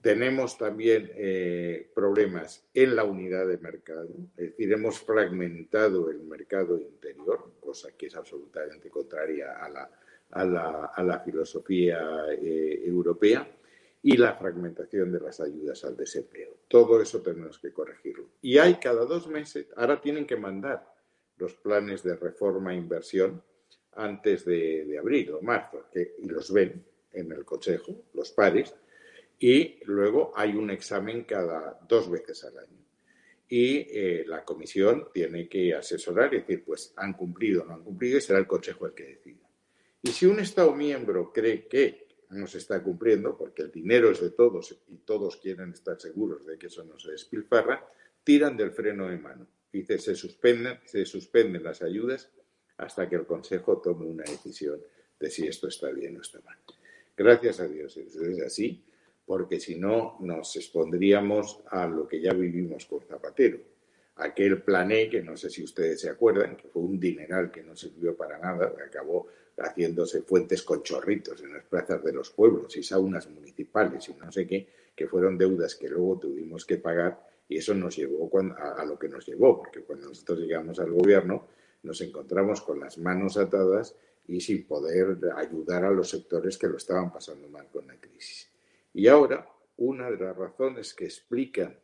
Tenemos 0.00 0.58
también 0.58 1.12
eh, 1.14 1.90
problemas 1.94 2.64
en 2.74 2.96
la 2.96 3.04
unidad 3.04 3.46
de 3.46 3.58
mercado, 3.58 4.08
es 4.36 4.50
decir, 4.50 4.72
hemos 4.72 4.98
fragmentado 4.98 6.10
el 6.10 6.22
mercado 6.22 6.76
interior, 6.76 7.52
cosa 7.60 7.92
que 7.96 8.06
es 8.06 8.16
absolutamente 8.16 8.90
contraria 8.90 9.64
a 9.64 9.68
la, 9.68 9.90
a 10.32 10.44
la, 10.44 11.22
filosofía 11.24 12.00
eh, 12.32 12.82
europea 12.84 13.46
y 14.02 14.16
la 14.16 14.34
fragmentación 14.34 15.12
de 15.12 15.20
las 15.20 15.40
ayudas 15.40 15.84
al 15.84 15.96
desempleo. 15.96 16.56
Todo 16.68 17.00
eso 17.00 17.20
tenemos 17.20 17.58
que 17.58 17.72
corregirlo. 17.72 18.30
Y 18.40 18.58
hay 18.58 18.76
cada 18.76 19.04
dos 19.04 19.28
meses, 19.28 19.68
ahora 19.76 20.00
tienen 20.00 20.26
que 20.26 20.36
mandar 20.36 20.92
los 21.36 21.54
planes 21.54 22.02
de 22.02 22.16
reforma 22.16 22.72
e 22.72 22.76
inversión 22.76 23.42
antes 23.94 24.44
de, 24.44 24.96
abril 24.98 25.32
o 25.32 25.42
marzo, 25.42 25.84
que, 25.92 26.16
y 26.18 26.26
los 26.26 26.52
ven 26.52 26.84
en 27.12 27.30
el 27.30 27.44
Consejo, 27.44 28.04
los 28.14 28.30
pares, 28.32 28.74
y 29.38 29.80
luego 29.84 30.32
hay 30.34 30.54
un 30.54 30.70
examen 30.70 31.24
cada 31.24 31.78
dos 31.86 32.10
veces 32.10 32.44
al 32.44 32.58
año. 32.58 32.78
y 33.48 33.86
eh, 33.90 34.24
la 34.26 34.44
comisión 34.44 35.08
tiene 35.12 35.46
que 35.46 35.74
asesorar 35.74 36.32
y 36.32 36.38
decir, 36.38 36.64
pues 36.64 36.94
han 36.96 37.12
cumplido 37.12 37.62
o 37.62 37.66
no 37.66 37.74
han 37.74 37.84
cumplido 37.84 38.16
y 38.16 38.22
será 38.22 38.38
el 38.38 38.46
Consejo 38.46 38.86
el 38.86 38.94
que 38.94 39.04
decida. 39.04 39.51
Y 40.02 40.08
si 40.08 40.26
un 40.26 40.40
Estado 40.40 40.74
miembro 40.74 41.32
cree 41.32 41.68
que 41.68 42.08
no 42.30 42.46
se 42.46 42.58
está 42.58 42.82
cumpliendo, 42.82 43.36
porque 43.36 43.62
el 43.62 43.70
dinero 43.70 44.10
es 44.10 44.20
de 44.20 44.30
todos 44.30 44.76
y 44.88 44.96
todos 44.98 45.36
quieren 45.36 45.72
estar 45.72 46.00
seguros 46.00 46.44
de 46.46 46.58
que 46.58 46.66
eso 46.66 46.84
no 46.84 46.98
se 46.98 47.12
despilfarra, 47.12 47.86
tiran 48.24 48.56
del 48.56 48.72
freno 48.72 49.08
de 49.08 49.18
mano. 49.18 49.46
Dice, 49.72 49.98
se 49.98 50.14
suspenden, 50.14 50.78
se 50.84 51.04
suspenden 51.04 51.62
las 51.62 51.82
ayudas 51.82 52.30
hasta 52.78 53.08
que 53.08 53.16
el 53.16 53.26
Consejo 53.26 53.80
tome 53.80 54.06
una 54.06 54.24
decisión 54.24 54.80
de 55.18 55.30
si 55.30 55.46
esto 55.46 55.68
está 55.68 55.90
bien 55.90 56.16
o 56.16 56.20
está 56.20 56.40
mal. 56.40 56.58
Gracias 57.16 57.60
a 57.60 57.68
Dios, 57.68 57.96
es 57.96 58.42
así, 58.44 58.82
porque 59.24 59.60
si 59.60 59.76
no 59.76 60.16
nos 60.20 60.56
expondríamos 60.56 61.60
a 61.70 61.86
lo 61.86 62.08
que 62.08 62.20
ya 62.20 62.32
vivimos 62.32 62.86
con 62.86 63.02
Zapatero. 63.02 63.60
Aquel 64.16 64.62
plané, 64.62 65.08
que 65.08 65.22
no 65.22 65.36
sé 65.36 65.48
si 65.48 65.62
ustedes 65.62 66.00
se 66.00 66.10
acuerdan, 66.10 66.56
que 66.56 66.68
fue 66.68 66.82
un 66.82 66.98
dineral 66.98 67.50
que 67.50 67.62
no 67.62 67.76
sirvió 67.76 68.16
para 68.16 68.38
nada, 68.38 68.74
acabó 68.84 69.28
haciéndose 69.58 70.22
fuentes 70.22 70.62
con 70.62 70.82
chorritos 70.82 71.40
en 71.42 71.52
las 71.52 71.64
plazas 71.64 72.02
de 72.02 72.12
los 72.12 72.30
pueblos 72.30 72.76
y 72.76 72.82
saunas 72.82 73.28
municipales 73.28 74.08
y 74.08 74.14
no 74.14 74.30
sé 74.32 74.46
qué, 74.46 74.68
que 74.94 75.06
fueron 75.06 75.38
deudas 75.38 75.74
que 75.76 75.88
luego 75.88 76.18
tuvimos 76.18 76.64
que 76.64 76.78
pagar 76.78 77.26
y 77.48 77.58
eso 77.58 77.74
nos 77.74 77.96
llevó 77.96 78.30
a, 78.56 78.84
lo 78.84 78.98
que 78.98 79.08
nos 79.08 79.26
llevó, 79.26 79.58
porque 79.58 79.82
cuando 79.82 80.08
nosotros 80.08 80.38
llegamos 80.38 80.78
al 80.78 80.90
gobierno 80.90 81.48
nos 81.82 82.00
encontramos 82.00 82.62
con 82.62 82.80
las 82.80 82.96
manos 82.98 83.36
atadas 83.36 83.96
y 84.26 84.40
sin 84.40 84.66
poder 84.66 85.18
ayudar 85.36 85.84
a 85.84 85.90
los 85.90 86.10
sectores 86.10 86.56
que 86.56 86.68
lo 86.68 86.76
estaban 86.76 87.12
pasando 87.12 87.48
mal 87.48 87.68
con 87.70 87.86
la 87.88 87.96
crisis. 87.96 88.50
Y 88.94 89.08
ahora, 89.08 89.46
una 89.78 90.10
de 90.10 90.16
las 90.16 90.36
razones 90.36 90.94
que 90.94 91.06
explican 91.06 91.76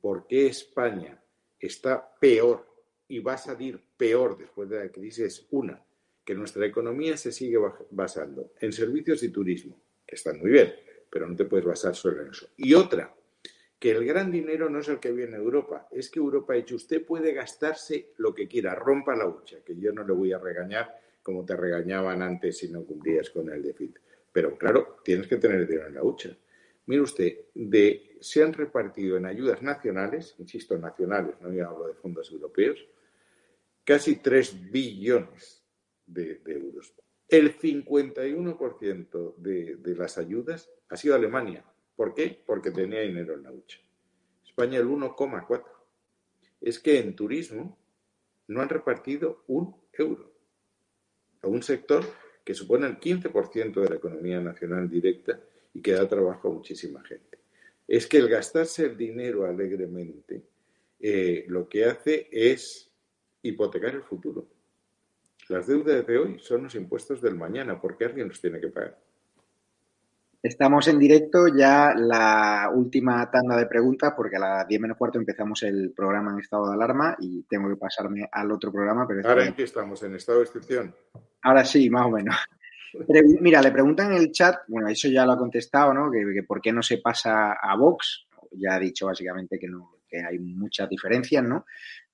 por 0.00 0.26
qué 0.26 0.46
España 0.46 1.22
está 1.58 2.14
peor 2.18 2.66
y 3.06 3.18
va 3.18 3.34
a 3.34 3.38
salir 3.38 3.80
peor 3.96 4.36
después 4.38 4.68
de 4.68 4.84
la 4.84 4.90
crisis 4.90 5.24
es 5.24 5.46
una, 5.50 5.84
que 6.24 6.34
nuestra 6.34 6.64
economía 6.66 7.16
se 7.16 7.32
sigue 7.32 7.58
basando 7.90 8.52
en 8.60 8.72
servicios 8.72 9.22
y 9.22 9.28
turismo, 9.28 9.80
que 10.06 10.16
están 10.16 10.38
muy 10.38 10.50
bien, 10.50 10.74
pero 11.10 11.28
no 11.28 11.36
te 11.36 11.44
puedes 11.44 11.66
basar 11.66 11.94
solo 11.94 12.22
en 12.22 12.30
eso. 12.30 12.48
Y 12.56 12.74
otra, 12.74 13.14
que 13.78 13.90
el 13.90 14.04
gran 14.06 14.30
dinero 14.30 14.70
no 14.70 14.78
es 14.78 14.88
el 14.88 14.98
que 14.98 15.12
viene 15.12 15.32
de 15.32 15.42
Europa, 15.42 15.86
es 15.90 16.10
que 16.10 16.18
Europa 16.18 16.54
ha 16.54 16.56
dicho, 16.56 16.76
usted 16.76 17.04
puede 17.04 17.34
gastarse 17.34 18.12
lo 18.16 18.34
que 18.34 18.48
quiera, 18.48 18.74
rompa 18.74 19.14
la 19.14 19.28
hucha, 19.28 19.62
que 19.62 19.76
yo 19.76 19.92
no 19.92 20.04
le 20.04 20.14
voy 20.14 20.32
a 20.32 20.38
regañar 20.38 20.98
como 21.22 21.44
te 21.44 21.56
regañaban 21.56 22.22
antes 22.22 22.58
si 22.58 22.68
no 22.70 22.84
cumplías 22.84 23.30
con 23.30 23.50
el 23.50 23.62
déficit. 23.62 23.98
Pero 24.30 24.58
claro, 24.58 24.98
tienes 25.02 25.26
que 25.26 25.38
tener 25.38 25.66
dinero 25.66 25.88
en 25.88 25.94
la 25.94 26.04
hucha. 26.04 26.36
Mire 26.86 27.00
usted, 27.00 27.46
de, 27.54 28.18
se 28.20 28.42
han 28.42 28.52
repartido 28.52 29.16
en 29.16 29.24
ayudas 29.24 29.62
nacionales, 29.62 30.34
insisto, 30.38 30.76
nacionales, 30.76 31.34
no 31.40 31.48
hablo 31.66 31.86
de 31.86 31.94
fondos 31.94 32.30
europeos, 32.30 32.86
casi 33.84 34.16
3 34.16 34.70
billones 34.70 35.63
de, 36.06 36.40
euros. 36.46 36.94
El 37.28 37.58
51% 37.58 39.36
de, 39.36 39.76
de 39.76 39.96
las 39.96 40.18
ayudas 40.18 40.70
ha 40.88 40.96
sido 40.96 41.14
Alemania. 41.14 41.64
¿Por 41.96 42.14
qué? 42.14 42.42
Porque 42.46 42.70
tenía 42.70 43.00
dinero 43.00 43.34
en 43.34 43.44
la 43.44 43.52
hucha. 43.52 43.78
España 44.44 44.78
el 44.78 44.86
1,4. 44.86 45.64
Es 46.60 46.78
que 46.78 46.98
en 46.98 47.16
turismo 47.16 47.78
no 48.48 48.60
han 48.60 48.68
repartido 48.68 49.44
un 49.46 49.74
euro 49.92 50.32
a 51.42 51.48
un 51.48 51.62
sector 51.62 52.04
que 52.44 52.54
supone 52.54 52.86
el 52.86 52.98
15% 52.98 53.80
de 53.80 53.88
la 53.88 53.96
economía 53.96 54.40
nacional 54.40 54.88
directa 54.88 55.40
y 55.72 55.80
que 55.80 55.92
da 55.92 56.08
trabajo 56.08 56.48
a 56.48 56.52
muchísima 56.52 57.02
gente. 57.04 57.38
Es 57.86 58.06
que 58.06 58.18
el 58.18 58.28
gastarse 58.28 58.86
el 58.86 58.96
dinero 58.96 59.44
alegremente 59.44 60.42
eh, 61.00 61.44
lo 61.48 61.68
que 61.68 61.84
hace 61.84 62.28
es 62.30 62.90
hipotecar 63.42 63.94
el 63.94 64.02
futuro. 64.02 64.46
Las 65.48 65.66
deudas 65.66 66.06
de 66.06 66.18
hoy 66.18 66.38
son 66.40 66.64
los 66.64 66.74
impuestos 66.74 67.20
del 67.20 67.34
mañana, 67.34 67.80
porque 67.80 68.04
alguien 68.04 68.28
los 68.28 68.40
tiene 68.40 68.60
que 68.60 68.68
pagar. 68.68 68.96
Estamos 70.42 70.88
en 70.88 70.98
directo, 70.98 71.48
ya 71.48 71.94
la 71.96 72.70
última 72.74 73.30
tanda 73.30 73.56
de 73.56 73.64
preguntas, 73.64 74.12
porque 74.14 74.36
a 74.36 74.40
las 74.40 74.68
10 74.68 74.78
menos 74.78 74.98
cuarto 74.98 75.18
empezamos 75.18 75.62
el 75.62 75.92
programa 75.96 76.32
en 76.32 76.40
estado 76.40 76.68
de 76.68 76.74
alarma 76.74 77.16
y 77.18 77.44
tengo 77.44 77.70
que 77.70 77.76
pasarme 77.76 78.28
al 78.30 78.52
otro 78.52 78.70
programa. 78.70 79.06
Pero 79.08 79.26
¿Ahora 79.26 79.46
en 79.46 79.54
qué 79.54 79.62
estamos? 79.62 80.02
¿En 80.02 80.14
estado 80.14 80.40
de 80.40 80.44
excepción? 80.44 80.94
Ahora 81.40 81.64
sí, 81.64 81.88
más 81.88 82.06
o 82.06 82.10
menos. 82.10 82.36
mira, 83.40 83.62
le 83.62 83.70
preguntan 83.70 84.12
en 84.12 84.18
el 84.18 84.32
chat, 84.32 84.56
bueno, 84.68 84.88
eso 84.88 85.08
ya 85.08 85.24
lo 85.24 85.32
ha 85.32 85.38
contestado, 85.38 85.94
¿no? 85.94 86.10
Que, 86.10 86.42
por 86.42 86.60
qué 86.60 86.72
no 86.72 86.82
se 86.82 86.98
pasa 86.98 87.54
a 87.54 87.74
Vox. 87.76 88.26
Ya 88.52 88.74
ha 88.74 88.78
dicho 88.78 89.06
básicamente 89.06 89.58
que, 89.58 89.66
no, 89.66 89.96
que 90.06 90.22
hay 90.22 90.38
muchas 90.38 90.90
diferencias, 90.90 91.42
¿no? 91.42 91.64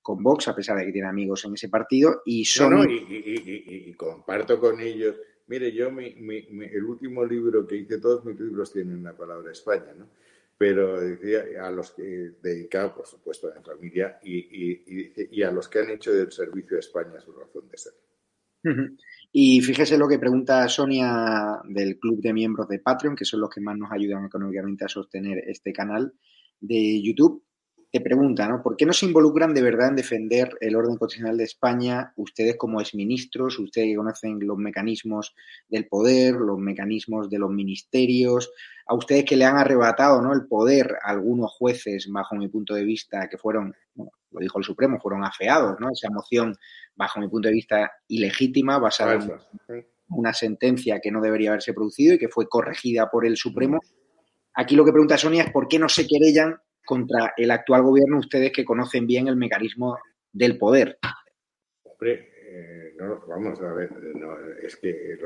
Con 0.01 0.23
Vox, 0.23 0.47
a 0.47 0.55
pesar 0.55 0.77
de 0.77 0.85
que 0.85 0.91
tiene 0.91 1.07
amigos 1.07 1.45
en 1.45 1.53
ese 1.53 1.69
partido. 1.69 2.21
Y 2.25 2.45
son. 2.45 2.87
y, 2.89 3.93
comparto 3.93 4.59
con 4.59 4.79
ellos. 4.79 5.15
Mire, 5.47 5.71
yo, 5.71 5.91
mi, 5.91 6.07
el 6.07 6.83
último 6.83 7.25
libro 7.25 7.67
que 7.67 7.75
hice, 7.75 7.99
todos 7.99 8.23
mis 8.23 8.39
libros 8.39 8.71
tienen 8.71 9.03
la 9.03 9.15
palabra 9.15 9.51
España, 9.51 9.93
¿no? 9.97 10.07
Pero 10.57 11.01
decía 11.01 11.43
a 11.65 11.71
los 11.71 11.91
que 11.91 12.33
dedicado, 12.41 12.95
por 12.95 13.07
supuesto, 13.07 13.51
a 13.51 13.55
la 13.55 13.61
familia 13.61 14.19
y, 14.23 15.31
y, 15.31 15.43
a 15.43 15.51
los 15.51 15.67
que 15.67 15.79
han 15.79 15.89
hecho 15.89 16.13
del 16.13 16.31
servicio 16.31 16.77
a 16.77 16.79
España 16.79 17.19
su 17.19 17.31
razón 17.33 17.67
de 17.69 17.77
ser. 17.77 17.93
Y 19.31 19.61
fíjese 19.61 19.97
lo 19.97 20.07
que 20.07 20.19
pregunta 20.19 20.67
Sonia 20.67 21.61
del 21.65 21.97
club 21.97 22.21
de 22.21 22.33
miembros 22.33 22.67
de 22.67 22.79
Patreon, 22.79 23.15
que 23.15 23.25
son 23.25 23.41
los 23.41 23.49
que 23.49 23.61
más 23.61 23.77
nos 23.77 23.91
ayudan 23.91 24.25
económicamente 24.25 24.85
a 24.85 24.89
sostener 24.89 25.39
este 25.47 25.73
canal 25.73 26.13
de 26.59 27.01
YouTube. 27.01 27.43
Te 27.91 27.99
pregunta, 27.99 28.47
¿no? 28.47 28.63
¿Por 28.63 28.77
qué 28.77 28.85
no 28.85 28.93
se 28.93 29.05
involucran 29.05 29.53
de 29.53 29.61
verdad 29.61 29.89
en 29.89 29.97
defender 29.97 30.57
el 30.61 30.77
orden 30.77 30.95
constitucional 30.95 31.35
de 31.35 31.43
España? 31.43 32.13
Ustedes 32.15 32.55
como 32.55 32.79
exministros, 32.79 33.59
ustedes 33.59 33.89
que 33.89 33.97
conocen 33.97 34.39
los 34.47 34.57
mecanismos 34.57 35.35
del 35.67 35.89
poder, 35.89 36.35
los 36.35 36.57
mecanismos 36.57 37.29
de 37.29 37.37
los 37.37 37.49
ministerios, 37.51 38.49
a 38.87 38.95
ustedes 38.95 39.25
que 39.25 39.35
le 39.35 39.43
han 39.43 39.57
arrebatado 39.57 40.21
¿no? 40.21 40.33
el 40.33 40.47
poder 40.47 40.95
a 41.03 41.09
algunos 41.09 41.51
jueces, 41.51 42.07
bajo 42.09 42.35
mi 42.35 42.47
punto 42.47 42.75
de 42.75 42.85
vista, 42.85 43.27
que 43.27 43.37
fueron, 43.37 43.75
lo 43.95 44.39
dijo 44.39 44.57
el 44.57 44.63
Supremo, 44.63 44.97
fueron 44.97 45.25
afeados, 45.25 45.75
¿no? 45.77 45.89
Esa 45.91 46.09
moción, 46.09 46.55
bajo 46.95 47.19
mi 47.19 47.27
punto 47.27 47.49
de 47.49 47.55
vista, 47.55 47.91
ilegítima, 48.07 48.79
basada 48.79 49.15
en 49.15 49.85
una 50.07 50.33
sentencia 50.33 51.01
que 51.01 51.11
no 51.11 51.19
debería 51.19 51.49
haberse 51.49 51.73
producido 51.73 52.15
y 52.15 52.17
que 52.17 52.29
fue 52.29 52.47
corregida 52.47 53.09
por 53.11 53.25
el 53.25 53.35
Supremo. 53.35 53.79
Aquí 54.53 54.77
lo 54.77 54.85
que 54.85 54.93
pregunta 54.93 55.17
Sonia 55.17 55.43
es 55.43 55.51
por 55.51 55.67
qué 55.67 55.77
no 55.77 55.89
se 55.89 56.07
querellan 56.07 56.55
contra 56.85 57.33
el 57.37 57.51
actual 57.51 57.83
gobierno 57.83 58.19
ustedes 58.19 58.51
que 58.51 58.65
conocen 58.65 59.07
bien 59.07 59.27
el 59.27 59.35
mecanismo 59.35 59.97
del 60.31 60.57
poder? 60.57 60.97
Hombre, 61.83 62.31
eh, 62.53 62.93
no, 62.97 63.23
vamos 63.27 63.61
a 63.61 63.71
ver, 63.73 63.89
es 64.61 64.75
que, 64.77 65.17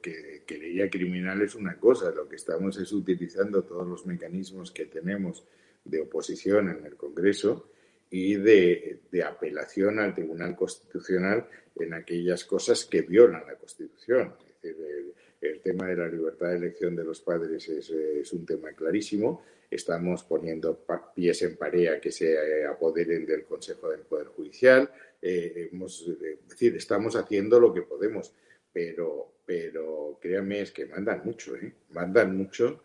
que, 0.00 0.44
que 0.46 0.90
criminal 0.90 1.40
es 1.42 1.54
una 1.54 1.78
cosa, 1.78 2.10
lo 2.10 2.28
que 2.28 2.36
estamos 2.36 2.78
es 2.78 2.92
utilizando 2.92 3.62
todos 3.64 3.86
los 3.86 4.06
mecanismos 4.06 4.70
que 4.70 4.86
tenemos 4.86 5.44
de 5.84 6.00
oposición 6.00 6.68
en 6.68 6.84
el 6.84 6.96
Congreso 6.96 7.70
y 8.10 8.34
de, 8.34 9.00
apelación 9.24 9.98
al 9.98 10.14
Tribunal 10.14 10.54
Constitucional 10.54 11.48
en 11.76 11.94
aquellas 11.94 12.44
cosas 12.44 12.84
que 12.84 13.02
violan 13.02 13.46
la 13.46 13.56
Constitución. 13.56 14.34
Es 14.62 14.78
decir, 14.78 15.14
el, 15.40 15.60
tema 15.60 15.86
de 15.86 15.96
la 15.96 16.08
libertad 16.08 16.48
de 16.48 16.56
elección 16.56 16.94
de 16.94 17.04
los 17.04 17.20
padres 17.20 17.68
es, 17.68 17.90
es 17.90 18.32
un 18.32 18.44
tema 18.44 18.72
clarísimo 18.72 19.42
estamos 19.74 20.24
poniendo 20.24 20.84
pies 21.14 21.42
en 21.42 21.56
pared 21.56 22.00
que 22.00 22.12
se 22.12 22.32
eh, 22.32 22.66
apoderen 22.66 23.26
del 23.26 23.44
Consejo 23.44 23.90
del 23.90 24.00
Poder 24.00 24.28
Judicial, 24.28 24.90
eh, 25.20 25.70
es 25.72 26.48
decir, 26.48 26.76
estamos 26.76 27.16
haciendo 27.16 27.58
lo 27.60 27.72
que 27.72 27.82
podemos, 27.82 28.34
pero, 28.72 29.34
pero 29.46 30.18
créanme, 30.20 30.62
es 30.62 30.72
que 30.72 30.86
mandan 30.86 31.22
mucho, 31.24 31.56
¿eh? 31.56 31.72
mandan 31.90 32.36
mucho 32.36 32.82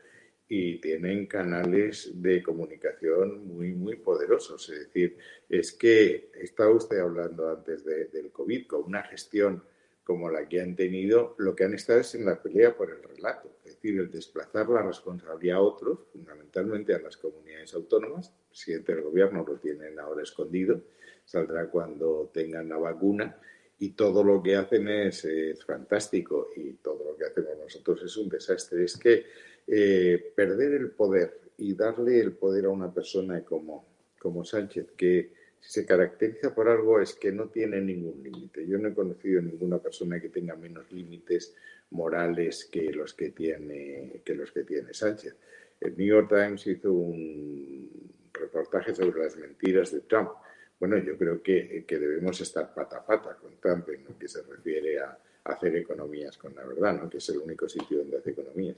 y 0.49 0.79
tienen 0.79 1.25
canales 1.25 2.11
de 2.21 2.41
comunicación 2.41 3.47
muy, 3.47 3.73
muy 3.73 3.97
poderosos. 3.97 4.69
Es 4.69 4.79
decir, 4.79 5.17
es 5.49 5.73
que 5.73 6.31
estaba 6.35 6.71
usted 6.71 6.99
hablando 6.99 7.49
antes 7.49 7.83
del 7.83 8.31
COVID, 8.31 8.67
con 8.67 8.83
una 8.83 9.03
gestión 9.03 9.63
como 10.07 10.29
la 10.29 10.47
que 10.47 10.61
han 10.61 10.73
tenido, 10.73 11.35
lo 11.37 11.53
que 11.53 11.65
han 11.65 11.73
estado 11.73 11.99
es 11.99 12.15
en 12.15 12.23
la 12.23 12.41
pelea 12.41 12.77
por 12.77 12.89
el 12.89 13.03
relato, 13.03 13.57
es 13.65 13.73
decir, 13.73 13.99
el 13.99 14.09
desplazar 14.09 14.69
la 14.69 14.81
responsabilidad 14.81 15.57
a 15.57 15.61
otros, 15.61 15.99
fundamentalmente 16.13 16.95
a 16.95 16.99
las 16.99 17.17
comunidades 17.17 17.73
autónomas. 17.73 18.29
El 18.29 18.47
presidente 18.47 18.95
del 18.95 19.03
gobierno 19.03 19.43
lo 19.45 19.57
tienen 19.57 19.99
ahora 19.99 20.23
escondido, 20.23 20.79
saldrá 21.25 21.69
cuando 21.69 22.31
tengan 22.33 22.69
la 22.69 22.77
vacuna 22.77 23.37
y 23.79 23.89
todo 23.89 24.23
lo 24.23 24.41
que 24.41 24.55
hacen 24.55 24.87
es, 24.87 25.27
fantástico 25.65 26.51
y 26.55 26.75
todo 26.75 27.03
lo 27.03 27.17
que 27.17 27.25
hacemos 27.25 27.57
nosotros 27.59 28.01
es 28.01 28.15
un 28.15 28.29
desastre. 28.29 28.85
Es 28.85 28.95
que 28.95 29.25
eh, 29.67 30.31
perder 30.33 30.71
el 30.75 30.91
poder 30.91 31.41
y 31.57 31.73
darle 31.73 32.21
el 32.21 32.31
poder 32.31 32.63
a 32.63 32.69
una 32.69 32.93
persona 32.93 33.43
como, 33.43 33.85
como 34.17 34.45
Sánchez, 34.45 34.93
que 34.95 35.33
se 35.59 35.85
caracteriza 35.85 36.53
por 36.53 36.69
algo 36.69 36.99
es 36.99 37.13
que 37.13 37.31
no 37.31 37.49
tiene 37.49 37.81
ningún 37.81 38.23
límite. 38.23 38.65
Yo 38.67 38.77
no 38.77 38.89
he 38.89 38.93
conocido 38.93 39.41
ninguna 39.41 39.79
persona 39.79 40.19
que 40.19 40.29
tenga 40.29 40.55
menos 40.55 40.91
límites 40.91 41.53
morales 41.91 42.69
que 42.71 42.91
los 42.91 43.13
que 43.13 43.31
tiene, 43.31 44.21
que 44.23 44.35
los 44.35 44.51
que 44.51 44.63
tiene 44.63 44.93
Sánchez. 44.93 45.35
El 45.79 45.97
New 45.97 46.07
York 46.07 46.29
Times 46.29 46.65
hizo 46.67 46.91
un 46.91 47.89
reportaje 48.33 48.93
sobre 48.93 49.23
las 49.23 49.37
mentiras 49.37 49.91
de 49.91 50.01
Trump. 50.01 50.31
Bueno, 50.79 50.97
yo 50.97 51.17
creo 51.17 51.41
que, 51.41 51.85
debemos 51.87 52.39
estar 52.41 52.73
pata 52.73 52.97
a 52.97 53.05
pata 53.05 53.35
con 53.35 53.59
Trump 53.59 53.89
en 53.89 54.03
lo 54.05 54.17
que 54.17 54.27
se 54.27 54.43
refiere 54.43 54.99
a 54.99 55.17
hacer 55.43 55.75
economías 55.75 56.37
con 56.37 56.55
la 56.55 56.65
verdad, 56.65 57.01
¿no? 57.01 57.09
que 57.09 57.17
es 57.17 57.29
el 57.29 57.37
único 57.37 57.67
sitio 57.67 57.99
donde 57.99 58.17
hace 58.17 58.31
economías. 58.31 58.77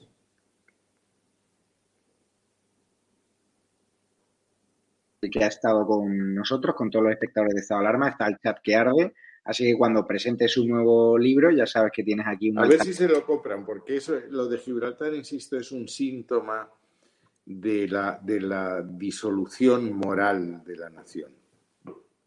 Que 5.29 5.43
ha 5.43 5.47
estado 5.47 5.85
con 5.85 6.33
nosotros, 6.33 6.75
con 6.75 6.89
todos 6.89 7.03
los 7.03 7.13
espectadores 7.13 7.53
de 7.55 7.61
Estado 7.61 7.81
de 7.81 7.87
Alarma, 7.87 8.09
está 8.09 8.27
el 8.27 8.37
chat 8.37 8.57
que 8.61 8.75
arde. 8.75 9.13
Así 9.43 9.65
que 9.65 9.77
cuando 9.77 10.05
presente 10.05 10.47
su 10.47 10.67
nuevo 10.67 11.17
libro, 11.17 11.49
ya 11.49 11.65
sabes 11.65 11.91
que 11.93 12.03
tienes 12.03 12.27
aquí 12.27 12.49
un. 12.49 12.59
A 12.59 12.67
ver 12.67 12.81
si 12.81 12.93
se 12.93 13.07
lo 13.07 13.25
compran, 13.25 13.65
porque 13.65 13.97
eso, 13.97 14.19
lo 14.29 14.47
de 14.47 14.57
Gibraltar, 14.57 15.13
insisto, 15.13 15.57
es 15.57 15.71
un 15.71 15.87
síntoma 15.87 16.69
de 17.45 17.87
la, 17.87 18.19
de 18.21 18.41
la 18.41 18.81
disolución 18.81 19.91
moral 19.93 20.63
de 20.63 20.75
la 20.75 20.89
nación. 20.89 21.31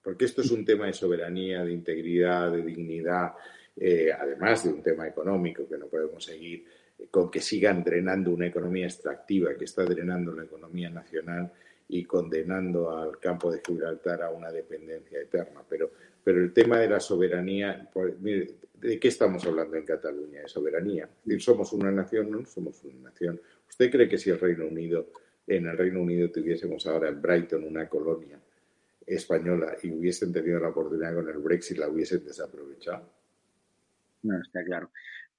Porque 0.03 0.25
esto 0.25 0.43
es 0.43 0.51
un 0.51 0.65
tema 0.65 0.87
de 0.87 0.93
soberanía, 0.93 1.63
de 1.63 1.73
integridad, 1.73 2.51
de 2.51 2.63
dignidad, 2.63 3.35
eh, 3.77 4.11
además 4.13 4.65
de 4.65 4.71
un 4.71 4.83
tema 4.83 5.07
económico 5.07 5.69
que 5.69 5.79
no 5.79 5.87
podemos 5.87 6.25
seguir 6.25 6.65
con 7.11 7.31
que 7.31 7.41
sigan 7.41 7.83
drenando 7.83 8.31
una 8.31 8.47
economía 8.47 8.87
extractiva 8.87 9.55
que 9.57 9.65
está 9.65 9.85
drenando 9.85 10.33
la 10.33 10.45
economía 10.45 10.91
nacional 10.91 11.53
y 11.89 12.05
condenando 12.05 12.97
al 12.97 13.19
campo 13.19 13.53
de 13.53 13.61
Gibraltar 13.65 14.23
a 14.23 14.31
una 14.31 14.51
dependencia 14.51 15.21
eterna. 15.21 15.63
Pero, 15.69 15.91
pero 16.23 16.41
el 16.41 16.53
tema 16.53 16.79
de 16.79 16.89
la 16.89 17.01
soberanía, 17.01 17.91
¿de 17.95 19.01
qué 19.01 19.09
estamos 19.09 19.45
hablando 19.47 19.77
en 19.77 19.85
Cataluña? 19.85 20.43
De 20.43 20.49
soberanía. 20.49 21.09
¿Somos 21.39 21.73
una 21.73 21.91
nación? 21.91 22.31
No 22.31 22.45
somos 22.47 22.83
una 22.85 23.11
nación. 23.11 23.41
¿Usted 23.69 23.91
cree 23.91 24.09
que 24.09 24.19
si 24.19 24.31
el 24.31 24.41
Reino 24.41 24.67
Unido, 24.67 25.09
en 25.47 25.67
el 25.67 25.77
Reino 25.77 26.01
Unido 26.01 26.31
tuviésemos 26.31 26.87
ahora 26.87 27.09
en 27.09 27.21
Brighton 27.21 27.65
una 27.65 27.89
colonia 27.89 28.39
española 29.07 29.77
y 29.83 29.91
hubiesen 29.91 30.33
tenido 30.33 30.61
la 30.61 30.69
oportunidad 30.69 31.15
con 31.15 31.29
el 31.29 31.39
Brexit, 31.39 31.79
la 31.79 31.89
hubiesen 31.89 32.25
desaprovechado? 32.25 33.09
No, 34.23 34.41
está 34.41 34.65
claro. 34.65 34.91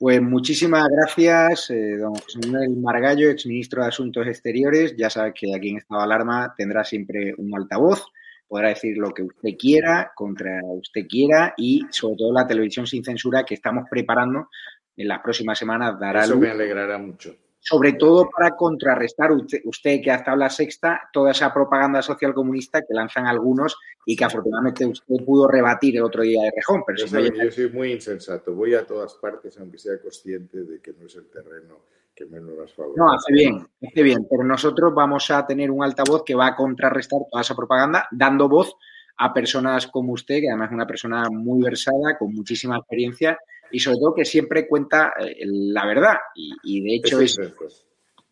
Pues 0.03 0.21
muchísimas 0.21 0.85
gracias, 0.89 1.69
eh, 1.69 1.95
don 1.95 2.13
José 2.13 2.37
Manuel 2.45 2.75
Margallo, 2.75 3.29
exministro 3.29 3.83
de 3.83 3.87
Asuntos 3.87 4.27
Exteriores. 4.27 4.97
Ya 4.97 5.09
sabe 5.09 5.33
que 5.33 5.55
aquí 5.55 5.69
en 5.69 5.77
Estado 5.77 6.01
de 6.01 6.03
Alarma 6.03 6.53
tendrá 6.57 6.83
siempre 6.83 7.33
un 7.37 7.55
altavoz, 7.55 8.07
podrá 8.45 8.67
decir 8.67 8.97
lo 8.97 9.11
que 9.11 9.23
usted 9.23 9.51
quiera, 9.57 10.11
contra 10.13 10.59
usted 10.61 11.07
quiera 11.07 11.53
y 11.55 11.83
sobre 11.89 12.17
todo 12.17 12.33
la 12.33 12.45
televisión 12.45 12.85
sin 12.85 13.01
censura 13.01 13.45
que 13.45 13.53
estamos 13.53 13.85
preparando 13.89 14.49
en 14.97 15.07
las 15.07 15.21
próximas 15.21 15.57
semanas 15.57 15.97
dará 15.97 16.25
Eso 16.25 16.37
me 16.37 16.49
alegrará 16.49 16.97
mucho 16.97 17.37
sobre 17.63 17.93
todo 17.93 18.29
para 18.29 18.55
contrarrestar 18.57 19.31
usted, 19.31 20.01
que 20.01 20.11
ha 20.11 20.15
estado 20.15 20.35
en 20.35 20.41
la 20.41 20.49
sexta, 20.49 21.09
toda 21.13 21.31
esa 21.31 21.53
propaganda 21.53 22.01
social 22.01 22.33
comunista 22.33 22.81
que 22.81 22.93
lanzan 22.93 23.25
algunos 23.25 23.77
y 24.05 24.17
que 24.17 24.25
afortunadamente 24.25 24.85
usted 24.85 25.15
pudo 25.25 25.47
rebatir 25.47 25.95
el 25.95 26.03
otro 26.03 26.23
día 26.23 26.43
de 26.43 26.51
Rejón. 26.53 26.83
Pero 26.85 27.05
yo, 27.05 27.51
soy 27.51 27.69
muy 27.69 27.93
insensato, 27.93 28.53
voy 28.53 28.75
a 28.75 28.85
todas 28.85 29.13
partes 29.13 29.57
aunque 29.57 29.77
sea 29.77 29.99
consciente 30.01 30.63
de 30.63 30.81
que 30.81 30.91
no 30.91 31.05
es 31.05 31.15
el 31.15 31.29
terreno 31.29 31.77
que 32.13 32.25
menos 32.25 32.55
nos 32.55 32.73
favorece. 32.73 32.99
No, 32.99 33.13
hace 33.13 33.31
bien, 33.31 33.65
hace 33.81 34.03
bien, 34.03 34.27
pero 34.29 34.43
nosotros 34.43 34.93
vamos 34.93 35.31
a 35.31 35.47
tener 35.47 35.71
un 35.71 35.83
altavoz 35.83 36.23
que 36.25 36.35
va 36.35 36.47
a 36.47 36.55
contrarrestar 36.57 37.21
toda 37.31 37.41
esa 37.41 37.55
propaganda, 37.55 38.07
dando 38.11 38.49
voz 38.49 38.75
a 39.17 39.33
personas 39.33 39.87
como 39.87 40.11
usted, 40.11 40.41
que 40.41 40.49
además 40.49 40.69
es 40.69 40.75
una 40.75 40.85
persona 40.85 41.29
muy 41.29 41.63
versada, 41.63 42.17
con 42.19 42.33
muchísima 42.33 42.77
experiencia 42.77 43.39
y 43.73 43.79
sobre 43.79 43.97
todo 43.97 44.13
que 44.13 44.23
siempre 44.23 44.67
cuenta 44.67 45.13
eh, 45.19 45.43
la 45.45 45.85
verdad. 45.85 46.15
Y, 46.35 46.81
de 46.81 46.95
hecho 46.95 47.19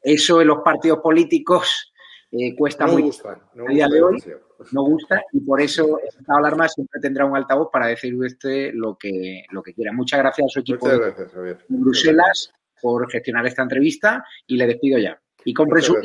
eso 0.03 0.41
en 0.41 0.47
los 0.47 0.59
partidos 0.63 0.99
políticos 0.99 1.93
eh, 2.31 2.55
cuesta 2.55 2.85
no 2.85 2.93
muy 2.93 3.01
gusta, 3.03 3.49
no 3.55 3.65
a 3.67 3.69
día 3.69 3.87
de 3.87 4.01
hoy. 4.01 4.23
No 4.71 4.83
gusta 4.83 5.23
y 5.33 5.39
por 5.41 5.59
eso 5.59 5.99
Estado 5.99 6.39
de 6.39 6.47
Alarma 6.47 6.69
siempre 6.69 7.01
tendrá 7.01 7.25
un 7.25 7.35
altavoz 7.35 7.69
para 7.71 7.87
decir 7.87 8.15
usted 8.15 8.71
lo 8.73 8.95
que, 8.95 9.43
lo 9.51 9.63
que 9.63 9.73
quiera. 9.73 9.91
Muchas 9.91 10.19
gracias 10.19 10.45
a 10.45 10.49
su 10.49 10.59
equipo 10.59 10.87
de 10.87 11.57
Bruselas 11.67 12.53
por 12.79 13.09
gestionar 13.11 13.45
esta 13.47 13.63
entrevista 13.63 14.23
y 14.45 14.57
le 14.57 14.67
despido 14.67 14.99
ya. 14.99 15.19
Y 15.43 15.53
compre 15.53 15.81
su 15.81 15.95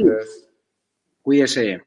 Cuídese. 1.20 1.82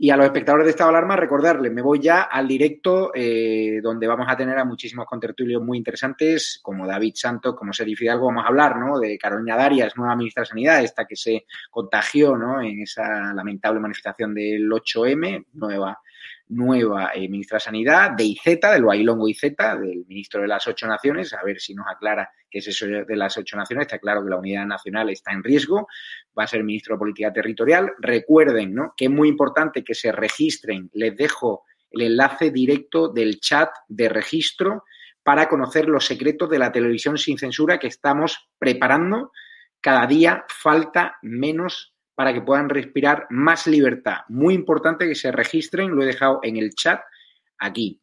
Y 0.00 0.10
a 0.10 0.16
los 0.16 0.26
espectadores 0.26 0.64
de 0.64 0.70
Estado 0.70 0.92
de 0.92 0.96
Alarma, 0.96 1.16
recordarles, 1.16 1.72
me 1.72 1.82
voy 1.82 1.98
ya 1.98 2.22
al 2.22 2.46
directo 2.46 3.10
eh, 3.12 3.80
donde 3.82 4.06
vamos 4.06 4.26
a 4.28 4.36
tener 4.36 4.56
a 4.56 4.64
muchísimos 4.64 5.06
contertulios 5.06 5.60
muy 5.60 5.76
interesantes, 5.76 6.60
como 6.62 6.86
David 6.86 7.14
Santos, 7.16 7.56
como 7.56 7.72
Sergio 7.72 7.96
Fidalgo, 7.96 8.26
vamos 8.26 8.44
a 8.44 8.48
hablar 8.48 8.78
¿no? 8.78 9.00
de 9.00 9.18
Carolina 9.18 9.56
Darias, 9.56 9.96
nueva 9.96 10.14
ministra 10.14 10.42
de 10.42 10.46
Sanidad, 10.46 10.84
esta 10.84 11.04
que 11.04 11.16
se 11.16 11.46
contagió 11.68 12.36
¿no? 12.36 12.60
en 12.60 12.82
esa 12.82 13.34
lamentable 13.34 13.80
manifestación 13.80 14.34
del 14.34 14.70
8M, 14.70 15.46
nueva 15.54 15.98
nueva 16.50 17.10
eh, 17.14 17.28
ministra 17.28 17.56
de 17.56 17.60
Sanidad, 17.60 18.10
de 18.12 18.24
IZ, 18.24 18.60
del 18.60 18.84
Bailongo 18.84 19.28
IZ, 19.28 19.42
del 19.42 20.04
ministro 20.06 20.42
de 20.42 20.48
las 20.48 20.66
ocho 20.66 20.86
naciones, 20.86 21.32
a 21.34 21.42
ver 21.42 21.60
si 21.60 21.74
nos 21.74 21.86
aclara 21.86 22.30
qué 22.50 22.58
es 22.58 22.68
eso 22.68 22.86
de 22.86 23.16
las 23.16 23.36
ocho 23.36 23.56
naciones. 23.56 23.86
Está 23.86 23.98
claro 23.98 24.24
que 24.24 24.30
la 24.30 24.38
unidad 24.38 24.66
nacional 24.66 25.10
está 25.10 25.32
en 25.32 25.42
riesgo, 25.42 25.88
va 26.38 26.44
a 26.44 26.46
ser 26.46 26.64
ministro 26.64 26.94
de 26.94 27.00
Política 27.00 27.32
Territorial. 27.32 27.92
Recuerden 27.98 28.74
¿no? 28.74 28.94
que 28.96 29.06
es 29.06 29.10
muy 29.10 29.28
importante 29.28 29.84
que 29.84 29.94
se 29.94 30.12
registren, 30.12 30.90
les 30.94 31.16
dejo 31.16 31.64
el 31.90 32.02
enlace 32.02 32.50
directo 32.50 33.08
del 33.08 33.40
chat 33.40 33.70
de 33.88 34.08
registro 34.08 34.84
para 35.22 35.48
conocer 35.48 35.88
los 35.88 36.06
secretos 36.06 36.48
de 36.48 36.58
la 36.58 36.72
televisión 36.72 37.18
sin 37.18 37.38
censura 37.38 37.78
que 37.78 37.88
estamos 37.88 38.48
preparando. 38.58 39.32
Cada 39.80 40.06
día 40.06 40.44
falta 40.48 41.16
menos 41.22 41.94
para 42.18 42.34
que 42.34 42.42
puedan 42.42 42.68
respirar 42.68 43.28
más 43.30 43.68
libertad. 43.68 44.22
Muy 44.26 44.52
importante 44.52 45.06
que 45.06 45.14
se 45.14 45.30
registren, 45.30 45.94
lo 45.94 46.02
he 46.02 46.06
dejado 46.06 46.40
en 46.42 46.56
el 46.56 46.70
chat 46.70 47.00
aquí. 47.58 48.02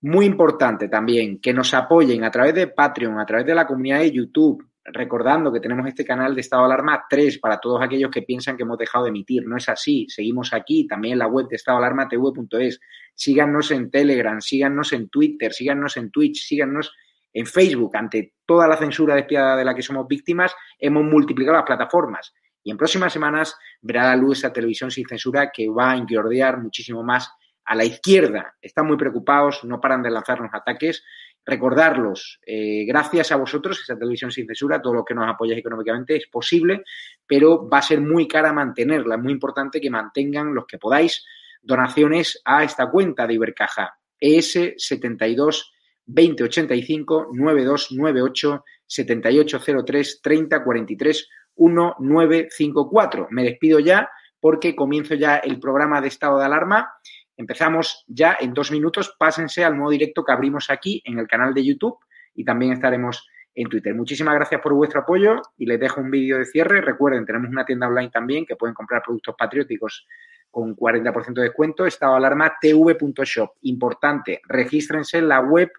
Muy 0.00 0.26
importante 0.26 0.88
también 0.88 1.40
que 1.40 1.54
nos 1.54 1.72
apoyen 1.72 2.24
a 2.24 2.30
través 2.32 2.54
de 2.54 2.66
Patreon, 2.66 3.20
a 3.20 3.24
través 3.24 3.46
de 3.46 3.54
la 3.54 3.64
comunidad 3.64 4.00
de 4.00 4.10
YouTube, 4.10 4.68
recordando 4.82 5.52
que 5.52 5.60
tenemos 5.60 5.86
este 5.86 6.04
canal 6.04 6.34
de 6.34 6.40
estado 6.40 6.62
de 6.62 6.74
alarma 6.74 7.04
3 7.08 7.38
para 7.38 7.58
todos 7.58 7.80
aquellos 7.80 8.10
que 8.10 8.22
piensan 8.22 8.56
que 8.56 8.64
hemos 8.64 8.78
dejado 8.78 9.04
de 9.04 9.10
emitir. 9.10 9.46
No 9.46 9.56
es 9.56 9.68
así. 9.68 10.06
Seguimos 10.08 10.52
aquí, 10.52 10.84
también 10.88 11.12
en 11.12 11.20
la 11.20 11.28
web 11.28 11.46
de 11.46 11.54
estado 11.54 11.78
alarma 11.78 12.08
tv.es. 12.08 12.80
Síganos 13.14 13.70
en 13.70 13.92
Telegram, 13.92 14.40
síganos 14.40 14.92
en 14.92 15.08
Twitter, 15.08 15.52
síganos 15.52 15.96
en 15.96 16.10
Twitch, 16.10 16.44
síganos 16.44 16.92
en 17.32 17.46
Facebook. 17.46 17.96
Ante 17.96 18.34
toda 18.44 18.66
la 18.66 18.76
censura 18.76 19.14
despiadada 19.14 19.56
de 19.56 19.64
la 19.64 19.72
que 19.72 19.82
somos 19.82 20.08
víctimas, 20.08 20.52
hemos 20.80 21.04
multiplicado 21.04 21.58
las 21.58 21.64
plataformas. 21.64 22.34
Y 22.66 22.72
en 22.72 22.76
próximas 22.76 23.12
semanas 23.12 23.56
verá 23.80 24.08
la 24.08 24.16
luz 24.16 24.38
esa 24.38 24.52
televisión 24.52 24.90
sin 24.90 25.06
censura 25.06 25.52
que 25.54 25.68
va 25.68 25.92
a 25.92 25.96
encordear 25.96 26.60
muchísimo 26.60 27.04
más 27.04 27.30
a 27.64 27.76
la 27.76 27.84
izquierda. 27.84 28.56
Están 28.60 28.88
muy 28.88 28.96
preocupados, 28.96 29.62
no 29.62 29.80
paran 29.80 30.02
de 30.02 30.10
lanzarnos 30.10 30.50
ataques. 30.52 31.04
Recordarlos, 31.44 32.40
eh, 32.44 32.84
gracias 32.84 33.30
a 33.30 33.36
vosotros, 33.36 33.80
esa 33.80 33.96
televisión 33.96 34.32
sin 34.32 34.48
censura, 34.48 34.82
todo 34.82 34.94
lo 34.94 35.04
que 35.04 35.14
nos 35.14 35.28
apoyáis 35.28 35.60
económicamente 35.60 36.16
es 36.16 36.26
posible, 36.26 36.82
pero 37.24 37.68
va 37.68 37.78
a 37.78 37.82
ser 37.82 38.00
muy 38.00 38.26
cara 38.26 38.52
mantenerla. 38.52 39.14
Es 39.14 39.22
muy 39.22 39.32
importante 39.32 39.80
que 39.80 39.88
mantengan 39.88 40.52
los 40.52 40.66
que 40.66 40.78
podáis 40.78 41.24
donaciones 41.62 42.42
a 42.44 42.64
esta 42.64 42.90
cuenta 42.90 43.28
de 43.28 43.34
Ibercaja. 43.34 43.96
ES 44.18 44.74
72 44.76 45.72
2085 46.04 47.28
9298 47.32 48.64
7803 48.84 50.20
3043 50.20 51.28
1954. 51.56 53.28
Me 53.30 53.44
despido 53.44 53.78
ya 53.78 54.10
porque 54.40 54.76
comienzo 54.76 55.14
ya 55.14 55.36
el 55.36 55.58
programa 55.58 56.00
de 56.00 56.08
estado 56.08 56.38
de 56.38 56.44
alarma. 56.44 56.92
Empezamos 57.36 58.04
ya 58.06 58.36
en 58.40 58.54
dos 58.54 58.70
minutos. 58.70 59.14
Pásense 59.18 59.64
al 59.64 59.76
modo 59.76 59.90
directo 59.90 60.24
que 60.24 60.32
abrimos 60.32 60.70
aquí 60.70 61.02
en 61.04 61.18
el 61.18 61.26
canal 61.26 61.52
de 61.52 61.64
YouTube 61.64 61.98
y 62.34 62.44
también 62.44 62.72
estaremos 62.72 63.26
en 63.54 63.68
Twitter. 63.68 63.94
Muchísimas 63.94 64.34
gracias 64.34 64.60
por 64.60 64.74
vuestro 64.74 65.00
apoyo 65.00 65.40
y 65.56 65.66
les 65.66 65.80
dejo 65.80 66.00
un 66.00 66.10
vídeo 66.10 66.38
de 66.38 66.44
cierre. 66.44 66.80
Recuerden, 66.80 67.24
tenemos 67.24 67.50
una 67.50 67.64
tienda 67.64 67.88
online 67.88 68.10
también 68.10 68.44
que 68.44 68.56
pueden 68.56 68.74
comprar 68.74 69.02
productos 69.02 69.34
patrióticos 69.36 70.06
con 70.50 70.76
40% 70.76 71.34
de 71.34 71.42
descuento. 71.42 71.86
Estado 71.86 72.12
de 72.12 72.18
alarma 72.18 72.56
tv.shop. 72.60 73.50
Importante, 73.62 74.40
regístrense 74.46 75.18
en 75.18 75.28
la 75.28 75.40
web 75.40 75.70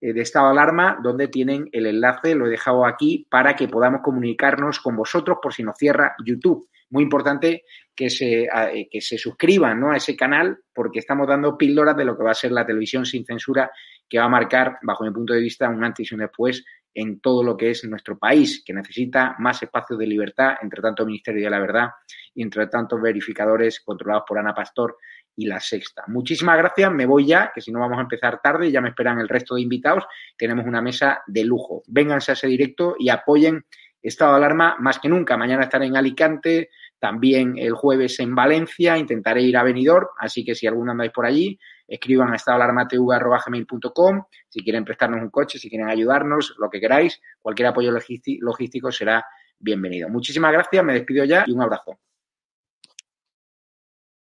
de 0.00 0.20
estado 0.20 0.48
alarma, 0.48 0.98
donde 1.02 1.28
tienen 1.28 1.68
el 1.72 1.86
enlace, 1.86 2.34
lo 2.34 2.46
he 2.46 2.50
dejado 2.50 2.86
aquí, 2.86 3.26
para 3.30 3.54
que 3.54 3.68
podamos 3.68 4.00
comunicarnos 4.02 4.80
con 4.80 4.96
vosotros 4.96 5.38
por 5.42 5.52
si 5.52 5.62
nos 5.62 5.76
cierra 5.76 6.14
YouTube. 6.24 6.68
Muy 6.90 7.04
importante 7.04 7.64
que 7.94 8.10
se, 8.10 8.44
eh, 8.44 8.88
que 8.90 9.00
se 9.00 9.18
suscriban 9.18 9.78
¿no? 9.78 9.92
a 9.92 9.96
ese 9.96 10.16
canal 10.16 10.58
porque 10.74 10.98
estamos 10.98 11.28
dando 11.28 11.56
píldoras 11.56 11.96
de 11.96 12.04
lo 12.04 12.16
que 12.16 12.24
va 12.24 12.32
a 12.32 12.34
ser 12.34 12.50
la 12.50 12.66
televisión 12.66 13.04
sin 13.04 13.24
censura 13.24 13.70
que 14.08 14.18
va 14.18 14.24
a 14.24 14.28
marcar, 14.28 14.78
bajo 14.82 15.04
mi 15.04 15.12
punto 15.12 15.32
de 15.32 15.40
vista, 15.40 15.68
un 15.68 15.84
antes 15.84 16.10
y 16.10 16.14
un 16.14 16.20
después 16.20 16.64
en 16.94 17.20
todo 17.20 17.44
lo 17.44 17.56
que 17.56 17.70
es 17.70 17.84
nuestro 17.84 18.18
país, 18.18 18.62
que 18.64 18.72
necesita 18.72 19.36
más 19.38 19.62
espacios 19.62 19.98
de 19.98 20.06
libertad, 20.06 20.54
entre 20.60 20.82
tanto 20.82 21.06
Ministerio 21.06 21.44
de 21.44 21.50
la 21.50 21.60
Verdad 21.60 21.90
y 22.34 22.42
entre 22.42 22.66
tantos 22.66 23.00
verificadores 23.00 23.80
controlados 23.80 24.24
por 24.26 24.38
Ana 24.38 24.54
Pastor 24.54 24.96
y 25.40 25.46
la 25.46 25.58
sexta. 25.58 26.04
Muchísimas 26.08 26.58
gracias, 26.58 26.92
me 26.92 27.06
voy 27.06 27.26
ya, 27.26 27.50
que 27.54 27.62
si 27.62 27.72
no 27.72 27.80
vamos 27.80 27.96
a 27.96 28.02
empezar 28.02 28.42
tarde, 28.42 28.70
ya 28.70 28.82
me 28.82 28.90
esperan 28.90 29.18
el 29.20 29.28
resto 29.28 29.54
de 29.54 29.62
invitados. 29.62 30.04
Tenemos 30.36 30.66
una 30.66 30.82
mesa 30.82 31.22
de 31.26 31.44
lujo. 31.44 31.82
Vénganse 31.86 32.32
a 32.32 32.34
ese 32.34 32.46
directo 32.46 32.94
y 32.98 33.08
apoyen 33.08 33.64
Estado 34.02 34.32
de 34.32 34.36
Alarma 34.36 34.76
más 34.80 34.98
que 34.98 35.08
nunca. 35.08 35.38
Mañana 35.38 35.62
estaré 35.62 35.86
en 35.86 35.96
Alicante, 35.96 36.68
también 36.98 37.56
el 37.56 37.72
jueves 37.72 38.20
en 38.20 38.34
Valencia, 38.34 38.98
intentaré 38.98 39.40
ir 39.40 39.56
a 39.56 39.62
Benidorm, 39.62 40.08
así 40.18 40.44
que 40.44 40.54
si 40.54 40.66
alguno 40.66 40.92
andáis 40.92 41.12
por 41.12 41.24
allí, 41.24 41.58
escriban 41.88 42.30
a 42.32 42.36
estadoalarmatv.com 42.36 44.24
si 44.46 44.62
quieren 44.62 44.84
prestarnos 44.84 45.22
un 45.22 45.30
coche, 45.30 45.58
si 45.58 45.70
quieren 45.70 45.88
ayudarnos, 45.88 46.54
lo 46.58 46.68
que 46.68 46.80
queráis, 46.80 47.18
cualquier 47.40 47.68
apoyo 47.68 47.90
logístico 47.92 48.92
será 48.92 49.24
bienvenido. 49.58 50.10
Muchísimas 50.10 50.52
gracias, 50.52 50.84
me 50.84 50.92
despido 50.92 51.24
ya 51.24 51.44
y 51.46 51.52
un 51.52 51.62
abrazo. 51.62 51.98